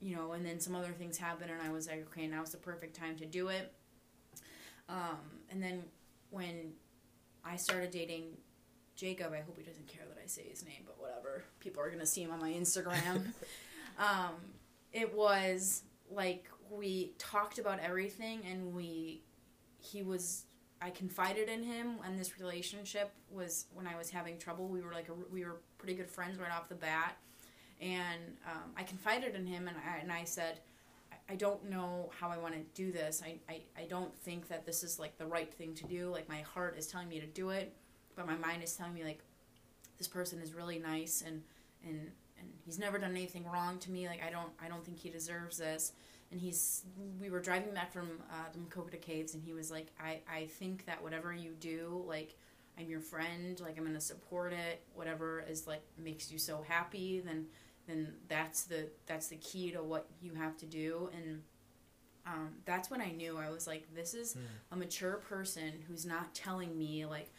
you 0.00 0.16
know. 0.16 0.32
And 0.32 0.44
then 0.44 0.60
some 0.60 0.74
other 0.74 0.92
things 0.92 1.18
happened, 1.18 1.50
and 1.50 1.60
I 1.60 1.70
was 1.70 1.88
like, 1.88 2.06
okay, 2.08 2.26
now's 2.26 2.50
the 2.50 2.58
perfect 2.58 2.96
time 2.96 3.16
to 3.16 3.26
do 3.26 3.48
it. 3.48 3.72
Um, 4.88 5.18
and 5.50 5.62
then 5.62 5.82
when 6.30 6.72
I 7.44 7.56
started 7.56 7.90
dating 7.90 8.36
Jacob, 8.94 9.32
I 9.32 9.40
hope 9.40 9.56
he 9.56 9.62
doesn't 9.62 9.86
care 9.86 10.04
that 10.08 10.18
I 10.22 10.26
say 10.26 10.42
his 10.48 10.64
name, 10.64 10.82
but 10.84 11.00
whatever. 11.00 11.44
People 11.60 11.82
are 11.82 11.90
gonna 11.90 12.06
see 12.06 12.22
him 12.22 12.30
on 12.30 12.40
my 12.40 12.50
Instagram. 12.50 13.32
um, 13.98 14.34
it 14.92 15.14
was 15.14 15.82
like 16.10 16.46
we 16.70 17.12
talked 17.18 17.58
about 17.58 17.80
everything, 17.80 18.42
and 18.50 18.74
we 18.74 19.22
he 19.78 20.02
was. 20.02 20.44
I 20.80 20.90
confided 20.90 21.48
in 21.48 21.62
him, 21.62 21.96
and 22.04 22.18
this 22.18 22.38
relationship 22.38 23.10
was 23.30 23.64
when 23.72 23.86
I 23.86 23.96
was 23.96 24.10
having 24.10 24.38
trouble. 24.38 24.68
We 24.68 24.82
were 24.82 24.92
like 24.92 25.08
a, 25.08 25.14
we 25.32 25.44
were 25.44 25.60
pretty 25.78 25.94
good 25.94 26.08
friends 26.08 26.38
right 26.38 26.50
off 26.50 26.68
the 26.68 26.74
bat, 26.74 27.16
and 27.80 28.36
um, 28.46 28.70
I 28.76 28.82
confided 28.82 29.34
in 29.34 29.46
him, 29.46 29.68
and 29.68 29.76
I, 29.76 29.98
and 29.98 30.12
I 30.12 30.24
said, 30.24 30.60
I 31.28 31.34
don't 31.34 31.68
know 31.68 32.10
how 32.18 32.28
I 32.28 32.38
want 32.38 32.54
to 32.54 32.60
do 32.74 32.92
this. 32.92 33.22
I, 33.24 33.36
I, 33.48 33.60
I 33.76 33.86
don't 33.86 34.16
think 34.16 34.48
that 34.48 34.64
this 34.64 34.84
is 34.84 34.98
like 34.98 35.18
the 35.18 35.26
right 35.26 35.52
thing 35.52 35.74
to 35.74 35.84
do. 35.84 36.10
Like 36.10 36.28
my 36.28 36.40
heart 36.42 36.76
is 36.78 36.86
telling 36.86 37.08
me 37.08 37.18
to 37.20 37.26
do 37.26 37.50
it, 37.50 37.74
but 38.14 38.26
my 38.26 38.36
mind 38.36 38.62
is 38.62 38.74
telling 38.74 38.94
me 38.94 39.02
like 39.02 39.20
this 39.98 40.06
person 40.06 40.40
is 40.40 40.54
really 40.54 40.78
nice 40.78 41.22
and 41.26 41.42
and 41.84 42.10
and 42.38 42.48
he's 42.64 42.78
never 42.78 42.98
done 42.98 43.10
anything 43.10 43.44
wrong 43.44 43.78
to 43.80 43.90
me. 43.90 44.06
Like 44.06 44.22
I 44.24 44.30
don't 44.30 44.50
I 44.62 44.68
don't 44.68 44.84
think 44.84 44.98
he 44.98 45.10
deserves 45.10 45.58
this. 45.58 45.92
And 46.30 46.40
he's 46.40 46.84
we 47.20 47.30
were 47.30 47.40
driving 47.40 47.74
back 47.74 47.92
from 47.92 48.08
uh, 48.30 48.34
the 48.52 48.58
Maquoketa 48.58 49.00
Caves 49.00 49.34
and 49.34 49.42
he 49.42 49.52
was 49.52 49.70
like 49.70 49.88
I 50.00 50.20
I 50.32 50.46
think 50.46 50.86
that 50.86 51.02
whatever 51.02 51.32
you 51.32 51.52
do 51.58 52.04
like 52.06 52.36
I'm 52.78 52.88
your 52.88 53.00
friend 53.00 53.58
like 53.60 53.78
I'm 53.78 53.84
gonna 53.84 54.00
support 54.00 54.52
it 54.52 54.82
whatever 54.94 55.44
is 55.48 55.66
like 55.66 55.82
makes 55.98 56.30
you 56.30 56.38
so 56.38 56.64
happy 56.68 57.20
then 57.20 57.46
then 57.86 58.14
that's 58.28 58.64
the 58.64 58.88
that's 59.06 59.28
the 59.28 59.36
key 59.36 59.70
to 59.72 59.82
what 59.82 60.08
you 60.20 60.34
have 60.34 60.56
to 60.58 60.66
do. 60.66 61.10
And 61.14 61.42
um, 62.26 62.50
that's 62.64 62.90
when 62.90 63.00
i 63.00 63.10
knew 63.12 63.38
i 63.38 63.48
was 63.50 63.68
like 63.68 63.86
this 63.94 64.12
is 64.12 64.36
a 64.72 64.76
mature 64.76 65.18
person 65.28 65.72
who's 65.86 66.04
not 66.04 66.34
telling 66.34 66.76
me 66.76 67.06
like 67.06 67.30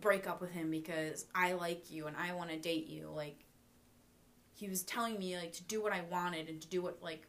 break 0.00 0.26
up 0.28 0.42
with 0.42 0.50
him 0.50 0.70
because 0.70 1.24
i 1.34 1.54
like 1.54 1.90
you 1.90 2.06
and 2.08 2.16
i 2.16 2.32
want 2.34 2.50
to 2.50 2.58
date 2.58 2.86
you. 2.86 3.08
Like 3.14 3.38
he 4.52 4.68
was 4.68 4.82
telling 4.82 5.18
me 5.18 5.36
like 5.36 5.52
to 5.54 5.62
do 5.64 5.82
what 5.82 5.92
i 5.94 6.02
wanted 6.10 6.48
and 6.50 6.60
to 6.60 6.68
do 6.68 6.82
what 6.82 7.02
like 7.02 7.26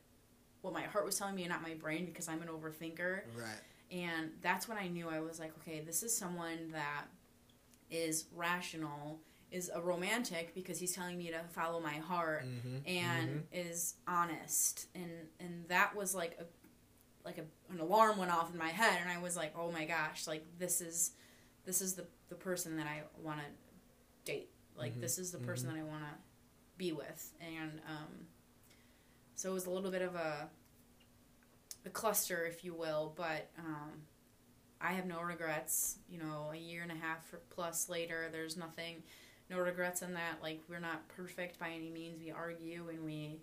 what 0.61 0.73
my 0.73 0.81
heart 0.83 1.05
was 1.05 1.17
telling 1.17 1.35
me 1.35 1.43
and 1.43 1.51
not 1.51 1.61
my 1.61 1.73
brain 1.75 2.05
because 2.05 2.27
i'm 2.27 2.41
an 2.41 2.49
overthinker. 2.49 3.21
Right. 3.37 3.61
and 3.91 4.31
that's 4.41 4.67
when 4.67 4.77
I 4.77 4.87
knew 4.89 5.07
I 5.07 5.19
was 5.21 5.39
like, 5.39 5.53
okay, 5.61 5.79
this 5.81 6.03
is 6.03 6.15
someone 6.17 6.71
that 6.73 7.05
is 7.91 8.25
rational, 8.35 9.19
is 9.51 9.69
a 9.73 9.79
romantic 9.81 10.53
because 10.55 10.79
he's 10.79 10.93
telling 10.93 11.17
me 11.17 11.29
to 11.31 11.39
follow 11.51 11.79
my 11.79 11.93
heart 11.95 12.45
Mm-hmm. 12.45 12.77
and 12.87 13.43
is 13.53 13.95
honest. 14.07 14.87
And 14.95 15.11
and 15.39 15.67
that 15.69 15.95
was 15.95 16.13
like 16.15 16.37
a 16.39 16.45
like 17.23 17.37
a, 17.39 17.45
an 17.73 17.79
alarm 17.79 18.17
went 18.17 18.31
off 18.31 18.51
in 18.51 18.57
my 18.57 18.69
head 18.69 18.99
and 19.01 19.09
I 19.09 19.19
was 19.21 19.35
like, 19.35 19.53
"Oh 19.57 19.71
my 19.71 19.85
gosh, 19.85 20.27
like 20.27 20.45
this 20.59 20.81
is 20.81 21.11
this 21.65 21.81
is 21.81 21.93
the 21.95 22.05
the 22.29 22.35
person 22.35 22.75
that 22.77 22.87
I 22.87 23.03
want 23.21 23.39
to 23.39 23.45
date. 24.31 24.49
Like 24.77 24.95
Mhm. 24.95 25.01
this 25.01 25.17
is 25.17 25.31
the 25.31 25.37
person 25.39 25.67
that 25.69 25.77
I 25.77 25.83
want 25.83 26.03
to 26.03 26.13
be 26.77 26.91
with." 26.91 27.31
And 27.39 27.79
um 27.87 28.27
so 29.35 29.51
it 29.51 29.53
was 29.53 29.65
a 29.65 29.69
little 29.71 29.91
bit 29.91 30.01
of 30.01 30.15
a 30.15 30.49
a 31.85 31.89
cluster, 31.89 32.45
if 32.45 32.63
you 32.63 32.73
will, 32.73 33.13
but 33.15 33.49
um, 33.59 33.91
I 34.81 34.93
have 34.93 35.05
no 35.05 35.21
regrets. 35.21 35.97
You 36.09 36.17
know, 36.19 36.49
a 36.51 36.57
year 36.57 36.81
and 36.81 36.91
a 36.91 36.95
half 36.95 37.31
plus 37.51 37.89
later, 37.89 38.27
there's 38.31 38.57
nothing, 38.57 39.03
no 39.49 39.59
regrets 39.59 40.01
in 40.01 40.13
that. 40.13 40.41
Like 40.41 40.61
we're 40.69 40.79
not 40.79 41.07
perfect 41.09 41.59
by 41.59 41.69
any 41.69 41.89
means. 41.89 42.19
We 42.19 42.31
argue 42.31 42.89
and 42.89 43.03
we 43.05 43.39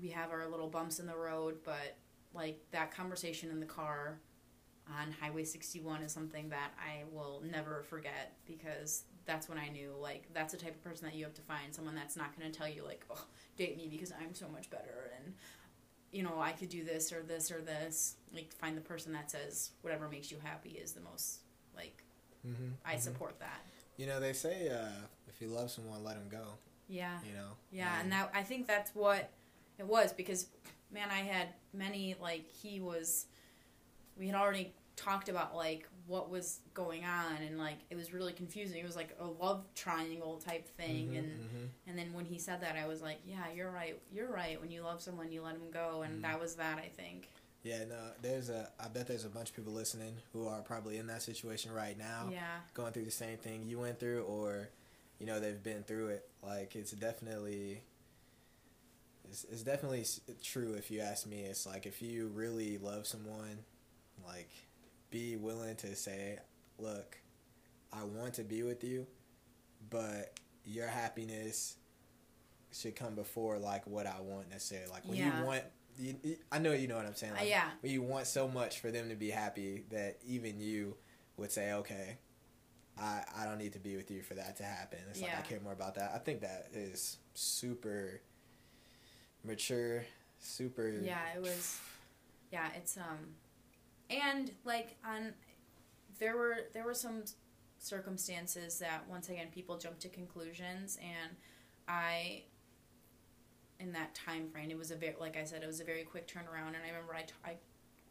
we 0.00 0.08
have 0.08 0.30
our 0.30 0.48
little 0.48 0.68
bumps 0.68 0.98
in 0.98 1.06
the 1.06 1.16
road, 1.16 1.58
but 1.64 1.96
like 2.32 2.58
that 2.72 2.90
conversation 2.94 3.50
in 3.50 3.60
the 3.60 3.66
car 3.66 4.18
on 5.00 5.12
Highway 5.20 5.44
61 5.44 6.02
is 6.02 6.12
something 6.12 6.48
that 6.50 6.72
I 6.78 7.04
will 7.10 7.42
never 7.50 7.82
forget 7.82 8.34
because 8.46 9.04
that's 9.24 9.48
when 9.48 9.56
I 9.56 9.68
knew 9.68 9.94
like 9.98 10.24
that's 10.34 10.52
the 10.52 10.58
type 10.58 10.74
of 10.74 10.84
person 10.84 11.06
that 11.06 11.14
you 11.14 11.24
have 11.24 11.34
to 11.34 11.42
find 11.42 11.74
someone 11.74 11.94
that's 11.94 12.16
not 12.16 12.38
going 12.38 12.50
to 12.50 12.56
tell 12.56 12.68
you 12.68 12.84
like 12.84 13.04
oh 13.10 13.24
date 13.56 13.76
me 13.78 13.88
because 13.88 14.12
I'm 14.12 14.34
so 14.34 14.46
much 14.48 14.68
better 14.68 15.10
and 15.16 15.32
you 16.12 16.22
know 16.22 16.38
I 16.38 16.52
could 16.52 16.68
do 16.68 16.84
this 16.84 17.12
or 17.12 17.22
this 17.22 17.50
or 17.50 17.62
this 17.62 18.16
like 18.34 18.52
find 18.52 18.76
the 18.76 18.82
person 18.82 19.12
that 19.14 19.30
says 19.30 19.70
whatever 19.80 20.06
makes 20.08 20.30
you 20.30 20.36
happy 20.42 20.70
is 20.70 20.92
the 20.92 21.00
most 21.00 21.38
like 21.74 22.04
Mm-hmm. 22.46 22.72
I 22.84 22.96
support 22.96 23.38
that 23.40 23.64
You 23.96 24.06
know, 24.06 24.20
they 24.20 24.32
say 24.32 24.68
uh, 24.68 24.88
if 25.28 25.40
you 25.40 25.48
love 25.48 25.70
someone, 25.70 26.02
let 26.04 26.14
them 26.16 26.28
go. 26.30 26.44
yeah 26.88 27.18
You 27.26 27.34
know. 27.34 27.48
Yeah, 27.70 28.00
and 28.00 28.10
that 28.12 28.30
I 28.34 28.42
think 28.42 28.66
that's 28.66 28.94
what 28.94 29.30
it 29.78 29.86
was 29.86 30.12
because 30.12 30.46
man, 30.92 31.08
I 31.10 31.20
had 31.20 31.48
many 31.72 32.14
like 32.20 32.48
he 32.48 32.80
was 32.80 33.26
we 34.16 34.26
had 34.28 34.36
already 34.36 34.72
talked 34.96 35.28
about 35.28 35.56
like 35.56 35.88
what 36.06 36.30
was 36.30 36.60
going 36.72 37.04
on 37.04 37.36
and 37.44 37.58
like 37.58 37.78
it 37.90 37.96
was 37.96 38.12
really 38.12 38.32
confusing 38.32 38.78
it 38.78 38.84
was 38.86 38.94
like 38.94 39.16
a 39.18 39.24
love 39.26 39.64
triangle 39.74 40.36
type 40.36 40.68
thing 40.76 41.08
Mhm, 41.08 41.18
and 41.18 41.26
mhm. 41.26 41.68
and 41.88 41.98
then 41.98 42.12
when 42.12 42.24
he 42.24 42.38
said 42.38 42.60
that 42.60 42.76
i 42.76 42.86
was 42.86 43.02
like 43.02 43.18
yeah 43.26 43.46
you're 43.52 43.72
right 43.72 44.00
you're 44.12 44.30
right 44.30 44.60
when 44.60 44.70
you 44.70 44.82
love 44.82 45.00
someone 45.02 45.32
you 45.32 45.42
let 45.42 45.54
them 45.54 45.68
go 45.72 46.02
and 46.02 46.18
Mhm. 46.18 46.22
that 46.22 46.38
was 46.38 46.54
that 46.56 46.78
i 46.78 46.88
think 46.96 47.28
Yeah, 47.64 47.84
no, 47.88 47.96
there's 48.22 48.50
a. 48.50 48.68
I 48.78 48.88
bet 48.88 49.08
there's 49.08 49.24
a 49.24 49.28
bunch 49.30 49.48
of 49.50 49.56
people 49.56 49.72
listening 49.72 50.14
who 50.32 50.46
are 50.46 50.60
probably 50.60 50.98
in 50.98 51.06
that 51.08 51.22
situation 51.22 51.72
right 51.72 51.98
now, 51.98 52.28
yeah 52.30 52.58
going 52.74 52.92
through 52.92 53.06
the 53.06 53.10
same 53.10 53.38
thing 53.38 53.64
you 53.66 53.78
went 53.80 53.98
through, 53.98 54.22
or, 54.24 54.68
you 55.18 55.26
know, 55.26 55.40
they've 55.40 55.62
been 55.62 55.82
through 55.82 56.08
it. 56.08 56.28
Like 56.42 56.76
it's 56.76 56.92
definitely. 56.92 57.82
It's, 59.30 59.44
it's 59.44 59.62
definitely 59.62 60.04
true 60.42 60.74
if 60.74 60.90
you 60.90 61.00
ask 61.00 61.26
me. 61.26 61.40
It's 61.40 61.64
like 61.66 61.86
if 61.86 62.02
you 62.02 62.28
really 62.34 62.76
love 62.76 63.06
someone, 63.06 63.58
like, 64.24 64.50
be 65.10 65.36
willing 65.36 65.76
to 65.76 65.96
say, 65.96 66.38
"Look, 66.78 67.16
I 67.92 68.04
want 68.04 68.34
to 68.34 68.44
be 68.44 68.62
with 68.62 68.84
you, 68.84 69.06
but 69.88 70.38
your 70.66 70.86
happiness 70.88 71.76
should 72.72 72.96
come 72.96 73.14
before 73.14 73.58
like 73.58 73.86
what 73.86 74.06
I 74.06 74.20
want 74.20 74.50
necessarily. 74.50 74.90
Like 74.90 75.06
when 75.06 75.16
Yeah. 75.16 75.40
you 75.40 75.46
want, 75.46 75.62
you, 75.98 76.16
I 76.50 76.58
know 76.58 76.72
you 76.72 76.88
know 76.88 76.96
what 76.96 77.06
I'm 77.06 77.14
saying. 77.14 77.32
Uh, 77.34 77.40
Like, 77.40 77.48
yeah 77.48 77.70
But 77.80 77.90
you 77.90 78.02
want 78.02 78.26
so 78.26 78.48
much 78.48 78.80
for 78.80 78.90
them 78.90 79.08
to 79.08 79.14
be 79.14 79.30
happy 79.30 79.84
that 79.90 80.18
even 80.26 80.60
you 80.60 80.96
would 81.36 81.52
say, 81.52 81.72
okay, 81.72 82.18
I, 82.98 83.22
I 83.36 83.44
don't 83.44 83.58
need 83.58 83.72
to 83.72 83.78
be 83.78 83.96
with 83.96 84.10
you 84.10 84.22
for 84.22 84.34
that 84.34 84.56
to 84.56 84.62
happen. 84.64 84.98
It's 85.10 85.20
like 85.20 85.36
I 85.36 85.42
care 85.42 85.60
more 85.60 85.72
about 85.72 85.96
that. 85.96 86.12
I 86.14 86.18
think 86.18 86.40
that 86.42 86.68
is 86.72 87.18
super 87.34 88.20
mature, 89.44 90.04
super. 90.38 90.88
yeah 91.02 91.34
it 91.36 91.40
was 91.42 91.78
yeah 92.52 92.68
it's 92.76 92.96
um 92.96 93.18
and 94.10 94.52
like 94.64 94.96
on 95.04 95.32
there 96.18 96.36
were 96.36 96.58
there 96.72 96.84
were 96.84 96.94
some 96.94 97.24
circumstances 97.78 98.78
that 98.78 99.04
once 99.08 99.28
again 99.28 99.48
people 99.52 99.76
jumped 99.76 100.00
to 100.00 100.08
conclusions 100.08 100.98
and 101.02 101.36
i 101.88 102.42
in 103.84 103.92
that 103.92 104.14
time 104.14 104.48
frame. 104.48 104.70
It 104.70 104.78
was 104.78 104.90
a 104.90 104.96
very 104.96 105.14
like 105.20 105.36
i 105.36 105.44
said 105.44 105.62
it 105.62 105.66
was 105.66 105.80
a 105.80 105.84
very 105.84 106.04
quick 106.04 106.26
turnaround. 106.26 106.68
And 106.68 106.82
i 106.84 106.88
remember 106.88 107.14
i, 107.14 107.22
t- 107.22 107.32
I 107.44 107.52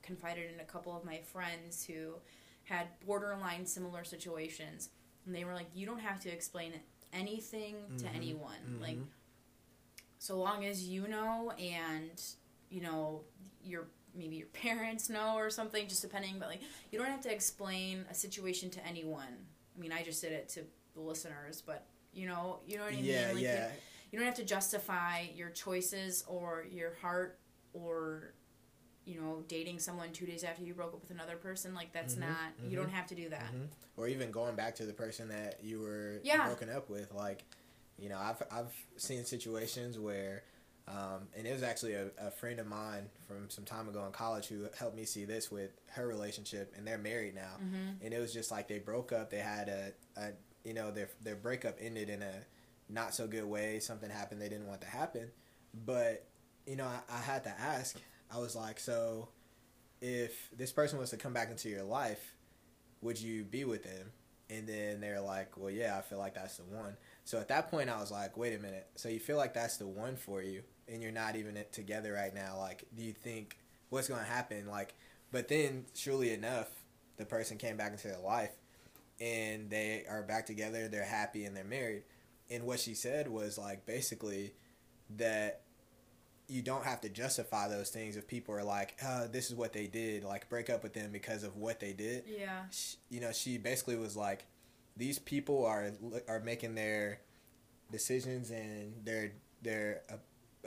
confided 0.01 0.53
in 0.53 0.59
a 0.59 0.63
couple 0.65 0.95
of 0.95 1.03
my 1.05 1.19
friends 1.33 1.85
who 1.85 2.13
had 2.65 2.87
borderline 3.05 3.65
similar 3.65 4.03
situations. 4.03 4.89
And 5.25 5.35
they 5.35 5.43
were 5.45 5.53
like 5.53 5.67
you 5.73 5.85
don't 5.85 5.99
have 5.99 6.19
to 6.21 6.29
explain 6.29 6.73
anything 7.11 7.75
to 7.97 8.05
Mhm, 8.05 8.15
anyone. 8.15 8.79
Like 8.81 8.97
mhm. 8.97 9.07
so 10.19 10.37
long 10.37 10.65
as 10.65 10.87
you 10.87 11.07
know 11.07 11.51
and 11.59 12.21
you 12.69 12.81
know 12.81 13.21
your 13.63 13.87
maybe 14.15 14.35
your 14.37 14.47
parents 14.47 15.09
know 15.09 15.35
or 15.35 15.49
something 15.49 15.87
just 15.87 16.01
depending 16.01 16.35
but 16.39 16.47
like 16.49 16.61
you 16.91 16.99
don't 16.99 17.07
have 17.09 17.21
to 17.21 17.31
explain 17.33 18.05
a 18.09 18.13
situation 18.13 18.69
to 18.71 18.85
anyone. 18.85 19.35
I 19.75 19.79
mean 19.79 19.91
i 19.91 20.03
just 20.03 20.21
did 20.21 20.31
it 20.33 20.49
to 20.49 20.61
the 20.93 21.01
listeners 21.01 21.61
but 21.65 21.85
you 22.13 22.27
know 22.27 22.59
you 22.67 22.77
know 22.77 22.83
what 22.83 22.93
i 22.93 22.95
mean? 22.95 23.05
Yeah, 23.05 23.31
like 23.33 23.43
yeah. 23.43 23.67
You 24.13 24.19
don't 24.19 24.27
have 24.27 24.37
to 24.37 24.45
justify 24.45 25.23
your 25.35 25.49
choices 25.49 26.23
or 26.27 26.65
your 26.71 26.93
heart 27.01 27.39
or 27.73 28.35
you 29.05 29.19
know 29.19 29.43
dating 29.47 29.79
someone 29.79 30.11
two 30.13 30.25
days 30.27 30.43
after 30.43 30.63
you 30.63 30.73
broke 30.73 30.93
up 30.93 31.01
with 31.01 31.09
another 31.11 31.35
person 31.35 31.73
like 31.73 31.91
that's 31.91 32.15
Mhm, 32.15 32.19
not 32.21 32.51
you 32.63 32.77
mhm, 32.77 32.81
don't 32.83 32.91
have 32.91 33.07
to 33.07 33.15
do 33.15 33.27
that 33.29 33.51
Mhm. 33.53 33.67
Or 33.97 34.07
even 34.07 34.31
going 34.31 34.55
back 34.55 34.75
to 34.75 34.85
the 34.85 34.93
person 34.93 35.27
that 35.29 35.63
you 35.63 35.79
were 35.81 36.19
Yeah. 36.23 36.45
broken 36.47 36.69
up 36.69 36.89
with, 36.89 37.11
like, 37.11 37.43
you 37.97 38.09
know, 38.09 38.17
I've 38.17 38.41
I've 38.51 38.73
seen 38.97 39.23
situations 39.25 39.99
where, 39.99 40.43
um, 40.87 41.27
and 41.35 41.45
it 41.45 41.53
was 41.53 41.61
actually 41.63 41.93
a, 41.93 42.09
a 42.17 42.31
friend 42.31 42.59
of 42.59 42.65
mine 42.67 43.09
from 43.27 43.49
some 43.51 43.65
time 43.65 43.87
ago 43.87 44.03
in 44.07 44.11
college 44.11 44.47
who 44.47 44.67
helped 44.77 44.95
me 44.95 45.05
see 45.05 45.25
this 45.25 45.51
with 45.51 45.71
her 45.91 46.07
relationship, 46.07 46.73
and 46.75 46.87
they're 46.87 46.97
married 46.97 47.35
now, 47.35 47.57
mm-hmm. 47.61 48.03
and 48.03 48.13
it 48.13 48.19
was 48.19 48.33
just 48.33 48.49
like 48.51 48.67
they 48.67 48.79
broke 48.79 49.11
up. 49.11 49.29
They 49.29 49.39
had 49.39 49.69
a, 49.69 49.93
a 50.17 50.31
you 50.63 50.73
know, 50.73 50.89
their 50.89 51.09
their 51.21 51.35
breakup 51.35 51.77
ended 51.79 52.09
in 52.09 52.21
a 52.23 52.33
not 52.89 53.13
so 53.13 53.27
good 53.27 53.45
way. 53.45 53.79
Something 53.79 54.09
happened 54.09 54.41
they 54.41 54.49
didn't 54.49 54.67
want 54.67 54.81
to 54.81 54.87
happen, 54.87 55.31
but 55.85 56.25
you 56.65 56.75
know, 56.75 56.85
I, 56.85 56.99
I 57.13 57.19
had 57.19 57.43
to 57.45 57.49
ask. 57.49 57.97
I 58.31 58.39
was 58.39 58.55
like, 58.55 58.79
so 58.79 59.29
if 60.01 60.49
this 60.57 60.71
person 60.71 60.99
was 60.99 61.11
to 61.11 61.17
come 61.17 61.33
back 61.33 61.49
into 61.49 61.69
your 61.69 61.83
life, 61.83 62.35
would 63.01 63.19
you 63.19 63.43
be 63.43 63.63
with 63.63 63.83
them? 63.83 64.11
And 64.49 64.67
then 64.67 64.99
they're 64.99 65.21
like, 65.21 65.57
well, 65.57 65.69
yeah, 65.71 65.97
I 65.97 66.01
feel 66.01 66.19
like 66.19 66.35
that's 66.35 66.57
the 66.57 66.63
one. 66.63 66.95
So 67.25 67.39
at 67.39 67.47
that 67.47 67.71
point, 67.71 67.89
I 67.89 67.99
was 67.99 68.11
like, 68.11 68.37
wait 68.37 68.53
a 68.53 68.59
minute. 68.59 68.87
So 68.95 69.09
you 69.09 69.19
feel 69.19 69.37
like 69.37 69.53
that's 69.53 69.77
the 69.77 69.87
one 69.87 70.15
for 70.15 70.41
you, 70.41 70.63
and 70.87 71.01
you're 71.01 71.11
not 71.11 71.35
even 71.35 71.57
together 71.71 72.13
right 72.13 72.33
now. 72.33 72.57
Like, 72.57 72.85
do 72.95 73.03
you 73.03 73.13
think 73.13 73.57
what's 73.89 74.07
going 74.09 74.19
to 74.19 74.29
happen? 74.29 74.67
Like, 74.67 74.93
but 75.31 75.47
then, 75.47 75.85
surely 75.95 76.33
enough, 76.33 76.69
the 77.17 77.25
person 77.25 77.57
came 77.57 77.77
back 77.77 77.93
into 77.93 78.09
their 78.09 78.19
life, 78.19 78.51
and 79.19 79.69
they 79.69 80.05
are 80.09 80.21
back 80.21 80.45
together. 80.45 80.87
They're 80.87 81.03
happy 81.03 81.45
and 81.45 81.55
they're 81.55 81.63
married. 81.63 82.03
And 82.49 82.63
what 82.63 82.79
she 82.79 82.93
said 82.93 83.27
was 83.27 83.57
like 83.57 83.85
basically 83.85 84.53
that 85.17 85.61
you 86.47 86.61
don't 86.61 86.83
have 86.83 87.01
to 87.01 87.09
justify 87.09 87.67
those 87.67 87.89
things 87.89 88.17
if 88.17 88.27
people 88.27 88.53
are 88.53 88.63
like, 88.63 88.95
uh, 89.03 89.27
this 89.27 89.49
is 89.49 89.55
what 89.55 89.73
they 89.73 89.87
did. 89.87 90.23
Like, 90.23 90.49
break 90.49 90.69
up 90.69 90.83
with 90.83 90.93
them 90.93 91.11
because 91.11 91.43
of 91.43 91.55
what 91.55 91.79
they 91.79 91.93
did 91.93 92.25
yeah 92.27 92.63
sh- 92.69 92.95
you 93.09 93.21
know, 93.21 93.31
she 93.31 93.57
basically 93.57 93.95
was 93.95 94.15
like, 94.15 94.45
these 94.95 95.17
people 95.19 95.65
are 95.65 95.91
are 96.27 96.39
making 96.41 96.75
their 96.75 97.21
decisions 97.91 98.51
and 98.51 98.93
their 99.03 99.31
their 99.61 100.01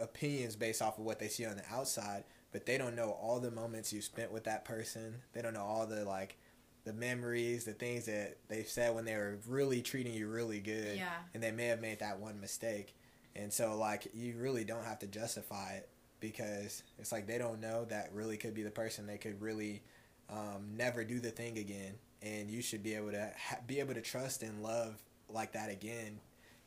opinions 0.01 0.57
based 0.57 0.83
off 0.83 0.99
of 0.99 1.05
what 1.05 1.18
they 1.18 1.29
see 1.29 1.45
on 1.47 1.57
the 1.57 1.62
outside, 1.70 2.24
but 2.53 2.66
they 2.66 2.79
don't 2.79 2.97
know 2.97 3.11
all 3.11 3.39
the 3.39 3.51
moments 3.51 3.93
you 3.93 4.01
spent 4.01 4.33
with 4.33 4.45
that 4.45 4.64
person. 4.64 5.16
They 5.33 5.43
don't 5.43 5.55
know 5.55 5.64
all 5.64 5.87
the 5.87 6.05
like 6.05 6.39
the 6.87 6.93
memories, 6.93 7.64
the 7.64 7.72
things 7.72 8.07
that 8.07 8.39
they've 8.49 8.68
said 8.68 8.95
when 8.95 9.05
they 9.05 9.16
were 9.16 9.39
really 9.49 9.82
treating 9.82 10.14
you 10.14 10.28
really 10.28 10.61
good, 10.61 10.97
yeah 10.97 11.16
and 11.34 11.43
they 11.43 11.51
may 11.51 11.66
have 11.66 11.80
made 11.82 11.99
that 11.99 12.18
one 12.18 12.41
mistake. 12.41 12.95
And 13.34 13.53
so, 13.53 13.76
like, 13.76 14.09
you 14.14 14.37
really 14.39 14.64
don't 14.64 14.84
have 14.84 15.01
to 15.01 15.07
justify 15.07 15.72
it 15.72 15.89
because 16.20 16.82
it's 16.99 17.12
like 17.12 17.26
they 17.26 17.37
don't 17.39 17.61
know 17.61 17.84
that 17.87 18.11
really 18.14 18.39
could 18.39 18.55
be 18.55 18.62
the 18.62 18.70
person. 18.70 19.07
They 19.07 19.18
could 19.18 19.43
really 19.43 19.82
um, 20.30 20.70
never 20.76 21.05
do 21.05 21.18
the 21.20 21.30
thing 21.30 21.59
again, 21.59 21.95
and 22.22 22.49
you 22.49 22.62
should 22.62 22.82
be 22.82 22.95
able 22.95 23.11
to 23.11 23.30
ha- 23.37 23.59
be 23.66 23.80
able 23.80 23.95
to 23.95 24.01
trust 24.01 24.43
and 24.43 24.62
love 24.62 24.95
like 25.28 25.53
that 25.53 25.68
again. 25.70 26.20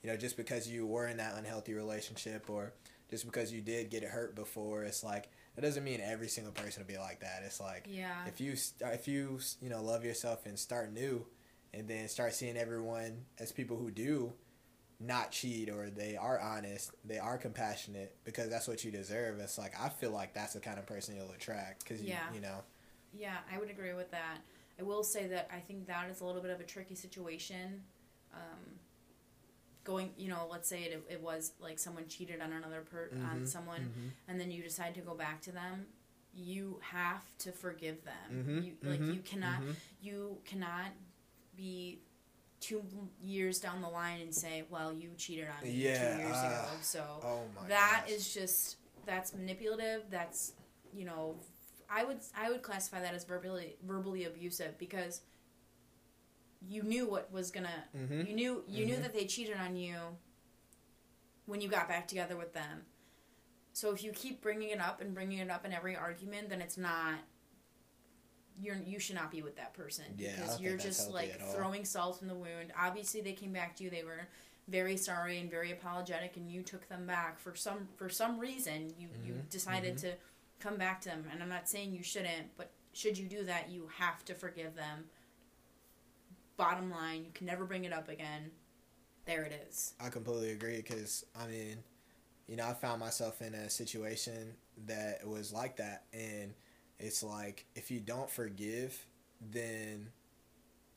You 0.04 0.12
know, 0.12 0.18
just 0.18 0.38
because 0.38 0.68
you 0.68 0.86
were 0.86 1.08
in 1.08 1.18
that 1.18 1.36
unhealthy 1.38 1.74
relationship 1.74 2.50
or 2.50 2.74
just 3.10 3.26
because 3.26 3.52
you 3.52 3.62
did 3.62 3.90
get 3.90 4.04
hurt 4.04 4.36
before, 4.36 4.84
it's 4.84 5.04
like 5.04 5.30
it 5.60 5.62
doesn't 5.62 5.84
mean 5.84 6.02
every 6.02 6.30
single 6.30 6.54
person 6.54 6.82
will 6.82 6.88
be 6.88 6.98
like 6.98 7.20
that. 7.20 7.44
It's 7.46 7.60
like 7.60 7.86
yeah 7.90 8.26
if 8.26 8.40
you 8.42 8.56
if 8.82 9.08
you 9.08 9.40
you 9.62 9.70
know 9.70 9.84
love 9.84 10.04
yourself 10.04 10.46
and 10.46 10.58
start 10.58 10.92
new, 10.94 11.26
and 11.74 11.88
then 11.88 12.08
start 12.08 12.34
seeing 12.34 12.58
everyone 12.58 13.26
as 13.40 13.52
people 13.52 13.78
who 13.78 13.92
do 13.92 14.34
not 15.02 15.32
cheat 15.32 15.70
or 15.70 15.90
they 15.90 16.18
are 16.18 16.40
honest, 16.40 16.92
they 17.06 17.18
are 17.20 17.38
compassionate 17.38 18.16
because 18.26 18.50
that's 18.50 18.68
what 18.68 18.84
you 18.84 18.92
deserve. 18.92 19.40
It's 19.40 19.58
like 19.58 19.74
I 19.80 19.90
feel 19.90 20.12
like 20.12 20.34
that's 20.34 20.54
the 20.54 20.60
kind 20.60 20.80
of 20.80 20.86
person 20.86 21.16
you'll 21.16 21.32
attract 21.32 21.84
because 21.84 22.02
you 22.02 22.10
Yeah. 22.10 22.34
you 22.34 22.42
know 22.42 22.64
Yeah, 23.14 23.38
I 23.54 23.58
would 23.58 23.70
agree 23.70 23.94
with 23.94 24.12
that. 24.12 24.40
I 24.80 24.84
will 24.84 25.04
say 25.04 25.28
that 25.28 25.50
I 25.54 25.60
think 25.60 25.88
that 25.88 26.10
is 26.10 26.22
a 26.22 26.26
little 26.26 26.42
bit 26.42 26.52
of 26.52 26.60
a 26.62 26.64
tricky 26.64 26.96
situation. 26.96 27.84
Um, 28.34 28.79
going, 29.90 30.12
you 30.18 30.30
know, 30.30 30.48
let's 30.52 30.68
say 30.70 30.84
it, 30.84 31.04
it 31.10 31.22
was 31.22 31.54
like 31.60 31.80
someone 31.80 32.06
cheated 32.08 32.42
on 32.42 32.52
another 32.54 32.82
per 32.92 33.10
on 33.32 33.42
Mhm, 33.42 33.48
someone, 33.48 33.82
mhm. 33.82 34.10
and 34.28 34.40
then 34.40 34.52
you 34.52 34.62
decide 34.64 34.94
to 34.96 35.02
go 35.02 35.16
back 35.16 35.42
to 35.42 35.52
them. 35.52 35.86
You 36.34 36.80
have 36.82 37.24
to 37.40 37.52
forgive 37.52 38.00
them. 38.06 38.30
Mhm, 38.32 38.64
You 38.66 38.74
like 38.84 39.02
mhm, 39.02 39.14
you 39.16 39.22
cannot 39.22 39.62
mhm. 39.62 39.76
you 40.02 40.38
cannot 40.46 40.92
be 41.56 42.02
two 42.60 42.84
years 43.22 43.60
down 43.60 43.82
the 43.82 43.90
line 43.90 44.22
and 44.22 44.34
say, 44.34 44.64
"Well, 44.70 44.94
you 44.94 45.10
cheated 45.18 45.48
on 45.48 45.64
me 45.64 45.72
Yeah, 45.86 46.00
two 46.00 46.18
years 46.22 46.44
uh, 46.44 46.48
ago." 46.48 46.78
So 46.82 47.04
Oh 47.24 47.42
that 47.68 48.04
gosh. 48.06 48.12
is 48.16 48.34
just 48.34 48.78
that's 49.06 49.34
manipulative 49.34 50.04
that's 50.12 50.54
you 50.94 51.06
know 51.06 51.36
i 51.90 52.04
would 52.04 52.20
i 52.38 52.50
would 52.52 52.62
classify 52.62 53.00
that 53.02 53.14
as 53.14 53.24
verbally 53.24 53.76
verbally 53.84 54.26
abusive 54.26 54.78
because 54.78 55.22
you 56.62 56.84
knew 56.84 57.08
what 57.08 57.32
was 57.32 57.52
gonna 57.52 57.86
Mhm. 57.96 58.28
you 58.28 58.34
knew 58.34 58.64
you 58.68 58.86
knew 58.86 58.98
Mhm. 58.98 59.02
that 59.04 59.14
they 59.14 59.26
cheated 59.26 59.58
on 59.58 59.76
you 59.76 60.18
when 61.46 61.62
you 61.62 61.70
got 61.70 61.88
back 61.88 62.08
together 62.08 62.36
with 62.38 62.54
them. 62.54 62.86
So 63.74 63.92
if 63.94 64.04
you 64.04 64.12
keep 64.12 64.42
bringing 64.42 64.70
it 64.70 64.80
up 64.82 65.00
and 65.02 65.14
bringing 65.14 65.40
it 65.40 65.50
up 65.50 65.66
in 65.66 65.72
every 65.74 65.96
argument 65.96 66.50
then 66.50 66.62
it's 66.62 66.78
not 66.78 67.20
you're 68.62 68.76
you 68.76 69.00
should 69.00 69.16
not 69.16 69.32
be 69.32 69.42
with 69.42 69.56
that 69.56 69.74
person 69.74 70.04
Yeah, 70.18 70.36
because 70.36 70.60
you're 70.60 70.78
just 70.78 71.10
like 71.12 71.40
throwing 71.54 71.86
salt 71.86 72.22
in 72.22 72.28
the 72.28 72.36
wound. 72.36 72.74
Obviously 72.78 73.22
they 73.22 73.34
came 73.34 73.54
back 73.54 73.76
to 73.78 73.84
you 73.86 73.90
they 73.90 74.04
were 74.04 74.28
very 74.68 74.98
sorry 74.98 75.40
and 75.40 75.50
very 75.50 75.72
apologetic 75.72 76.36
and 76.36 76.52
you 76.52 76.62
took 76.62 76.88
them 76.90 77.08
back. 77.08 77.40
For 77.40 77.56
some 77.56 77.88
for 77.96 78.10
some 78.10 78.38
reason 78.38 78.94
you 79.00 79.08
you 79.24 79.34
Mhm, 79.36 79.50
decided 79.50 79.96
mhm. 79.96 80.02
to 80.02 80.18
come 80.60 80.76
back 80.78 81.00
to 81.02 81.10
them. 81.10 81.26
And 81.32 81.42
i'm 81.42 81.48
not 81.50 81.70
saying 81.70 81.94
you 81.94 82.04
shouldn't 82.04 82.56
but 82.58 82.70
should 82.92 83.18
you 83.18 83.28
do 83.30 83.46
that 83.46 83.70
you 83.70 83.88
have 83.88 84.26
to 84.26 84.36
forgive 84.36 84.76
them 84.76 85.10
bottom 86.60 86.92
line 86.92 87.24
you 87.24 87.32
can 87.34 87.48
never 87.48 87.66
bring 87.66 87.86
it 87.86 87.94
up 87.94 88.10
again 88.10 88.52
there 89.26 89.44
it 89.44 89.66
is 89.70 89.94
I 90.00 90.10
completely 90.10 90.52
agree 90.52 90.78
because 90.78 91.26
I 91.40 91.48
mean, 91.48 91.78
you 92.48 92.56
know, 92.56 92.66
I 92.68 92.74
found 92.74 93.00
myself 93.00 93.42
in 93.44 93.54
a 93.54 93.70
situation 93.70 94.56
that 94.88 95.28
was 95.28 95.54
like 95.54 95.78
that, 95.78 96.06
and 96.14 96.54
it's 97.00 97.22
like 97.22 97.66
if 97.76 97.92
you 97.92 98.00
don't 98.00 98.28
forgive, 98.30 99.06
then 99.52 100.08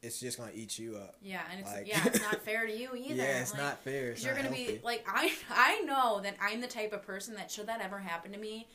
it's 0.00 0.18
just 0.18 0.38
gonna 0.38 0.52
eat 0.54 0.78
you 0.78 0.96
up. 0.96 1.16
Yeah, 1.20 1.42
and 1.50 1.60
it's 1.60 1.70
Like- 1.70 1.86
yeah, 1.86 2.06
it's 2.06 2.22
not 2.22 2.36
fair 2.44 2.66
to 2.66 2.72
you 2.74 2.94
either. 2.96 3.14
Yeah, 3.22 3.40
it's 3.42 3.52
Like, 3.52 3.60
not 3.62 3.84
fair. 3.84 4.12
It's 4.12 4.24
you're 4.24 4.34
not 4.34 4.44
gonna 4.44 4.56
healthy. 4.56 4.76
be 4.78 4.80
like 4.82 5.04
I 5.06 5.32
I 5.50 5.80
know 5.82 6.20
that 6.22 6.36
I'm 6.40 6.62
the 6.62 6.66
type 6.68 6.94
of 6.94 7.02
person 7.02 7.34
that 7.34 7.50
should 7.50 7.66
that 7.66 7.82
ever 7.82 7.98
happen 7.98 8.32
to 8.32 8.38
me, 8.38 8.66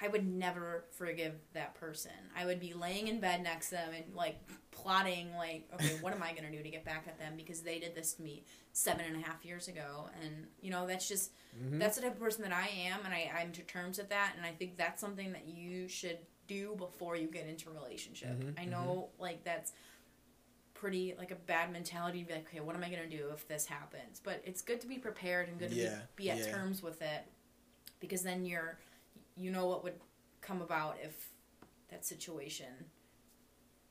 I 0.00 0.08
would 0.08 0.26
never 0.26 0.84
forgive 0.90 1.34
that 1.54 1.74
person. 1.74 2.12
I 2.36 2.44
would 2.44 2.60
be 2.60 2.74
laying 2.74 3.08
in 3.08 3.18
bed 3.20 3.42
next 3.42 3.70
to 3.70 3.76
them 3.76 3.94
and 3.94 4.14
like 4.14 4.36
plotting 4.70 5.34
like, 5.34 5.68
okay, 5.74 5.94
what 5.94 6.12
am 6.14 6.22
I 6.22 6.32
gonna 6.34 6.50
do 6.50 6.62
to 6.62 6.68
get 6.68 6.84
back 6.84 7.04
at 7.08 7.18
them 7.18 7.34
because 7.36 7.62
they 7.62 7.78
did 7.78 7.94
this 7.94 8.12
to 8.14 8.22
me 8.22 8.44
seven 8.72 9.06
and 9.06 9.16
a 9.16 9.26
half 9.26 9.44
years 9.44 9.68
ago, 9.68 10.08
and 10.22 10.46
you 10.60 10.70
know 10.70 10.86
that's 10.86 11.08
just 11.08 11.32
Mhm. 11.58 11.78
that's 11.78 11.96
the 11.96 12.02
type 12.02 12.12
of 12.14 12.20
person 12.20 12.42
that 12.42 12.52
I 12.52 12.68
am, 12.68 13.00
and 13.04 13.14
I 13.14 13.30
I'm 13.40 13.52
to 13.52 13.62
terms 13.62 13.96
with 13.98 14.10
that, 14.10 14.34
and 14.36 14.44
I 14.44 14.50
think 14.52 14.76
that's 14.76 15.00
something 15.00 15.32
that 15.32 15.46
you 15.48 15.88
should 15.88 16.18
do 16.46 16.74
before 16.76 17.16
you 17.16 17.26
get 17.28 17.46
into 17.46 17.70
a 17.70 17.72
relationship. 17.72 18.38
Mhm, 18.44 18.60
I 18.60 18.64
know 18.66 19.08
like 19.18 19.44
that's 19.44 19.72
pretty 20.74 21.14
like 21.16 21.30
a 21.30 21.34
bad 21.36 21.72
mentality 21.72 22.20
to 22.20 22.26
be 22.28 22.34
like, 22.34 22.46
okay, 22.48 22.60
what 22.60 22.76
am 22.76 22.84
I 22.84 22.90
gonna 22.90 23.08
do 23.08 23.30
if 23.32 23.48
this 23.48 23.66
happens? 23.66 24.20
But 24.22 24.42
it's 24.44 24.60
good 24.60 24.80
to 24.82 24.86
be 24.86 24.98
prepared 24.98 25.48
and 25.48 25.58
good 25.58 25.70
to 25.70 25.76
Yeah, 25.76 26.02
be, 26.16 26.24
be 26.24 26.30
at 26.30 26.38
yeah. 26.38 26.50
terms 26.50 26.82
with 26.82 27.00
it, 27.00 27.24
because 27.98 28.22
then 28.22 28.44
you're 28.44 28.78
you 29.36 29.50
know 29.50 29.66
what 29.66 29.84
would 29.84 29.94
come 30.40 30.62
about 30.62 30.96
if 31.02 31.30
that 31.90 32.04
situation 32.04 32.86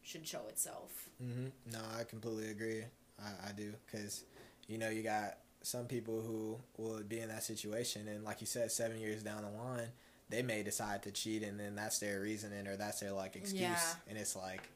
should 0.03 0.27
show 0.27 0.41
itself. 0.49 1.09
hmm 1.19 1.47
No, 1.71 1.79
I 1.99 2.03
completely 2.03 2.49
agree. 2.49 2.83
I, 3.19 3.49
I 3.49 3.51
do 3.53 3.73
because 3.85 4.23
you 4.67 4.77
know 4.77 4.89
you 4.89 5.03
got 5.03 5.37
some 5.63 5.85
people 5.85 6.21
who 6.21 6.57
will 6.77 7.01
be 7.03 7.19
in 7.19 7.29
that 7.29 7.43
situation, 7.43 8.07
and 8.07 8.23
like 8.23 8.41
you 8.41 8.47
said, 8.47 8.71
seven 8.71 8.99
years 8.99 9.23
down 9.23 9.43
the 9.43 9.49
line, 9.49 9.87
they 10.29 10.43
may 10.43 10.61
decide 10.63 11.01
to 11.03 11.11
cheat, 11.11 11.43
and 11.43 11.59
then 11.59 11.75
that's 11.75 11.99
their 11.99 12.21
reasoning 12.21 12.67
or 12.67 12.75
that's 12.75 12.99
their 12.99 13.11
like 13.11 13.35
excuse, 13.35 13.61
Yeah. 13.61 13.79
and 14.09 14.17
it's 14.17 14.35
like, 14.35 14.69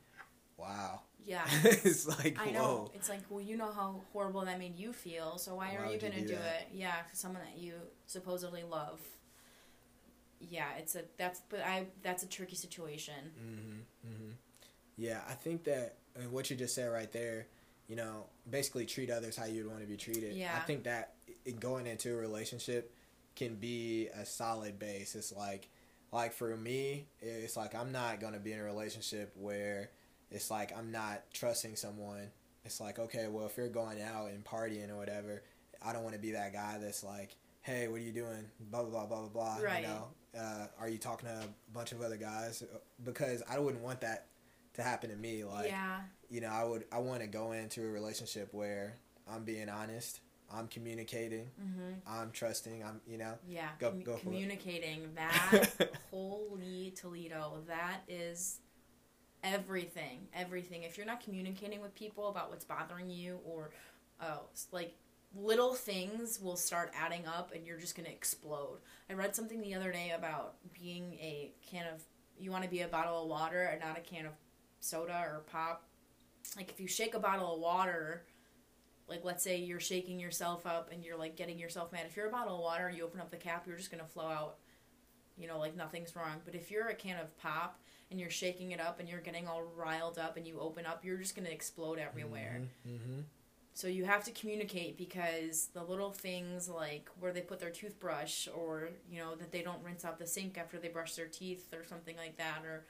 wow, 0.57 1.01
Yeah. 1.25 1.45
it's 1.63 2.07
like 2.07 2.37
I 2.39 2.51
know. 2.51 2.59
whoa, 2.59 2.91
It's 2.95 3.09
like, 3.09 3.21
well, 3.29 3.41
you 3.41 3.55
know 3.57 3.71
how 3.71 4.01
horrible 4.13 4.41
that 4.45 4.57
made 4.57 4.79
you 4.79 4.93
feel, 4.93 5.37
so 5.37 5.55
why, 5.55 5.69
Why 5.69 5.75
are 5.77 5.93
you 5.93 5.99
gonna 5.99 6.21
do 6.21 6.27
do, 6.27 6.33
it? 6.33 6.69
Yeah, 6.73 6.95
someone 7.13 7.41
that 7.43 7.61
you 7.61 7.73
supposedly 8.07 8.63
love. 8.63 8.99
Yeah, 10.39 10.67
it's 10.77 10.95
a 10.95 11.03
that's 11.17 11.41
but 11.49 11.61
I 11.61 11.87
that's 12.01 12.23
a 12.23 12.27
tricky 12.27 12.55
situation. 12.55 13.31
hmm 13.37 14.07
hmm 14.07 14.31
Yeah, 14.97 15.19
I 15.29 15.33
think 15.33 15.63
that 15.65 15.95
and 16.15 16.31
what 16.31 16.49
you 16.49 16.55
just 16.55 16.75
said 16.75 16.91
right 16.91 17.11
there, 17.11 17.47
you 17.87 17.95
know, 17.95 18.25
basically 18.49 18.85
treat 18.85 19.09
others 19.09 19.35
how 19.35 19.45
you'd 19.45 19.67
want 19.67 19.81
to 19.81 19.87
be 19.87 19.97
treated. 19.97 20.35
Yeah. 20.35 20.55
I 20.55 20.59
think 20.59 20.83
that 20.83 21.13
i 21.47 21.51
going 21.51 21.87
into 21.87 22.13
a 22.13 22.17
relationship 22.17 22.93
can 23.35 23.55
be 23.55 24.07
a 24.07 24.25
solid 24.25 24.77
base. 24.79 25.15
It's 25.15 25.33
like, 25.33 25.69
like 26.11 26.33
for 26.33 26.55
me, 26.57 27.07
it's 27.21 27.55
like 27.55 27.75
I'm 27.75 27.91
not 27.91 28.19
gonna 28.19 28.39
be 28.39 28.53
in 28.53 28.59
a 28.59 28.63
relationship 28.63 29.33
where 29.35 29.89
it's 30.31 30.51
like 30.51 30.75
I'm 30.77 30.91
not 30.91 31.23
trusting 31.33 31.75
someone. 31.75 32.31
It's 32.65 32.79
like 32.79 32.99
okay, 32.99 33.27
well 33.29 33.45
if 33.45 33.57
you're 33.57 33.69
going 33.69 34.01
out 34.01 34.29
and 34.29 34.43
partying 34.43 34.89
or 34.89 34.97
whatever, 34.97 35.43
I 35.85 35.93
don't 35.93 36.03
want 36.03 36.15
to 36.15 36.21
be 36.21 36.31
that 36.31 36.53
guy 36.53 36.77
that's 36.81 37.03
like, 37.03 37.35
hey, 37.61 37.87
what 37.87 37.99
are 38.01 38.03
you 38.03 38.11
doing? 38.11 38.45
Blah 38.59 38.83
blah 38.83 39.05
blah 39.05 39.05
blah 39.05 39.27
blah. 39.27 39.57
blah. 39.57 39.65
Right. 39.65 39.81
You 39.81 39.87
know, 39.87 40.07
uh, 40.37 40.67
are 40.79 40.89
you 40.89 40.97
talking 40.97 41.27
to 41.29 41.35
a 41.35 41.73
bunch 41.73 41.91
of 41.91 42.01
other 42.01 42.17
guys? 42.17 42.63
Because 43.03 43.43
I 43.49 43.59
wouldn't 43.59 43.83
want 43.83 44.01
that 44.01 44.27
to 44.73 44.83
happen 44.83 45.09
to 45.09 45.15
me. 45.15 45.43
Like, 45.43 45.67
yeah, 45.67 46.01
you 46.29 46.41
know, 46.41 46.49
I 46.49 46.63
would 46.63 46.85
I 46.91 46.99
want 46.99 47.21
to 47.21 47.27
go 47.27 47.51
into 47.51 47.83
a 47.85 47.89
relationship 47.89 48.53
where 48.53 48.95
I'm 49.31 49.43
being 49.43 49.69
honest, 49.69 50.21
I'm 50.53 50.67
communicating, 50.67 51.51
hmm 51.57 51.93
I'm 52.07 52.31
trusting, 52.31 52.83
I'm 52.83 53.01
you 53.07 53.17
know. 53.17 53.33
yeah. 53.47 53.69
Go- 53.79 53.93
go 54.03 54.17
communicating 54.17 55.09
that 55.15 55.91
holy 56.11 56.93
Toledo, 56.95 57.61
that 57.67 58.01
is 58.07 58.59
everything. 59.43 60.27
Everything. 60.35 60.83
If 60.83 60.97
you're 60.97 61.07
not 61.07 61.21
communicating 61.21 61.81
with 61.81 61.93
people 61.95 62.29
about 62.29 62.49
what's 62.49 62.65
bothering 62.65 63.09
you, 63.09 63.39
or 63.45 63.71
oh, 64.21 64.41
like 64.71 64.95
little 65.35 65.73
things 65.73 66.39
will 66.39 66.55
start 66.55 66.91
adding 66.95 67.25
up, 67.27 67.53
and 67.53 67.65
you're 67.65 67.77
just 67.77 67.95
gonna 67.95 68.09
explode. 68.09 68.79
I 69.09 69.13
read 69.13 69.35
something 69.35 69.61
the 69.61 69.75
other 69.75 69.91
day 69.91 70.13
about 70.15 70.55
being 70.73 71.13
a 71.13 71.51
can 71.69 71.85
of. 71.93 72.03
You 72.37 72.51
want 72.51 72.63
to 72.63 72.69
be 72.69 72.81
a 72.81 72.87
bottle 72.87 73.23
of 73.23 73.27
water 73.27 73.63
and 73.63 73.81
not 73.81 73.97
a 73.97 74.01
can 74.01 74.25
of 74.25 74.31
soda 74.79 75.19
or 75.27 75.43
pop. 75.51 75.83
Like 76.55 76.69
if 76.69 76.79
you 76.79 76.87
shake 76.87 77.13
a 77.13 77.19
bottle 77.19 77.55
of 77.55 77.59
water, 77.59 78.23
like 79.09 79.25
let's 79.25 79.43
say 79.43 79.57
you're 79.57 79.79
shaking 79.79 80.19
yourself 80.19 80.65
up 80.65 80.89
and 80.91 81.03
you're 81.03 81.17
like 81.17 81.35
getting 81.35 81.59
yourself 81.59 81.91
mad. 81.91 82.05
If 82.07 82.15
you're 82.15 82.27
a 82.27 82.31
bottle 82.31 82.55
of 82.55 82.61
water 82.61 82.87
and 82.87 82.97
you 82.97 83.03
open 83.03 83.19
up 83.19 83.29
the 83.29 83.37
cap, 83.37 83.65
you're 83.67 83.75
just 83.75 83.91
gonna 83.91 84.05
flow 84.05 84.27
out. 84.27 84.57
You 85.37 85.47
know, 85.47 85.59
like 85.59 85.75
nothing's 85.75 86.15
wrong. 86.15 86.41
But 86.45 86.55
if 86.55 86.71
you're 86.71 86.87
a 86.87 86.95
can 86.95 87.19
of 87.19 87.37
pop 87.37 87.79
and 88.11 88.19
you're 88.19 88.29
shaking 88.29 88.71
it 88.71 88.79
up 88.79 88.99
and 88.99 89.09
you're 89.09 89.19
getting 89.19 89.47
all 89.47 89.63
riled 89.75 90.17
up 90.17 90.37
and 90.37 90.47
you 90.47 90.59
open 90.59 90.85
up, 90.85 91.03
you're 91.03 91.17
just 91.17 91.35
gonna 91.35 91.49
explode 91.49 91.99
everywhere. 91.99 92.61
Mm-hmm. 92.87 93.21
So 93.79 93.87
you 93.87 94.03
have 94.03 94.25
to 94.25 94.31
communicate 94.31 94.97
because 94.97 95.67
the 95.73 95.81
little 95.83 96.11
things 96.11 96.67
like 96.67 97.09
where 97.21 97.31
they 97.31 97.39
put 97.39 97.61
their 97.61 97.69
toothbrush 97.69 98.49
or, 98.53 98.89
you 99.09 99.19
know, 99.19 99.35
that 99.35 99.53
they 99.53 99.61
don't 99.61 99.81
rinse 99.81 100.03
out 100.03 100.19
the 100.19 100.27
sink 100.27 100.57
after 100.57 100.77
they 100.77 100.89
brush 100.89 101.15
their 101.15 101.27
teeth 101.27 101.73
or 101.73 101.85
something 101.85 102.17
like 102.17 102.35
that 102.37 102.65
or 102.65 102.83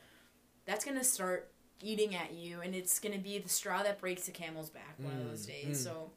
that's 0.66 0.84
going 0.84 0.98
to 0.98 1.04
start 1.04 1.52
eating 1.82 2.16
at 2.16 2.34
you 2.34 2.62
and 2.62 2.74
it's 2.74 3.00
going 3.00 3.14
to 3.14 3.20
be 3.24 3.38
the 3.38 3.50
straw 3.50 3.84
that 3.84 4.00
breaks 4.02 4.26
the 4.26 4.32
camel's 4.32 4.72
back 4.72 4.96
one 5.04 5.14
of 5.16 5.30
those 5.30 5.46
Mm, 5.46 5.48
days. 5.48 5.80
mm. 5.80 5.84
So 5.84 6.10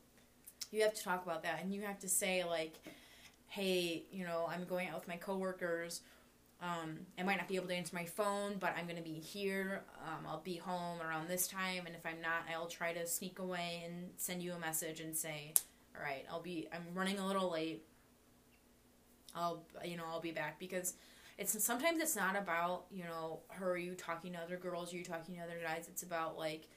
you 0.71 0.83
have 0.83 0.95
to 0.95 1.05
talk 1.05 1.25
about 1.25 1.43
that 1.43 1.61
and 1.63 1.75
you 1.75 1.83
have 1.83 1.99
to 2.01 2.09
say 2.09 2.45
like 2.45 2.75
hey, 3.49 4.05
you 4.11 4.25
know, 4.25 4.49
I'm 4.51 4.65
going 4.65 4.89
out 4.89 4.95
with 4.95 5.09
my 5.09 5.17
coworkers 5.17 6.01
um, 6.63 7.01
I 7.19 7.23
might 7.25 7.39
not 7.39 7.49
be 7.49 7.57
able 7.57 7.67
to 7.69 7.75
answer 7.75 7.95
my 7.97 8.05
phone, 8.05 8.57
but 8.61 8.75
I'm 8.79 8.85
going 8.85 8.97
to 8.97 9.03
be 9.03 9.19
here. 9.19 9.83
Um, 10.07 10.25
I'll 10.29 10.41
be 10.41 10.57
home 10.57 11.03
around 11.03 11.29
this 11.29 11.49
time, 11.49 11.87
and 11.87 11.95
if 11.97 12.07
I'm 12.07 12.21
not, 12.23 12.45
I'll 12.55 12.69
try 12.69 12.93
to 12.93 13.07
sneak 13.07 13.41
away 13.41 13.83
and 13.85 14.11
send 14.17 14.43
you 14.43 14.53
a 14.53 14.59
message 14.59 15.01
and 15.01 15.17
say, 15.17 15.53
"All 15.97 16.03
right, 16.03 16.25
I'll 16.31 16.41
be. 16.43 16.69
I'm 16.73 16.87
running 16.95 17.19
a 17.19 17.27
little 17.27 17.51
late. 17.51 17.85
I'll, 19.35 19.65
you 19.85 19.97
know, 19.97 20.05
I'll 20.11 20.21
be 20.21 20.31
back 20.33 20.59
because 20.59 20.95
it's 21.39 21.63
sometimes 21.65 22.01
it's 22.01 22.15
not 22.17 22.37
about 22.37 22.85
you 22.93 23.05
know 23.05 23.41
her. 23.49 23.73
Are 23.73 23.77
you 23.79 23.95
talking 23.95 24.33
to 24.35 24.39
other 24.39 24.57
girls? 24.57 24.93
Are 24.93 24.97
you 24.97 25.05
talking 25.05 25.37
to 25.37 25.43
other 25.43 25.59
guys? 25.63 25.87
It's 25.89 26.03
about 26.03 26.39
like." 26.39 26.69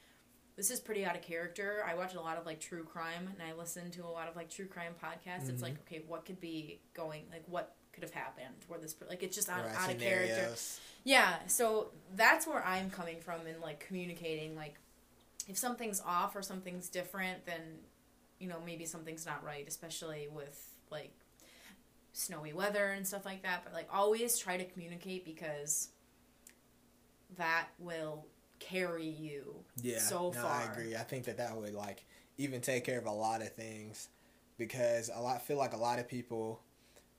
This 0.57 0.71
is 0.71 0.79
pretty 0.79 1.03
out 1.03 1.17
of 1.17 1.21
character. 1.21 1.83
I 1.85 1.95
watch 1.95 2.13
a 2.15 2.21
lot 2.21 2.37
of 2.37 2.45
like 2.45 2.61
true 2.61 2.85
crime 2.85 3.27
and 3.33 3.43
I 3.45 3.53
listen 3.59 3.91
to 3.91 4.05
a 4.05 4.07
lot 4.07 4.29
of 4.29 4.37
like 4.37 4.49
true 4.49 4.67
crime 4.67 4.93
podcasts. 5.03 5.49
It's 5.49 5.59
Mhm. 5.59 5.63
like, 5.63 5.79
okay, 5.81 6.01
what 6.07 6.23
could 6.25 6.39
be 6.39 6.79
going, 6.93 7.25
like, 7.29 7.43
what 7.47 7.75
could 7.95 8.03
have 8.03 8.13
happened 8.13 8.55
where 8.67 8.79
this, 8.79 8.93
like, 9.09 9.23
it's 9.23 9.35
just 9.35 9.49
out, 9.49 9.65
Right, 9.65 9.75
out 9.79 9.91
of 9.91 9.99
character. 9.99 10.53
Yeah, 11.05 11.35
so 11.47 11.91
that's 12.15 12.45
where 12.45 12.63
I'm 12.65 12.89
coming 12.89 13.19
from 13.21 13.47
in 13.47 13.61
like 13.61 13.79
communicating. 13.79 14.55
Like, 14.55 14.75
if 15.47 15.57
something's 15.57 16.01
off 16.05 16.35
or 16.35 16.41
something's 16.41 16.89
different, 16.89 17.45
then 17.45 17.61
you 18.39 18.49
know 18.49 18.57
maybe 18.65 18.85
something's 18.85 19.25
not 19.25 19.43
right, 19.43 19.65
especially 19.67 20.27
with 20.33 20.75
like 20.91 21.13
snowy 22.13 22.53
weather 22.53 22.87
and 22.87 23.07
stuff 23.07 23.23
like 23.25 23.43
that. 23.43 23.61
But 23.63 23.73
like, 23.73 23.87
always 23.93 24.37
try 24.37 24.57
to 24.57 24.65
communicate 24.65 25.25
because 25.25 25.89
that 27.37 27.67
will 27.79 28.25
carry 28.59 29.07
you. 29.07 29.55
Yeah, 29.81 29.99
so 29.99 30.31
no, 30.35 30.45
I 30.45 30.67
agree. 30.71 30.95
I 30.95 31.03
think 31.03 31.25
that 31.25 31.37
that 31.37 31.55
would 31.55 31.73
like 31.73 32.03
even 32.37 32.61
take 32.61 32.83
care 32.83 32.99
of 32.99 33.05
a 33.05 33.11
lot 33.11 33.41
of 33.41 33.53
things 33.53 34.09
because 34.57 35.09
a 35.13 35.21
lot 35.21 35.35
I 35.35 35.39
feel 35.39 35.57
like 35.57 35.73
a 35.73 35.77
lot 35.77 35.99
of 35.99 36.07
people 36.07 36.61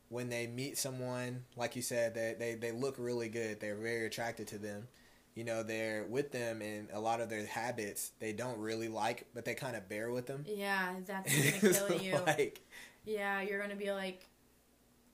when 0.09 0.29
they 0.29 0.47
meet 0.47 0.79
someone 0.79 1.45
like 1.57 1.77
you 1.77 1.83
said 1.83 2.15
they 2.15 2.35
they 2.39 2.55
they 2.55 2.73
look 2.73 2.97
really 2.99 3.29
good. 3.29 3.61
They're 3.61 3.77
very 3.77 4.07
attracted 4.07 4.47
to 4.49 4.59
them. 4.59 4.89
You 5.35 5.45
know, 5.45 5.63
they're 5.63 6.05
with 6.09 6.33
them 6.33 6.63
and 6.63 6.89
a 6.93 7.01
lot 7.01 7.21
of 7.21 7.29
their 7.29 7.45
habits 7.47 8.13
they 8.21 8.33
don't 8.33 8.59
really 8.59 8.89
like, 8.89 9.27
but 9.35 9.45
they 9.45 9.55
kind 9.55 9.77
of 9.77 9.89
bear 9.89 10.11
with 10.11 10.27
them. 10.27 10.47
Yeah, 10.47 10.95
that's 11.07 11.35
gonna 11.35 11.61
kill 11.61 11.91
you. 11.91 12.19
like, 12.27 12.61
Yeah, 13.05 13.41
you're 13.43 13.61
gonna 13.61 13.77
be 13.77 13.93
like, 13.93 14.27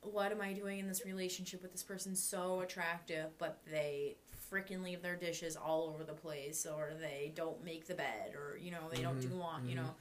what 0.02 0.32
am 0.32 0.40
I 0.40 0.52
doing 0.52 0.78
in 0.78 0.88
this 0.88 1.04
relationship 1.06 1.62
with 1.62 1.72
this 1.72 1.82
person 1.82 2.16
so 2.16 2.60
attractive, 2.60 3.26
but 3.38 3.58
they 3.70 4.16
freaking 4.52 4.82
leave 4.82 5.02
their 5.02 5.16
dishes 5.16 5.56
all 5.56 5.88
over 5.94 6.04
the 6.04 6.12
place, 6.12 6.66
or 6.66 6.92
they 7.00 7.32
don't 7.34 7.64
make 7.64 7.86
the 7.86 7.94
bed, 7.94 8.34
or 8.34 8.58
you 8.58 8.70
know 8.70 8.88
they 8.90 9.02
don't 9.02 9.20
do 9.20 9.28
Mhm. 9.28 9.68
You 9.68 9.74
mhm. 9.74 9.76
know, 9.76 9.94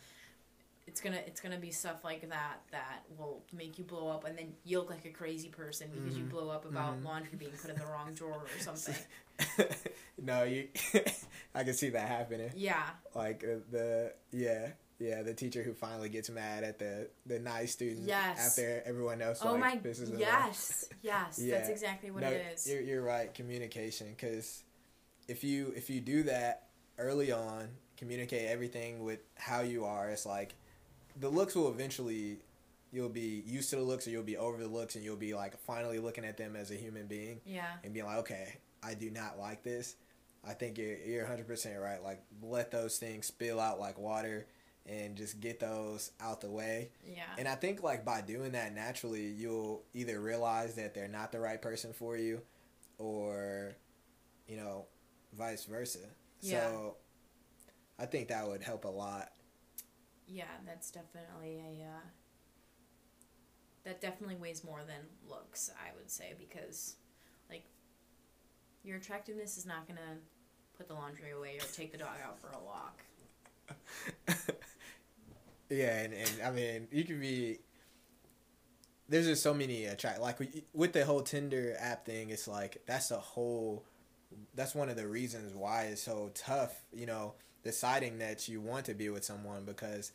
it's 0.88 1.00
gonna 1.02 1.22
it's 1.28 1.40
gonna 1.42 1.58
be 1.58 1.72
stuff 1.72 2.04
like 2.04 2.28
that 2.30 2.62
that 2.72 3.04
will 3.18 3.42
make 3.54 3.78
you 3.78 3.84
blow 3.84 4.10
up, 4.10 4.26
and 4.26 4.38
then 4.38 4.54
you 4.64 4.80
look 4.80 4.90
like 4.90 5.06
a 5.06 5.10
crazy 5.10 5.50
person 5.50 5.90
because 5.94 6.18
you 6.18 6.26
Mhm, 6.26 6.30
blow 6.30 6.50
up 6.50 6.66
about 6.66 7.00
mhm. 7.00 7.06
laundry 7.06 7.38
being 7.38 7.52
put 7.52 7.70
in 7.70 7.78
the 7.78 7.86
wrong 7.86 8.14
drawer 8.14 8.42
or 8.44 8.60
something. 8.76 8.96
no, 10.22 10.44
you. 10.44 10.68
I 11.56 11.64
can 11.64 11.74
see 11.74 11.90
that 11.90 12.08
happening. 12.08 12.52
Yeah, 12.56 12.84
Like 13.14 13.44
uh, 13.44 13.60
the 13.72 14.14
yeah 14.32 14.70
yeah 15.00 15.24
the 15.24 15.34
teacher 15.34 15.64
who 15.64 15.74
finally 15.74 16.10
gets 16.10 16.30
mad 16.30 16.64
at 16.64 16.78
the 16.80 17.10
the 17.26 17.40
nice 17.40 17.72
student 17.72 18.08
Yes. 18.08 18.40
after 18.40 18.82
everyone 18.86 19.22
else. 19.22 19.42
oh 19.44 19.54
like, 19.54 19.84
my, 19.84 19.92
yes, 20.18 20.86
yes, 21.02 21.40
Yeah. 21.40 21.58
that's 21.58 21.70
exactly 21.70 22.12
what 22.12 22.22
no, 22.22 22.30
it 22.30 22.46
is. 22.54 22.68
You're, 22.68 22.82
you're 22.82 23.02
right. 23.04 23.34
Communication, 23.34 24.08
because 24.10 24.64
if 25.28 25.44
you 25.44 25.74
if 25.76 25.90
you 25.90 26.02
do 26.02 26.24
that 26.24 26.68
early 26.98 27.32
on, 27.32 27.70
communicate 27.98 28.50
everything 28.50 29.04
with 29.04 29.20
how 29.36 29.62
you 29.62 29.86
are. 29.86 30.10
It's 30.10 30.26
like 30.26 30.54
the 31.20 31.30
looks 31.30 31.55
will 31.55 31.70
eventually 31.70 32.39
you'll 32.91 33.09
be 33.09 33.43
used 33.45 33.70
to 33.70 33.78
the 33.78 33.82
looks, 33.82 34.07
or 34.07 34.12
you'll 34.12 34.24
be 34.24 34.38
over 34.38 34.57
the 34.57 34.68
looks, 34.68 34.95
and 34.95 35.03
you'll 35.03 35.16
be 35.16 35.34
like 35.34 35.57
finally 35.59 35.99
looking 35.99 36.26
at 36.26 36.38
them 36.38 36.55
as 36.55 36.72
a 36.72 36.76
human 36.76 37.07
being 37.07 37.41
Yeah, 37.45 37.66
and 37.84 37.93
being 37.93 38.05
like, 38.05 38.18
okay, 38.20 38.57
I 38.84 38.93
do 38.93 39.09
not 39.09 39.39
like 39.39 39.64
this. 39.64 39.95
I 40.47 40.53
think 40.53 40.78
you're 40.78 40.97
you're 40.97 41.26
100% 41.26 41.80
right. 41.80 42.03
Like 42.03 42.24
let 42.41 42.72
those 42.72 42.97
things 42.97 43.28
spill 43.28 43.59
out 43.59 43.80
like 43.80 43.97
water 43.99 44.47
and 44.88 45.16
just 45.16 45.39
get 45.39 45.59
those 45.59 46.12
out 46.20 46.41
the 46.41 46.49
way. 46.49 46.89
Yeah. 47.05 47.22
And 47.38 47.47
I 47.47 47.55
think 47.55 47.84
like 47.84 48.03
by 48.03 48.22
doing 48.22 48.53
that 48.53 48.74
naturally, 48.74 49.28
you'll 49.28 49.84
either 49.93 50.20
realize 50.20 50.76
that 50.76 50.95
they're 50.95 51.07
not 51.07 51.32
the 51.32 51.39
right 51.39 51.62
person 51.62 51.93
for 51.93 52.18
you 52.18 52.41
or 52.97 53.76
you 54.47 54.57
know, 54.57 54.86
vice 55.38 55.66
versa. 55.66 55.99
Yeah. 56.41 56.68
So 56.68 56.95
I 57.99 58.05
think 58.05 58.30
that 58.30 58.47
would 58.47 58.64
help 58.64 58.86
a 58.86 58.89
lot. 58.89 59.32
Yeah, 60.32 60.46
that's 60.66 60.92
definitely 60.92 61.60
a. 61.60 61.84
Uh, 61.84 62.08
that 63.84 64.00
definitely 64.00 64.36
weighs 64.36 64.64
more 64.64 64.82
than 64.86 65.02
looks, 65.28 65.72
I 65.76 65.90
would 65.98 66.10
say, 66.10 66.36
because, 66.38 66.96
like, 67.50 67.64
your 68.84 68.98
attractiveness 68.98 69.58
is 69.58 69.66
not 69.66 69.88
gonna 69.88 70.20
put 70.78 70.88
the 70.88 70.94
laundry 70.94 71.32
away 71.32 71.58
or 71.58 71.66
take 71.74 71.92
the 71.92 71.98
dog 71.98 72.16
out 72.24 72.40
for 72.40 72.50
a 72.50 72.64
walk. 72.64 73.04
yeah, 75.70 76.00
and, 76.00 76.14
and 76.14 76.32
I 76.46 76.52
mean, 76.52 76.88
you 76.92 77.04
can 77.04 77.20
be. 77.20 77.60
There's 79.10 79.26
just 79.26 79.44
so 79.44 79.54
many 79.54 79.86
attract 79.86 80.22
like 80.22 80.38
with 80.74 80.94
the 80.94 81.04
whole 81.04 81.22
Tinder 81.22 81.76
app 81.78 82.06
thing. 82.06 82.30
It's 82.30 82.48
like 82.48 82.82
that's 82.86 83.12
a 83.12 83.18
whole. 83.18 83.84
That's 84.56 84.74
one 84.74 84.88
of 84.88 84.96
the 84.96 85.08
reasons 85.08 85.54
why 85.54 85.84
it's 85.92 86.02
so 86.02 86.32
tough. 86.34 86.82
You 86.94 87.06
know, 87.08 87.34
deciding 87.64 88.20
that 88.20 88.48
you 88.48 88.62
want 88.62 88.86
to 88.86 88.94
be 88.94 89.10
with 89.10 89.24
someone 89.24 89.66
because, 89.66 90.12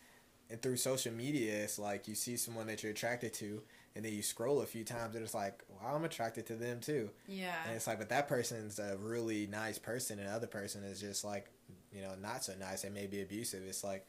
and 0.50 0.60
through 0.62 0.76
social 0.76 1.12
media, 1.12 1.54
it's 1.64 1.78
like 1.78 2.06
you 2.08 2.14
see 2.14 2.36
someone 2.36 2.66
that 2.68 2.82
you're 2.82 2.92
attracted 2.92 3.32
to, 3.34 3.62
and 3.94 4.04
then 4.04 4.12
you 4.12 4.22
scroll 4.22 4.60
a 4.62 4.66
few 4.66 4.84
times, 4.84 5.14
and 5.16 5.24
it's 5.24 5.34
like, 5.34 5.62
wow, 5.68 5.94
I'm 5.94 6.04
attracted 6.04 6.46
to 6.46 6.54
them 6.54 6.80
too. 6.80 7.10
Yeah. 7.26 7.54
And 7.66 7.74
it's 7.76 7.86
like, 7.86 7.98
but 7.98 8.10
that 8.10 8.28
person's 8.28 8.78
a 8.78 8.96
really 9.00 9.46
nice 9.46 9.78
person, 9.78 10.18
and 10.18 10.28
the 10.28 10.32
other 10.32 10.46
person 10.46 10.84
is 10.84 11.00
just 11.00 11.24
like, 11.24 11.50
you 11.92 12.02
know, 12.02 12.14
not 12.20 12.44
so 12.44 12.52
nice 12.60 12.84
and 12.84 12.94
maybe 12.94 13.22
abusive. 13.22 13.62
It's 13.66 13.82
like, 13.82 14.06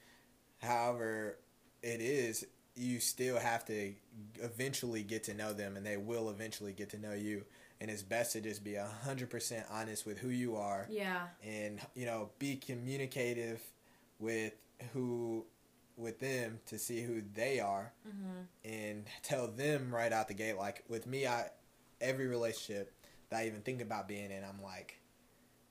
however 0.61 1.37
it 1.81 2.01
is, 2.01 2.45
you 2.75 2.99
still 2.99 3.39
have 3.39 3.65
to 3.65 3.93
eventually 4.41 5.01
get 5.03 5.23
to 5.25 5.33
know 5.33 5.53
them, 5.53 5.77
and 5.77 5.85
they 5.85 5.97
will 5.97 6.29
eventually 6.29 6.73
get 6.73 6.89
to 6.91 6.99
know 6.99 7.13
you. 7.13 7.43
And 7.79 7.91
it's 7.91 8.01
best 8.03 8.33
to 8.33 8.41
just 8.41 8.63
be 8.63 8.75
a 8.75 8.87
hundred 9.03 9.29
percent 9.29 9.65
honest 9.71 10.05
with 10.05 10.17
who 10.17 10.29
you 10.29 10.55
are, 10.55 10.87
Yeah. 10.89 11.27
and 11.43 11.79
you 11.95 12.05
know, 12.05 12.29
be 12.39 12.55
communicative 12.55 13.61
with 14.19 14.53
who, 14.93 15.45
with 15.97 16.19
them 16.19 16.59
to 16.67 16.77
see 16.77 17.01
who 17.01 17.21
they 17.33 17.59
are, 17.59 17.91
Mm-hmm. 18.07 18.69
and 18.71 19.05
tell 19.23 19.47
them 19.47 19.93
right 19.93 20.13
out 20.13 20.27
the 20.27 20.33
gate. 20.33 20.55
Like 20.57 20.83
with 20.87 21.05
me, 21.07 21.27
I 21.27 21.47
every 21.99 22.27
relationship 22.27 22.93
that 23.29 23.39
I 23.41 23.47
even 23.47 23.61
think 23.61 23.81
about 23.81 24.07
being 24.07 24.31
in, 24.31 24.43
I'm 24.43 24.61
like, 24.63 24.99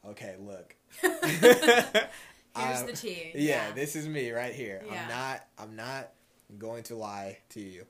okay, 0.04 0.34
look, 0.38 0.74
Here's 1.00 2.78
I'm- 2.80 2.86
the 2.86 2.92
tea. 2.92 3.32
yeah, 3.34 3.70
this 3.72 3.96
is 3.96 4.08
me 4.08 4.30
right 4.30 4.54
here. 4.54 4.82
Yeah. 4.86 5.02
I'm 5.02 5.08
not, 5.08 5.46
I'm 5.58 5.76
not 5.76 6.12
going 6.58 6.82
to 6.84 6.96
lie 6.96 7.38
to 7.50 7.60
you. 7.60 7.84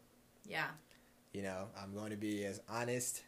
Yeah. 0.48 0.66
You 1.32 1.42
know, 1.42 1.66
I'm 1.80 1.94
going 1.94 2.10
to 2.10 2.16
be 2.16 2.44
as 2.44 2.60
honest 2.68 3.22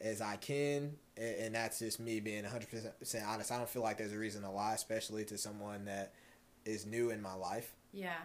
as 0.00 0.20
I 0.20 0.36
can, 0.36 0.92
a- 1.16 1.44
and 1.46 1.54
that's 1.54 1.78
just 1.78 1.98
me 2.00 2.20
being 2.20 2.44
100% 2.44 2.92
honest. 3.26 3.50
I 3.52 3.56
don't 3.58 3.68
feel 3.68 3.82
like 3.82 3.98
there's 3.98 4.12
a 4.12 4.18
reason 4.18 4.42
to 4.42 4.50
lie, 4.50 4.74
especially 4.74 5.24
to 5.26 5.38
someone 5.38 5.84
that 5.86 6.12
is 6.66 6.84
new 6.84 7.10
in 7.10 7.22
my 7.22 7.34
life. 7.34 7.72
Yeah. 7.92 8.16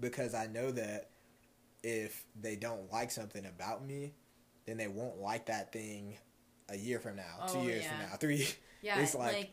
because 0.00 0.32
I 0.34 0.46
know 0.46 0.70
that 0.70 1.10
if 1.82 2.24
they 2.40 2.56
don't 2.56 2.90
like 2.90 3.10
something 3.10 3.44
about 3.44 3.84
me, 3.84 4.14
then 4.66 4.76
they 4.78 4.88
won't 4.88 5.18
like 5.20 5.46
that 5.46 5.72
thing 5.72 6.16
a 6.70 6.76
year 6.76 6.98
from 6.98 7.16
now, 7.16 7.46
two 7.46 7.58
Oh, 7.58 7.62
years 7.62 7.84
yeah. 7.84 7.90
from 7.90 7.98
now, 8.10 8.16
three. 8.16 8.48
Yeah. 8.80 9.00
It's 9.00 9.14
like, 9.14 9.50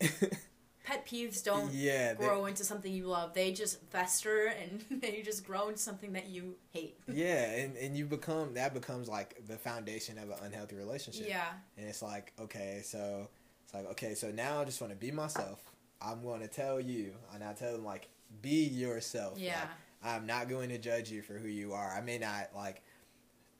like- 0.00 0.10
pet 0.84 1.06
peeves 1.06 1.42
don't 1.44 1.72
yeah, 1.72 2.14
they- 2.14 2.24
grow 2.26 2.46
into 2.46 2.64
something 2.64 2.92
you 2.92 3.06
love. 3.06 3.34
They 3.34 3.52
just 3.52 3.80
fester 3.90 4.46
and 4.60 4.84
they 5.00 5.22
just 5.22 5.44
grow 5.46 5.68
into 5.68 5.80
something 5.80 6.12
that 6.14 6.26
you 6.28 6.56
hate. 6.72 6.98
yeah, 7.08 7.50
and 7.52 7.76
and 7.76 7.96
you 7.96 8.04
become 8.04 8.54
that 8.54 8.74
becomes 8.74 9.08
like 9.08 9.46
the 9.46 9.56
foundation 9.56 10.18
of 10.18 10.30
an 10.30 10.36
unhealthy 10.44 10.76
relationship. 10.76 11.26
Yeah. 11.28 11.46
and 11.78 11.86
it's 11.88 12.02
like 12.02 12.32
okay, 12.40 12.80
so 12.84 13.28
it's 13.64 13.74
like 13.74 13.86
okay, 13.92 14.14
so 14.14 14.30
now 14.32 14.60
I 14.60 14.64
just 14.64 14.80
want 14.80 14.92
to 14.92 14.98
be 14.98 15.10
myself. 15.12 15.60
I'm 16.04 16.22
going 16.22 16.40
to 16.40 16.48
tell 16.48 16.80
you, 16.80 17.12
and 17.34 17.42
I 17.44 17.52
tell 17.52 17.72
them 17.72 17.84
like 17.84 18.08
be 18.40 18.64
yourself. 18.64 19.38
Yeah. 19.38 19.60
Like, 19.60 20.14
I'm 20.14 20.26
not 20.26 20.48
going 20.48 20.70
to 20.70 20.78
judge 20.78 21.10
you 21.10 21.22
for 21.22 21.34
who 21.34 21.48
you 21.48 21.72
are. 21.74 21.94
I 21.96 22.00
may 22.00 22.18
not 22.18 22.48
like 22.54 22.82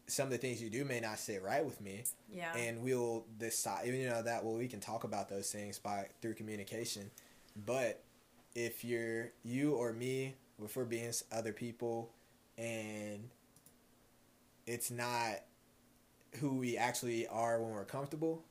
some 0.08 0.24
of 0.26 0.30
the 0.32 0.38
things 0.38 0.60
you 0.60 0.68
do 0.68 0.84
may 0.84 0.98
not 1.00 1.18
sit 1.18 1.42
right 1.42 1.64
with 1.64 1.80
me, 1.80 2.02
Yeah. 2.30 2.54
and 2.56 2.82
we'll 2.82 3.24
decide 3.38 3.86
you 3.86 4.08
know 4.08 4.20
that 4.22 4.44
well 4.44 4.54
we 4.54 4.66
can 4.66 4.80
talk 4.80 5.04
about 5.04 5.28
those 5.28 5.50
things 5.50 5.78
by 5.78 6.06
through 6.20 6.34
communication 6.34 7.10
but 7.64 8.02
if 8.54 8.84
you're 8.84 9.30
you 9.44 9.74
or 9.74 9.92
me 9.92 10.34
if 10.62 10.76
we're 10.76 10.84
being 10.84 11.12
other 11.30 11.52
people 11.52 12.10
and 12.58 13.30
it's 14.66 14.90
not 14.90 15.36
who 16.40 16.56
we 16.56 16.76
actually 16.76 17.26
are 17.28 17.62
when 17.62 17.70
we're 17.70 17.84
comfortable 17.84 18.42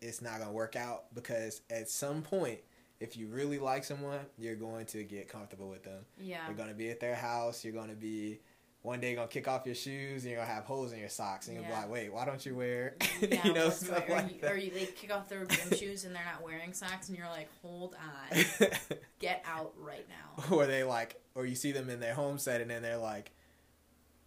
it's 0.00 0.22
not 0.22 0.36
going 0.36 0.48
to 0.48 0.54
work 0.54 0.76
out 0.76 1.12
because 1.14 1.60
at 1.70 1.88
some 1.90 2.22
point 2.22 2.60
if 3.00 3.16
you 3.16 3.28
really 3.28 3.58
like 3.58 3.84
someone 3.84 4.20
you're 4.38 4.56
going 4.56 4.84
to 4.86 5.04
get 5.04 5.28
comfortable 5.28 5.68
with 5.68 5.84
them 5.84 6.04
yeah. 6.20 6.46
you're 6.46 6.56
going 6.56 6.68
to 6.68 6.74
be 6.74 6.90
at 6.90 7.00
their 7.00 7.14
house 7.14 7.64
you're 7.64 7.72
going 7.74 7.88
to 7.90 7.94
be 7.96 8.40
one 8.82 9.00
day 9.00 9.12
gonna 9.16 9.26
kick 9.26 9.48
off 9.48 9.66
your 9.66 9.74
shoes 9.74 10.22
and 10.22 10.30
you're 10.30 10.40
gonna 10.40 10.50
have 10.54 10.62
holes 10.64 10.92
in 10.92 11.00
your 11.00 11.08
socks 11.08 11.48
and 11.48 11.56
you'll 11.56 11.64
Yeah. 11.64 11.74
be 11.74 11.80
like, 11.82 11.90
wait, 11.90 12.12
why 12.12 12.24
don't 12.24 12.46
you 12.46 12.54
wear 12.54 12.94
Yeah, 13.20 13.40
you 13.44 13.52
know 13.52 13.70
stuff 13.70 13.98
right? 13.98 14.08
or, 14.08 14.14
like 14.14 14.34
you, 14.36 14.40
that. 14.40 14.52
or 14.52 14.56
you, 14.56 14.70
they 14.70 14.86
kick 14.86 15.12
off 15.12 15.28
their 15.28 15.44
gym 15.44 15.70
shoes 15.76 16.04
and 16.04 16.14
they're 16.14 16.24
not 16.24 16.42
wearing 16.44 16.72
socks, 16.72 17.08
and 17.08 17.18
you're 17.18 17.26
like, 17.28 17.48
"Hold 17.60 17.96
on, 17.96 18.44
get 19.18 19.42
out 19.44 19.72
right 19.78 20.06
now." 20.08 20.56
or 20.56 20.66
they 20.66 20.84
like 20.84 21.20
or 21.34 21.44
you 21.44 21.56
see 21.56 21.72
them 21.72 21.90
in 21.90 21.98
their 21.98 22.14
home 22.14 22.38
setting 22.38 22.70
and 22.70 22.84
they're 22.84 22.96
like 22.96 23.32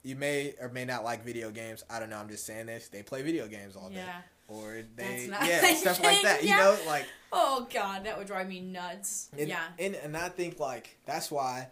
you 0.04 0.16
may 0.18 0.54
or 0.60 0.68
may 0.68 0.84
not 0.84 1.04
like 1.06 1.24
video 1.24 1.50
games. 1.50 1.84
I 1.90 2.00
don't 2.00 2.10
know, 2.10 2.18
I'm 2.18 2.30
just 2.30 2.46
saying 2.46 2.66
this. 2.66 2.90
They 2.90 3.04
play 3.04 3.22
video 3.22 3.48
games 3.48 3.76
all 3.78 3.90
day. 3.90 4.04
Yeah. 4.52 4.58
Or 4.58 4.82
That's 4.96 5.24
they 5.24 5.28
not 5.28 5.46
yeah, 5.48 5.74
stuff 5.76 6.04
like 6.04 6.22
that. 6.24 6.44
You 6.44 6.50
yeah. 6.50 6.58
know, 6.58 6.78
like 6.88 7.06
Oh 7.34 7.68
God, 7.74 8.04
that 8.06 8.18
would 8.18 8.28
drive 8.28 8.48
me 8.48 8.60
nuts. 8.60 9.30
and, 9.38 9.48
yeah. 9.48 9.64
And 9.80 9.96
and 9.96 10.18
I 10.18 10.30
think 10.30 10.60
like 10.60 10.98
that's 11.06 11.32
why 11.32 11.70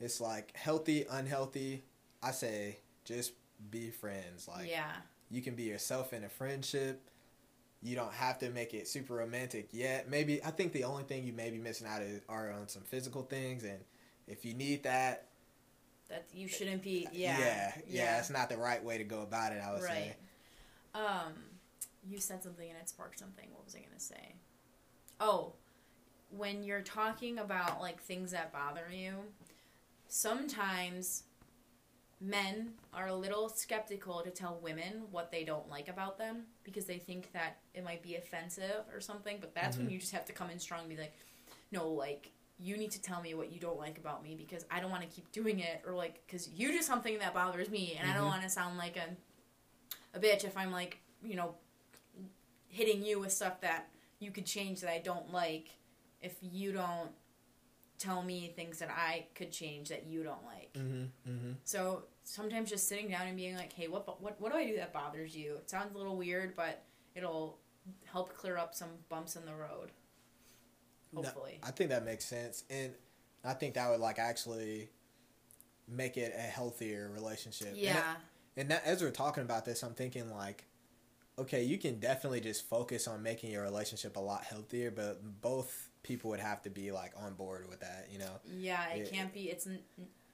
it's 0.00 0.20
like 0.20 0.56
healthy, 0.56 1.04
unhealthy, 1.10 1.82
I 2.22 2.30
say 2.32 2.78
just 3.04 3.32
be 3.70 3.90
friends. 3.90 4.48
Like 4.48 4.68
yeah. 4.70 4.92
you 5.30 5.42
can 5.42 5.54
be 5.54 5.64
yourself 5.64 6.12
in 6.12 6.24
a 6.24 6.28
friendship. 6.28 7.00
You 7.84 7.96
don't 7.96 8.12
have 8.12 8.38
to 8.38 8.50
make 8.50 8.74
it 8.74 8.86
super 8.86 9.14
romantic 9.14 9.68
yet. 9.72 10.08
Maybe 10.08 10.42
I 10.44 10.50
think 10.52 10.72
the 10.72 10.84
only 10.84 11.02
thing 11.02 11.24
you 11.24 11.32
may 11.32 11.50
be 11.50 11.58
missing 11.58 11.88
out 11.88 12.02
is 12.02 12.20
are 12.28 12.52
on 12.52 12.68
some 12.68 12.82
physical 12.82 13.22
things, 13.22 13.64
and 13.64 13.80
if 14.28 14.44
you 14.44 14.54
need 14.54 14.84
that, 14.84 15.26
That 16.08 16.26
you 16.32 16.46
shouldn't 16.46 16.82
be. 16.84 17.08
Yeah. 17.12 17.38
yeah, 17.40 17.72
yeah, 17.88 18.18
it's 18.20 18.30
not 18.30 18.48
the 18.48 18.56
right 18.56 18.82
way 18.84 18.98
to 18.98 19.04
go 19.04 19.22
about 19.22 19.52
it. 19.52 19.60
I 19.60 19.72
would 19.72 19.82
Right. 19.82 20.14
say. 20.14 20.16
Um, 20.94 21.32
you 22.02 22.18
said 22.18 22.42
something 22.42 22.68
and 22.68 22.78
it 22.78 22.88
sparked 22.88 23.18
something. 23.18 23.48
What 23.52 23.64
was 23.64 23.74
I 23.74 23.80
gonna 23.80 24.00
say? 24.00 24.34
Oh, 25.20 25.52
when 26.30 26.62
you're 26.64 26.82
talking 26.82 27.38
about 27.38 27.80
like 27.80 28.00
things 28.02 28.30
that 28.32 28.52
bother 28.52 28.86
you, 28.90 29.12
sometimes 30.08 31.24
men 32.20 32.72
are 32.94 33.08
a 33.08 33.14
little 33.14 33.48
skeptical 33.48 34.22
to 34.22 34.30
tell 34.30 34.58
women 34.62 35.02
what 35.10 35.30
they 35.32 35.44
don't 35.44 35.68
like 35.68 35.88
about 35.88 36.18
them 36.18 36.42
because 36.62 36.84
they 36.84 36.98
think 36.98 37.32
that 37.32 37.58
it 37.74 37.82
might 37.84 38.02
be 38.02 38.14
offensive 38.16 38.84
or 38.94 39.00
something. 39.00 39.38
But 39.40 39.54
that's 39.54 39.76
when 39.76 39.88
Mhm. 39.88 39.92
you 39.92 39.98
just 39.98 40.12
have 40.12 40.24
to 40.26 40.32
come 40.32 40.48
in 40.50 40.58
strong 40.58 40.80
and 40.80 40.88
be 40.88 40.96
like, 40.96 41.14
no, 41.72 41.88
like 41.88 42.30
you 42.58 42.76
need 42.76 42.92
to 42.92 43.02
tell 43.02 43.20
me 43.20 43.34
what 43.34 43.50
you 43.50 43.58
don't 43.58 43.78
like 43.78 43.98
about 43.98 44.22
me 44.22 44.36
because 44.36 44.64
I 44.70 44.78
don't 44.78 44.90
want 44.90 45.02
to 45.02 45.08
keep 45.08 45.32
doing 45.32 45.58
it 45.58 45.82
or 45.84 45.94
like 45.94 46.24
because 46.26 46.48
you 46.50 46.70
do 46.70 46.80
something 46.82 47.18
that 47.18 47.34
bothers 47.34 47.68
me 47.70 47.96
and 47.98 48.08
I 48.08 48.14
don't 48.14 48.24
Mhm. 48.24 48.30
want 48.30 48.42
to 48.44 48.50
sound 48.50 48.78
like 48.78 48.96
a 48.96 49.16
a 50.14 50.20
bitch 50.20 50.44
if 50.44 50.56
I'm 50.56 50.70
like 50.70 50.98
you 51.24 51.34
know 51.34 51.56
hitting 52.72 53.04
you 53.04 53.20
with 53.20 53.30
stuff 53.30 53.60
that 53.60 53.88
you 54.18 54.30
could 54.30 54.46
change 54.46 54.80
that 54.80 54.90
I 54.90 54.98
don't 54.98 55.30
like 55.32 55.68
if 56.22 56.34
you 56.40 56.72
don't 56.72 57.10
tell 57.98 58.22
me 58.22 58.52
things 58.56 58.78
that 58.78 58.90
I 58.90 59.26
could 59.34 59.52
change 59.52 59.90
that 59.90 60.06
you 60.06 60.24
don't 60.24 60.44
like. 60.44 60.72
Mm-hmm. 60.72 61.30
Mm-hmm. 61.30 61.52
So 61.64 62.04
sometimes 62.24 62.70
just 62.70 62.88
sitting 62.88 63.08
down 63.08 63.26
and 63.28 63.36
being 63.36 63.54
like, 63.56 63.72
"Hey, 63.72 63.88
what 63.88 64.20
what 64.20 64.40
what 64.40 64.50
do 64.52 64.58
I 64.58 64.66
do 64.66 64.76
that 64.76 64.92
bothers 64.92 65.36
you?" 65.36 65.56
It 65.56 65.70
sounds 65.70 65.94
a 65.94 65.98
little 65.98 66.16
weird, 66.16 66.56
but 66.56 66.82
it'll 67.14 67.58
help 68.06 68.34
clear 68.36 68.56
up 68.56 68.74
some 68.74 68.88
bumps 69.08 69.36
in 69.36 69.44
the 69.44 69.54
road. 69.54 69.90
No, 71.12 71.22
Hopefully. 71.22 71.60
I 71.62 71.70
think 71.72 71.90
that 71.90 72.04
makes 72.04 72.24
sense, 72.24 72.64
and 72.70 72.92
I 73.44 73.52
think 73.52 73.74
that 73.74 73.90
would 73.90 74.00
like 74.00 74.18
actually 74.18 74.88
make 75.86 76.16
it 76.16 76.32
a 76.34 76.40
healthier 76.40 77.10
relationship. 77.12 77.68
And 77.68 77.76
yeah. 77.76 77.92
that- 77.94 78.20
And 78.56 78.70
that, 78.70 78.84
as 78.86 79.02
we're 79.02 79.10
talking 79.10 79.42
about 79.42 79.64
this, 79.64 79.82
I'm 79.82 79.94
thinking 79.94 80.30
like, 80.30 80.64
okay, 81.38 81.62
you 81.64 81.78
can 81.78 81.98
definitely 81.98 82.40
just 82.40 82.68
focus 82.68 83.08
on 83.08 83.22
making 83.22 83.50
your 83.50 83.62
relationship 83.62 84.16
a 84.16 84.20
lot 84.20 84.44
healthier, 84.44 84.90
but 84.90 85.20
both 85.40 85.90
people 86.02 86.30
would 86.30 86.40
have 86.40 86.62
to 86.62 86.70
be 86.70 86.92
like 86.92 87.12
on 87.16 87.34
board 87.34 87.68
with 87.68 87.80
that, 87.80 88.08
you 88.10 88.18
know? 88.18 88.40
Yeah, 88.44 88.90
it 88.90 89.02
It- 89.02 89.12
can't 89.12 89.32
be. 89.32 89.50
It's 89.50 89.68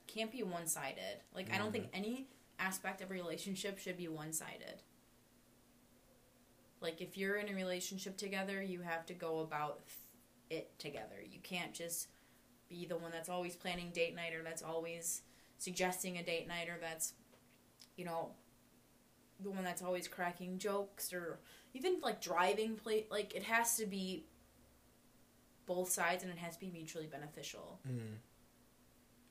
can't 0.07 0.32
be 0.32 0.42
one 0.42 0.66
sided. 0.66 1.20
Like 1.34 1.53
I 1.53 1.59
don't 1.59 1.70
think 1.70 1.86
mm-hmm. 1.88 1.96
any 1.96 2.28
aspect 2.59 3.03
of 3.03 3.11
a 3.11 3.14
relationship 3.14 3.78
should 3.78 3.96
be 3.96 4.09
one 4.09 4.32
sided. 4.32 4.82
Like 6.80 7.01
if 7.01 7.16
you're 7.16 7.36
in 7.36 7.49
a 7.49 7.55
relationship 7.55 8.16
together, 8.16 8.62
you 8.62 8.80
have 8.80 9.05
to 9.07 9.14
go 9.14 9.40
about 9.40 9.80
it 10.49 10.76
together. 10.78 11.16
You 11.30 11.40
can't 11.40 11.74
just 11.74 12.09
be 12.68 12.86
the 12.86 12.96
one 12.96 13.11
that's 13.11 13.28
always 13.28 13.55
planning 13.55 13.90
date 13.90 14.14
night 14.14 14.34
or 14.34 14.42
that's 14.42 14.62
always 14.62 15.22
suggesting 15.59 16.18
a 16.18 16.22
date 16.22 16.46
night 16.46 16.68
or 16.68 16.78
that's 16.80 17.14
you 17.96 18.05
know 18.05 18.30
the 19.41 19.51
one 19.51 19.64
that's 19.64 19.82
always 19.82 20.09
cracking 20.09 20.59
jokes 20.59 21.12
or 21.12 21.39
even 21.74 22.01
like 22.03 22.20
driving 22.20 22.74
play 22.74 23.07
like 23.11 23.34
it 23.34 23.43
has 23.45 23.76
to 23.76 23.86
be 23.86 24.24
both 25.66 25.91
sides 25.91 26.22
and 26.24 26.32
it 26.32 26.39
has 26.39 26.55
to 26.55 26.61
be 26.61 26.70
mutually 26.70 27.07
beneficial. 27.07 27.78
Mm. 27.89 28.16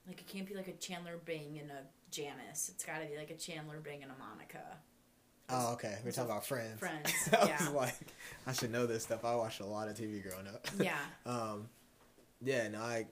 Like 0.06 0.20
it 0.20 0.26
can't 0.26 0.46
be 0.46 0.54
like 0.54 0.68
a 0.68 0.72
Chandler 0.72 1.18
Bing 1.24 1.58
and 1.60 1.70
a 1.70 1.82
Janice. 2.10 2.70
It's 2.72 2.84
got 2.84 3.00
to 3.00 3.06
be 3.06 3.16
like 3.16 3.30
a 3.30 3.34
Chandler 3.34 3.80
Bing 3.80 4.02
and 4.02 4.10
a 4.10 4.14
Monica. 4.18 4.62
Oh, 5.50 5.72
okay. 5.74 5.96
We're 6.04 6.12
talking 6.12 6.30
about 6.30 6.46
Friends. 6.46 6.78
Friends, 6.78 7.12
I 7.32 7.46
yeah. 7.46 7.58
was 7.58 7.72
like, 7.72 7.94
I 8.46 8.52
should 8.52 8.70
know 8.70 8.86
this 8.86 9.02
stuff. 9.02 9.24
I 9.24 9.34
watched 9.34 9.60
a 9.60 9.66
lot 9.66 9.88
of 9.88 9.96
TV 9.96 10.22
growing 10.22 10.46
up. 10.46 10.66
Yeah. 10.78 10.96
Um, 11.26 11.68
yeah, 12.40 12.68
no, 12.68 12.78
I, 12.78 13.06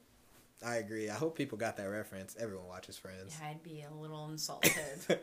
I 0.65 0.77
agree. 0.77 1.11
I 1.11 1.15
hope 1.15 1.37
people 1.37 1.59
got 1.59 1.77
that 1.79 1.87
reference. 1.87 2.37
Everyone 2.39 2.69
watches 2.69 2.97
Friends. 2.97 3.37
Yeah, 3.41 3.49
I'd 3.49 3.63
be 3.63 3.85
a 3.91 3.95
little 3.95 4.29
insulted. 4.29 4.73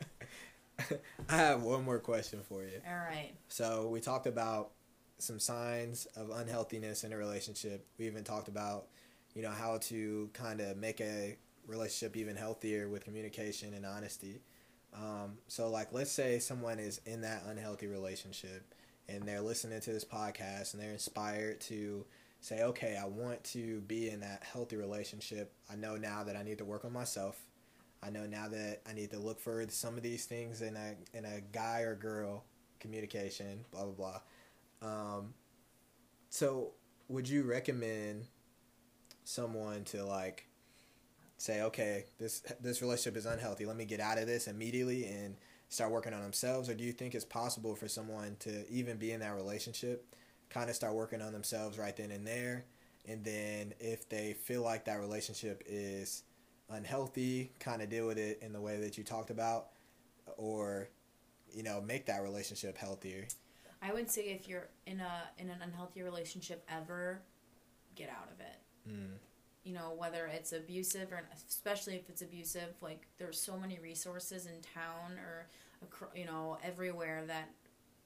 I 1.29 1.37
have 1.37 1.63
one 1.63 1.83
more 1.83 1.99
question 1.99 2.41
for 2.47 2.63
you. 2.63 2.81
All 2.87 2.95
right. 2.95 3.31
So 3.47 3.87
we 3.87 3.99
talked 3.99 4.27
about 4.27 4.71
some 5.17 5.39
signs 5.39 6.05
of 6.15 6.29
unhealthiness 6.29 7.03
in 7.03 7.13
a 7.13 7.17
relationship. 7.17 7.85
We 7.97 8.07
even 8.07 8.23
talked 8.23 8.47
about, 8.47 8.87
you 9.35 9.41
know, 9.41 9.51
how 9.51 9.77
to 9.83 10.29
kind 10.33 10.61
of 10.61 10.77
make 10.77 11.01
a 11.01 11.37
relationship 11.67 12.17
even 12.17 12.35
healthier 12.35 12.89
with 12.89 13.05
communication 13.05 13.73
and 13.73 13.85
honesty. 13.85 14.41
Um, 14.93 15.37
so 15.47 15.69
like, 15.69 15.93
let's 15.93 16.11
say 16.11 16.39
someone 16.39 16.79
is 16.79 17.01
in 17.05 17.21
that 17.21 17.43
unhealthy 17.47 17.87
relationship 17.87 18.73
and 19.07 19.23
they're 19.27 19.41
listening 19.41 19.79
to 19.81 19.91
this 19.91 20.05
podcast 20.05 20.73
and 20.73 20.81
they're 20.81 20.91
inspired 20.91 21.61
to 21.61 22.05
say, 22.41 22.61
okay, 22.63 22.97
I 23.01 23.05
want 23.05 23.43
to 23.45 23.79
be 23.81 24.09
in 24.09 24.19
that 24.19 24.43
healthy 24.43 24.75
relationship. 24.75 25.53
I 25.71 25.75
know 25.75 25.95
now 25.95 26.23
that 26.23 26.35
I 26.35 26.43
need 26.43 26.57
to 26.57 26.65
work 26.65 26.85
on 26.85 26.91
myself. 26.91 27.39
I 28.05 28.09
know 28.09 28.25
now 28.25 28.47
that 28.49 28.81
I 28.87 28.93
need 28.93 29.11
to 29.11 29.19
look 29.19 29.39
for 29.39 29.65
some 29.69 29.95
of 29.95 30.03
these 30.03 30.25
things 30.25 30.61
in 30.61 30.75
a 30.75 30.95
in 31.17 31.25
a 31.25 31.41
guy 31.51 31.81
or 31.81 31.95
girl 31.95 32.43
communication, 32.79 33.65
blah 33.71 33.85
blah 33.85 34.19
blah. 34.81 34.87
Um, 34.89 35.33
so, 36.29 36.71
would 37.07 37.29
you 37.29 37.43
recommend 37.43 38.25
someone 39.23 39.83
to 39.85 40.03
like 40.03 40.47
say, 41.37 41.61
okay, 41.61 42.05
this 42.19 42.41
this 42.61 42.81
relationship 42.81 43.17
is 43.17 43.25
unhealthy. 43.25 43.65
Let 43.65 43.77
me 43.77 43.85
get 43.85 43.99
out 43.99 44.17
of 44.17 44.27
this 44.27 44.47
immediately 44.47 45.05
and 45.05 45.35
start 45.69 45.91
working 45.91 46.13
on 46.13 46.21
themselves, 46.21 46.69
or 46.69 46.75
do 46.75 46.83
you 46.83 46.91
think 46.91 47.15
it's 47.15 47.25
possible 47.25 47.75
for 47.75 47.87
someone 47.87 48.35
to 48.39 48.69
even 48.69 48.97
be 48.97 49.11
in 49.11 49.19
that 49.21 49.35
relationship, 49.35 50.05
kind 50.49 50.69
of 50.69 50.75
start 50.75 50.93
working 50.93 51.21
on 51.21 51.33
themselves 51.33 51.77
right 51.77 51.95
then 51.97 52.11
and 52.11 52.27
there, 52.27 52.65
and 53.07 53.23
then 53.23 53.73
if 53.79 54.07
they 54.07 54.33
feel 54.33 54.61
like 54.61 54.85
that 54.85 54.99
relationship 54.99 55.63
is 55.65 56.23
unhealthy, 56.73 57.51
kind 57.59 57.81
of 57.81 57.89
deal 57.89 58.07
with 58.07 58.17
it 58.17 58.39
in 58.41 58.53
the 58.53 58.61
way 58.61 58.79
that 58.79 58.97
you 58.97 59.03
talked 59.03 59.29
about, 59.29 59.69
or 60.37 60.89
you 61.53 61.63
know, 61.63 61.81
make 61.81 62.05
that 62.07 62.23
relationship 62.23 62.77
healthier. 62.77 63.27
I 63.81 63.93
would 63.93 64.09
say 64.09 64.23
if 64.29 64.47
you're 64.47 64.69
in 64.87 64.99
a 64.99 65.23
in 65.37 65.49
an 65.49 65.59
unhealthy 65.61 66.01
relationship 66.01 66.65
ever, 66.69 67.21
get 67.95 68.09
out 68.09 68.29
of 68.31 68.39
it. 68.39 68.89
Mm. 68.89 69.17
You 69.63 69.73
know, 69.73 69.93
whether 69.97 70.25
it's 70.27 70.51
abusive 70.51 71.11
or 71.11 71.21
especially 71.47 71.95
if 71.95 72.09
it's 72.09 72.21
abusive, 72.21 72.75
like 72.81 73.07
there's 73.17 73.39
so 73.39 73.57
many 73.57 73.79
resources 73.81 74.45
in 74.45 74.53
town 74.73 75.17
or 75.17 75.47
you 76.15 76.25
know 76.25 76.57
everywhere 76.63 77.23
that 77.27 77.49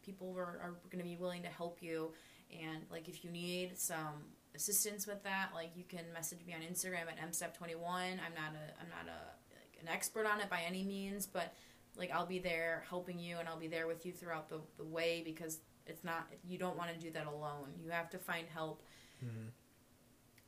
people 0.04 0.34
are, 0.38 0.60
are 0.62 0.76
going 0.90 1.04
to 1.04 1.10
be 1.10 1.18
willing 1.18 1.44
to 1.44 1.50
help 1.50 1.80
you. 1.82 2.12
And 2.52 2.84
like 2.90 3.08
if 3.08 3.24
you 3.24 3.30
need 3.30 3.78
some 3.78 4.24
assistance 4.62 5.08
with 5.08 5.24
that, 5.24 5.52
like 5.54 5.72
you 5.76 5.84
can 5.88 6.04
message 6.14 6.40
me 6.46 6.54
on 6.54 6.62
Instagram 6.62 7.04
at 7.08 7.18
mstep21. 7.32 7.80
I'm 7.86 8.34
not 8.36 8.54
a 8.54 8.82
I'm 8.82 8.90
not 8.90 9.08
a 9.08 9.20
like 9.54 9.78
an 9.82 9.88
expert 9.88 10.26
on 10.26 10.42
it 10.42 10.50
by 10.50 10.62
any 10.68 10.84
means, 10.84 11.26
but 11.28 11.54
like 11.96 12.12
I'll 12.12 12.26
be 12.26 12.40
there 12.40 12.84
helping 12.90 13.20
you 13.20 13.38
and 13.38 13.48
I'll 13.48 13.58
be 13.60 13.68
there 13.68 13.88
with 13.88 14.06
you 14.06 14.12
throughout 14.12 14.50
the, 14.50 14.60
the 14.78 14.84
way 14.84 15.22
because 15.24 15.60
it's 15.86 16.04
not 16.04 16.28
you 16.46 16.58
don't 16.58 16.76
want 16.78 16.92
to 16.94 17.00
do 17.00 17.12
that 17.12 17.28
alone. 17.28 17.70
You 17.82 17.90
have 17.92 18.10
to 18.10 18.18
find 18.18 18.48
help. 18.54 18.82
Mhm. 19.24 19.52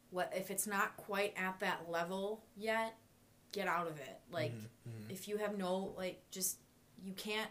What 0.09 0.33
if 0.35 0.49
it's 0.49 0.65
not 0.67 0.97
quite 0.97 1.33
at 1.37 1.59
that 1.59 1.89
level 1.89 2.43
yet? 2.57 2.95
Get 3.51 3.67
out 3.67 3.87
of 3.87 3.97
it. 3.99 4.19
Like 4.31 4.51
Mhm, 4.53 4.67
mhm. 4.89 5.11
if 5.11 5.27
you 5.27 5.37
have 5.37 5.57
no 5.57 5.93
like 5.95 6.23
just 6.31 6.57
you 7.01 7.13
can't 7.13 7.49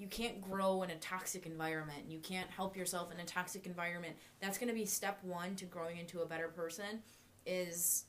you 0.00 0.06
can't 0.06 0.40
grow 0.40 0.82
in 0.82 0.88
a 0.88 0.96
toxic 0.96 1.44
environment. 1.44 2.04
You 2.08 2.20
can't 2.20 2.48
help 2.48 2.74
yourself 2.74 3.12
in 3.12 3.20
a 3.20 3.24
toxic 3.26 3.66
environment. 3.66 4.16
That's 4.40 4.56
going 4.56 4.70
to 4.70 4.74
be 4.74 4.86
step 4.86 5.18
1 5.22 5.56
to 5.56 5.66
growing 5.66 5.98
into 5.98 6.20
a 6.20 6.26
better 6.26 6.48
person 6.48 7.02
is 7.44 8.04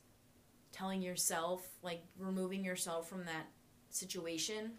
telling 0.72 1.02
yourself 1.02 1.68
like 1.84 2.02
removing 2.18 2.64
yourself 2.64 3.10
from 3.10 3.26
that 3.26 3.46
situation 3.90 4.72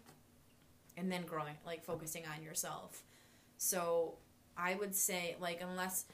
and 0.97 1.11
then 1.11 1.21
growing 1.21 1.53
like 1.67 1.85
focusing 1.85 2.23
on 2.35 2.41
yourself. 2.41 3.03
So, 3.57 4.15
I 4.57 4.73
would 4.73 4.95
say 4.95 5.35
like 5.39 5.61
unless 5.61 6.05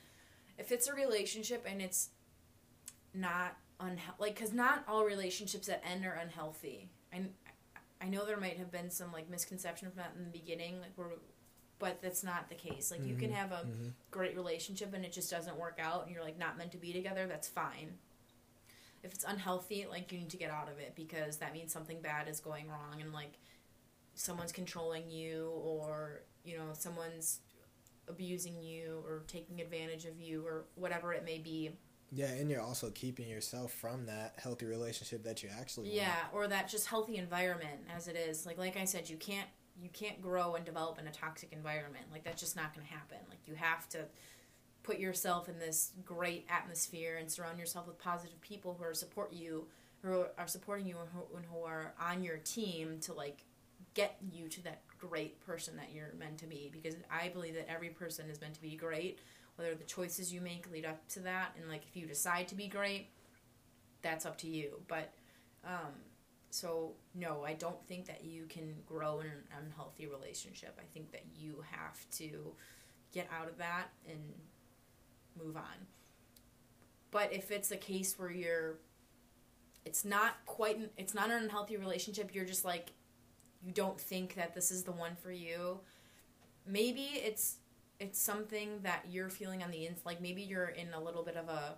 if 0.57 0.71
it's 0.71 0.87
a 0.89 0.93
relationship 0.93 1.65
and 1.69 1.81
it's 1.81 2.09
not 3.13 3.55
unhealthy 3.79 4.21
like 4.21 4.35
cuz 4.35 4.53
not 4.53 4.83
all 4.87 5.05
relationships 5.05 5.67
that 5.67 5.81
end 5.85 6.05
are 6.05 6.13
unhealthy. 6.13 6.91
I 7.13 7.23
I 8.01 8.07
know 8.07 8.25
there 8.25 8.37
might 8.39 8.57
have 8.57 8.71
been 8.71 8.89
some 8.89 9.11
like 9.11 9.29
misconception 9.29 9.89
from 9.89 9.97
that 9.97 10.13
in 10.17 10.23
the 10.23 10.31
beginning 10.31 10.79
like 10.79 10.91
we're 10.95 11.11
but 11.79 12.01
that's 12.01 12.23
not 12.25 12.49
the 12.49 12.55
case. 12.55 12.91
Like 12.91 13.05
you 13.05 13.15
can 13.15 13.29
Mhm, 13.31 13.35
have 13.35 13.51
a 13.53 13.63
mhm. 13.65 13.93
great 14.11 14.35
relationship 14.35 14.93
and 14.93 15.05
it 15.05 15.13
just 15.13 15.31
doesn't 15.31 15.57
work 15.57 15.79
out 15.81 16.03
and 16.05 16.13
you're 16.13 16.23
like 16.23 16.37
not 16.37 16.57
meant 16.57 16.73
to 16.73 16.77
be 16.77 16.91
together, 16.91 17.25
that's 17.25 17.47
fine. 17.47 17.97
If 19.01 19.13
it's 19.13 19.23
unhealthy, 19.23 19.85
like 19.89 20.11
you 20.11 20.19
need 20.19 20.29
to 20.31 20.37
get 20.37 20.51
out 20.51 20.69
of 20.69 20.77
it 20.79 20.93
because 20.95 21.37
that 21.37 21.53
means 21.53 21.71
something 21.71 22.01
bad 22.01 22.27
is 22.27 22.41
going 22.41 22.67
wrong 22.67 22.99
and 22.99 23.13
like 23.13 23.39
someone's 24.13 24.51
controlling 24.51 25.09
you 25.09 25.51
or, 25.63 26.23
you 26.43 26.57
know, 26.57 26.73
someone's 26.73 27.39
abusing 28.09 28.61
you 28.61 29.01
or 29.05 29.23
taking 29.27 29.61
advantage 29.61 30.03
of 30.05 30.19
you 30.19 30.45
or 30.45 30.65
whatever 30.75 31.13
it 31.13 31.23
may 31.23 31.37
be. 31.37 31.71
Yeah, 32.11 32.27
and 32.27 32.49
you're 32.49 32.61
also 32.61 32.89
keeping 32.89 33.29
yourself 33.29 33.71
from 33.71 34.05
that 34.07 34.33
healthy 34.37 34.65
relationship 34.65 35.23
that 35.23 35.43
you 35.43 35.49
actually 35.49 35.89
want. 35.89 35.95
Yeah, 35.95 36.15
or 36.33 36.47
that 36.47 36.67
just 36.67 36.87
healthy 36.87 37.17
environment 37.17 37.81
as 37.95 38.07
it 38.07 38.15
is. 38.15 38.45
Like 38.45 38.57
like 38.57 38.77
I 38.77 38.85
said, 38.85 39.09
you 39.09 39.17
can't 39.17 39.47
you 39.81 39.89
can't 39.89 40.21
grow 40.21 40.55
and 40.55 40.65
develop 40.65 40.99
in 40.99 41.07
a 41.07 41.11
toxic 41.11 41.53
environment. 41.53 42.05
Like 42.11 42.23
that's 42.23 42.41
just 42.41 42.55
not 42.55 42.73
going 42.73 42.85
to 42.85 42.93
happen. 42.93 43.17
Like 43.29 43.39
you 43.45 43.55
have 43.55 43.87
to 43.89 43.99
put 44.83 44.99
yourself 44.99 45.49
in 45.49 45.59
this 45.59 45.91
great 46.05 46.45
atmosphere 46.49 47.17
and 47.17 47.31
surround 47.31 47.59
yourself 47.59 47.87
with 47.87 47.99
positive 47.99 48.39
people 48.41 48.75
who 48.77 48.83
are 48.83 48.93
support 48.93 49.31
you, 49.33 49.67
who 50.01 50.25
are 50.37 50.47
supporting 50.47 50.87
you 50.87 50.97
and 50.99 51.09
who, 51.13 51.37
and 51.37 51.45
who 51.45 51.63
are 51.63 51.93
on 52.01 52.23
your 52.23 52.37
team 52.37 52.99
to 53.01 53.13
like 53.13 53.45
get 53.93 54.17
you 54.31 54.47
to 54.47 54.63
that 54.63 54.81
great 54.97 55.39
person 55.41 55.75
that 55.77 55.91
you're 55.93 56.13
meant 56.17 56.37
to 56.39 56.47
be. 56.47 56.69
Because 56.71 56.95
I 57.11 57.29
believe 57.29 57.55
that 57.55 57.69
every 57.69 57.89
person 57.89 58.29
is 58.29 58.41
meant 58.41 58.55
to 58.55 58.61
be 58.61 58.75
great. 58.75 59.19
Whether 59.59 59.75
the 59.75 59.83
choices 59.83 60.31
you 60.31 60.39
make 60.39 60.71
lead 60.71 60.85
up 60.85 61.05
to 61.09 61.19
that, 61.19 61.49
and 61.59 61.69
like 61.69 61.83
if 61.85 61.97
you 61.97 62.07
decide 62.07 62.47
to 62.47 62.55
be 62.55 62.69
great, 62.69 63.09
that's 64.01 64.25
up 64.25 64.37
to 64.37 64.47
you. 64.47 64.79
But 64.87 65.11
um, 65.65 65.91
so 66.49 66.93
no, 67.13 67.43
I 67.43 67.55
don't 67.55 67.85
think 67.85 68.05
that 68.05 68.23
you 68.23 68.45
can 68.45 68.73
grow 68.85 69.19
in 69.19 69.27
an 69.27 69.43
unhealthy 69.65 70.07
relationship. 70.07 70.79
I 70.79 70.85
think 70.93 71.11
that 71.11 71.23
you 71.35 71.61
have 71.71 72.09
to 72.11 72.53
get 73.11 73.27
out 73.37 73.49
of 73.49 73.57
that 73.57 73.89
and 74.09 74.19
move 75.37 75.57
on. 75.57 75.87
But 77.11 77.33
if 77.33 77.51
it's 77.51 77.71
a 77.71 77.77
case 77.77 78.17
where 78.17 78.31
you're 78.31 78.77
it's 79.83 80.05
not 80.05 80.35
quite 80.45 80.77
an, 80.77 80.89
it's 80.95 81.13
not 81.13 81.31
an 81.31 81.43
unhealthy 81.43 81.75
relationship, 81.75 82.33
you're 82.33 82.45
just 82.45 82.63
like 82.63 82.93
you 83.61 83.73
don't 83.73 83.99
think 83.99 84.35
that 84.35 84.55
this 84.55 84.71
is 84.71 84.83
the 84.83 84.93
one 84.93 85.17
for 85.21 85.31
you. 85.33 85.81
Maybe 86.65 87.01
it's 87.01 87.57
it's 87.99 88.19
something 88.19 88.79
that 88.83 89.05
you're 89.09 89.29
feeling 89.29 89.61
on 89.61 89.71
the 89.71 89.85
ins 89.85 89.99
like 90.05 90.21
maybe 90.21 90.41
you're 90.41 90.67
in 90.69 90.93
a 90.93 91.01
little 91.01 91.23
bit 91.23 91.35
of 91.35 91.49
a 91.49 91.75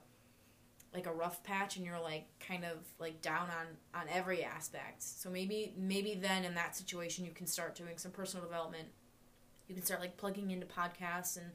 like 0.93 1.05
a 1.07 1.11
rough 1.11 1.41
patch 1.43 1.77
and 1.77 1.85
you're 1.85 1.99
like 2.01 2.25
kind 2.45 2.65
of 2.65 2.77
like 2.99 3.21
down 3.21 3.47
on 3.49 3.99
on 4.01 4.07
every 4.11 4.43
aspect. 4.43 5.01
So 5.01 5.29
maybe 5.29 5.73
maybe 5.77 6.15
then 6.15 6.43
in 6.43 6.53
that 6.55 6.75
situation 6.75 7.25
you 7.25 7.31
can 7.31 7.47
start 7.47 7.75
doing 7.75 7.97
some 7.97 8.11
personal 8.11 8.45
development. 8.45 8.89
You 9.67 9.75
can 9.75 9.83
start 9.85 10.01
like 10.01 10.17
plugging 10.17 10.51
into 10.51 10.65
podcasts 10.65 11.37
and 11.37 11.45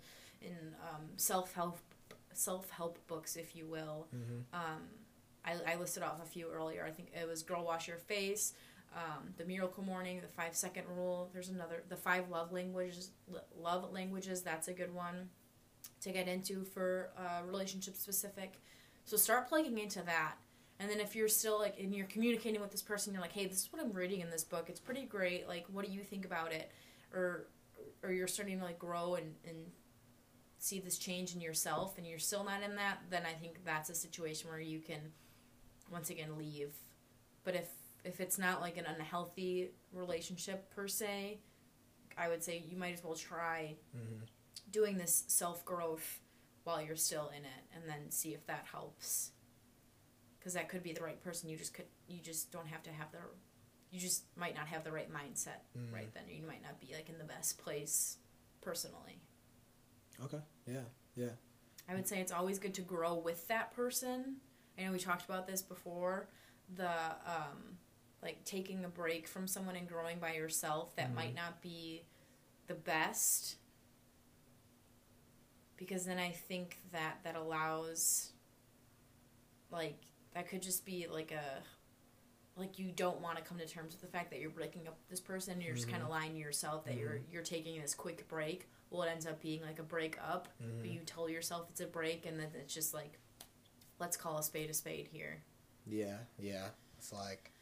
in 0.41 0.75
um, 0.91 1.03
self-help 1.17 1.79
self-help 2.33 2.99
books 3.07 3.37
if 3.37 3.55
you 3.57 3.67
will. 3.67 4.07
Mhm. 4.14 4.45
um, 4.55 4.83
I, 5.45 5.75
I 5.75 5.77
listed 5.77 6.03
off 6.03 6.21
a 6.23 6.27
few 6.27 6.49
earlier. 6.51 6.85
I 6.85 6.91
think 6.91 7.12
it 7.14 7.29
was 7.29 7.43
girl 7.43 7.64
wash 7.64 7.87
your 7.87 7.99
face 7.99 8.53
um, 8.95 9.28
the 9.37 9.45
miracle 9.45 9.82
morning 9.82 10.20
the 10.20 10.28
five 10.28 10.55
second 10.55 10.84
rule 10.97 11.30
there's 11.32 11.49
another 11.49 11.82
the 11.89 11.97
five 11.97 12.28
love 12.30 12.53
languages 12.53 13.11
love 13.59 13.93
languages 13.93 14.43
that's 14.43 14.68
a 14.68 14.72
good 14.72 14.95
one 14.95 15.28
to 16.01 16.11
get 16.11 16.28
into 16.28 16.64
for 16.64 17.11
uh, 17.18 17.45
relationship 17.47 17.95
specific 17.95 18.55
so 19.07 19.16
start 19.16 19.49
plugging 19.49 19.78
into 19.78 20.03
that. 20.03 20.34
And 20.78 20.91
then 20.91 21.01
if 21.01 21.16
you're 21.16 21.28
still 21.28 21.61
like 21.61 21.78
and 21.80 21.95
you're 21.95 22.07
communicating 22.07 22.61
with 22.61 22.72
this 22.72 22.82
person, 22.82 23.14
you're 23.14 23.22
like, 23.22 23.32
hey, 23.32 23.47
this 23.47 23.62
is 23.62 23.72
what 23.72 23.80
I'm 23.80 23.93
reading 23.93 24.20
in 24.20 24.30
this 24.30 24.45
book. 24.45 24.66
It's 24.68 24.80
pretty 24.80 25.05
great. 25.05 25.49
Like, 25.49 25.64
what 25.72 25.87
do 25.87 25.93
you 25.93 26.03
think 26.03 26.26
about 26.26 26.53
it? 26.53 26.70
Or 27.14 27.47
or 28.03 28.11
you're 28.12 28.26
starting 28.26 28.59
to 28.59 28.64
like 28.64 28.78
grow 28.78 29.14
and, 29.14 29.34
and 29.47 29.57
see 30.59 30.80
this 30.80 30.99
change 30.99 31.34
in 31.34 31.41
yourself 31.41 31.97
and 31.99 32.07
you're 32.07 32.18
still 32.18 32.45
not 32.45 32.62
in 32.62 32.74
that, 32.76 32.99
then 33.09 33.22
I 33.24 33.32
think 33.32 33.64
that's 33.64 33.89
a 33.91 33.95
situation 33.95 34.51
where 34.51 34.61
you 34.61 34.80
can 34.80 35.01
once 35.91 36.11
again 36.11 36.37
leave. 36.37 36.74
But 37.45 37.55
if 37.55 37.68
if 38.07 38.21
it's 38.21 38.39
not 38.39 38.61
like 38.61 38.77
an 38.77 38.85
unhealthy 38.87 39.71
relationship 39.93 40.71
per 40.75 40.87
se, 40.89 41.39
I 42.17 42.29
would 42.29 42.43
say 42.43 42.63
you 42.67 42.77
might 42.77 42.95
as 42.95 43.03
well 43.05 43.15
try 43.15 43.77
Mm-hmm. 43.97 44.25
doing 44.71 44.97
this 44.99 45.25
self 45.29 45.65
growth 45.65 46.21
while 46.65 46.81
you're 46.83 46.97
still 46.97 47.29
in 47.29 47.45
it 47.45 47.63
and 47.75 47.83
then 47.89 48.11
see 48.11 48.35
if 48.35 48.47
that 48.47 48.65
helps 48.73 49.31
because 50.39 50.55
that 50.55 50.69
could 50.69 50.83
be 50.83 50.93
the 50.93 51.01
right 51.03 51.23
person 51.23 51.49
you 51.49 51.57
just 51.57 51.73
could 51.75 51.85
you 52.09 52.21
just 52.21 52.51
don't 52.51 52.67
have 52.67 52.83
to 52.83 52.91
have 52.91 53.11
the 53.13 53.19
you 53.93 54.01
just 54.01 54.25
might 54.37 54.55
not 54.55 54.67
have 54.67 54.83
the 54.85 54.91
right 54.93 55.11
mindset 55.13 55.61
Mm. 55.79 55.93
right 55.95 56.13
then 56.15 56.25
you 56.29 56.45
might 56.47 56.63
not 56.63 56.81
be 56.81 56.89
like 56.95 57.09
in 57.09 57.19
the 57.19 57.25
best 57.25 57.59
place 57.59 58.19
personally 58.61 59.21
Okay. 60.25 60.41
Yeah. 60.67 60.81
Yeah. 61.15 61.35
i 61.89 61.95
would 61.95 62.09
say 62.09 62.19
it's 62.21 62.33
always 62.33 62.59
good 62.59 62.75
to 62.75 62.83
grow 62.83 63.15
with 63.15 63.47
that 63.49 63.71
person 63.77 64.37
i 64.79 64.83
know 64.83 64.93
we 64.93 64.99
talked 64.99 65.25
about 65.25 65.47
this 65.47 65.63
before 65.63 66.29
the 66.75 66.91
um 66.91 67.79
like 68.23 68.45
taking 68.45 68.85
a 68.85 68.89
break 68.89 69.29
from 69.29 69.47
someone 69.47 69.77
and 69.77 69.89
growing 69.89 70.19
by 70.19 70.35
yourself 70.35 70.95
that 70.97 71.11
Mhm. 71.11 71.14
might 71.14 71.35
not 71.35 71.61
be 71.62 72.03
the 72.67 72.75
best 72.75 73.57
because 75.77 76.05
then 76.05 76.19
I 76.19 76.31
think 76.31 76.79
that 76.93 77.19
that 77.25 77.37
allows 77.37 78.33
like 79.71 79.99
that 80.35 80.49
could 80.49 80.62
just 80.62 80.85
be 80.85 81.07
like 81.07 81.33
a 81.33 81.62
like 82.59 82.79
you 82.79 82.91
don't 82.91 83.21
want 83.21 83.37
to 83.37 83.45
come 83.45 83.59
to 83.59 83.67
terms 83.67 83.93
with 83.93 84.01
the 84.01 84.07
fact 84.09 84.31
that 84.31 84.41
you're 84.41 84.49
breaking 84.51 84.89
up 84.89 84.97
with 84.99 85.09
this 85.11 85.21
person 85.21 85.55
and 85.55 85.62
you're 85.62 85.75
just 85.75 85.89
kind 85.89 86.03
of 86.03 86.09
lying 86.09 86.33
to 86.33 86.39
yourself 86.39 86.85
that 86.87 86.97
you're 86.97 87.21
you're 87.31 87.43
taking 87.43 87.81
this 87.81 87.95
quick 87.95 88.27
break 88.29 88.69
well 88.91 89.03
it 89.03 89.11
ends 89.11 89.27
up 89.27 89.41
being 89.43 89.61
like 89.62 89.79
a 89.79 89.83
break 89.83 90.17
up 90.27 90.49
Mm-hmm. 90.62 90.81
but 90.81 90.89
you 90.91 91.01
tell 91.05 91.29
yourself 91.29 91.67
it's 91.71 91.81
a 91.81 91.87
break 91.87 92.25
and 92.27 92.39
then 92.41 92.49
it's 92.55 92.73
just 92.73 92.95
like 92.95 93.19
let's 93.99 94.17
call 94.17 94.39
a 94.39 94.43
spade 94.43 94.71
a 94.71 94.75
spade 94.75 95.09
here 95.12 95.43
Yeah. 95.87 96.19
Yeah. 96.39 96.69
It's 96.99 97.12
like 97.12 97.53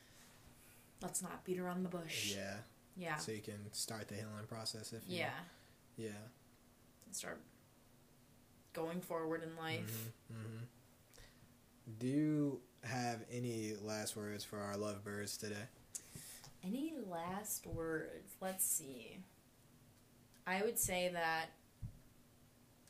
let's 1.02 1.22
not 1.22 1.44
beat 1.44 1.58
around 1.58 1.82
the 1.82 1.88
bush 1.88 2.34
yeah. 2.36 2.54
yeah 2.96 3.16
So 3.16 3.32
you 3.32 3.40
can 3.42 3.72
start 3.72 4.08
the 4.08 4.14
healing 4.14 4.46
process 4.48 4.92
if 4.92 5.02
you, 5.08 5.18
yeah 5.18 5.30
Yeah. 5.96 6.08
and 7.06 7.14
start 7.14 7.40
going 8.72 9.00
forward 9.00 9.42
in 9.42 9.54
life 9.56 10.10
hmm 10.32 10.64
Do 11.98 12.06
you 12.06 12.60
have 12.82 13.20
any 13.30 13.74
last 13.82 14.16
words 14.16 14.44
for 14.44 14.58
our 14.58 14.76
lovebirds 14.76 15.36
today? 15.36 15.66
Any 16.62 16.94
last 17.10 17.66
words? 17.66 18.32
Let's 18.40 18.64
see. 18.64 19.18
I 20.46 20.62
would 20.62 20.78
say 20.78 21.10
that 21.12 21.46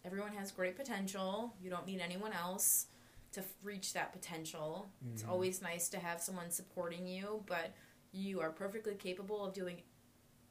everyone 0.05 0.33
has 0.35 0.53
great 0.53 0.77
potential. 0.77 1.55
You 1.63 1.71
don't 1.71 1.87
need 1.87 2.01
anyone 2.01 2.33
else 2.33 2.87
to 3.33 3.41
f- 3.41 3.47
reach 3.65 3.93
that 3.95 4.13
potential. 4.13 4.89
It's 5.13 5.23
Mhm. 5.25 5.29
always 5.29 5.61
nice 5.63 5.89
to 5.91 5.99
have 5.99 6.21
someone 6.21 6.51
supporting 6.51 7.07
you, 7.07 7.43
but 7.47 7.73
you 8.15 8.41
are 8.41 8.51
perfectly 8.51 8.95
capable 8.95 9.45
of 9.45 9.53
doing 9.53 9.77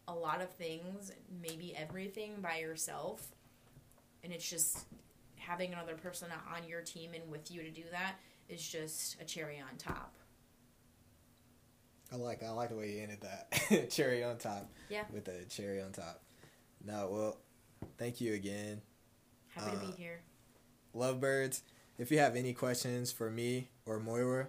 a 0.08 0.14
lot 0.14 0.42
of 0.42 0.50
things, 0.52 1.12
maybe 1.42 1.74
everything 1.76 2.34
by 2.42 2.58
yourself. 2.60 3.26
And 4.24 4.32
it's 4.34 4.48
just 4.50 4.80
having 5.38 5.74
another 5.74 5.96
person 5.96 6.28
on 6.54 6.68
your 6.68 6.82
team 6.82 7.12
and 7.14 7.30
with 7.32 7.50
you 7.52 7.64
to 7.64 7.72
do 7.72 7.84
that 7.92 8.16
is 8.50 8.62
just 8.66 9.20
a 9.22 9.26
cherry 9.26 9.60
on 9.60 9.78
top. 9.78 10.14
I 12.12 12.16
like 12.18 12.44
I 12.44 12.50
like 12.52 12.70
the 12.70 12.76
way 12.76 12.92
you 12.92 13.02
ended 13.02 13.22
that 13.22 13.90
cherry 13.92 14.24
on 14.24 14.38
top. 14.38 14.70
Yeah. 14.90 15.04
With 15.12 15.26
the 15.26 15.46
cherry 15.50 15.82
on 15.82 15.92
top. 15.92 16.22
No, 16.86 17.08
well, 17.12 17.38
thank 17.98 18.20
you 18.22 18.34
again, 18.34 18.82
Happy 19.56 19.72
to 19.72 19.78
Uh, 19.78 19.86
be 19.88 19.92
here. 19.94 20.20
lovebirds. 20.94 21.64
If 21.98 22.12
you 22.12 22.20
have 22.20 22.36
any 22.36 22.54
questions 22.54 23.12
for 23.12 23.30
me 23.32 23.70
or 23.86 24.00
Moira, 24.00 24.48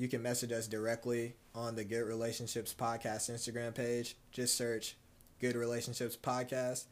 you 0.00 0.08
can 0.08 0.22
message 0.22 0.50
us 0.50 0.66
directly 0.66 1.34
on 1.54 1.76
the 1.76 1.84
Good 1.84 2.06
Relationships 2.06 2.74
Podcast 2.76 3.30
Instagram 3.30 3.74
page. 3.74 4.16
Just 4.32 4.56
search 4.56 4.96
Good 5.40 5.56
Relationships 5.56 6.16
Podcast, 6.16 6.86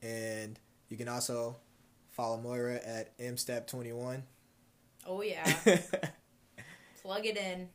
and 0.00 0.58
you 0.88 0.96
can 0.96 1.06
also 1.06 1.56
follow 2.12 2.40
Moira 2.40 2.76
at 2.76 3.18
mstep21. 3.18 4.22
Oh 5.06 5.20
yeah. 5.20 5.44
Plug 7.02 7.26
it 7.26 7.36
in. 7.36 7.68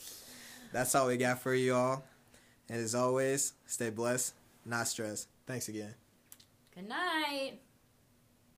That's 0.72 0.94
all 0.94 1.08
we 1.08 1.18
got 1.18 1.42
for 1.42 1.52
you 1.52 1.74
all. 1.74 2.02
And 2.70 2.80
as 2.80 2.94
always, 2.94 3.52
stay 3.66 3.90
blessed, 3.90 4.32
not 4.64 4.88
stressed. 4.88 5.28
Thanks 5.46 5.68
again. 5.68 5.94
Good 6.74 6.88
night. 6.88 7.58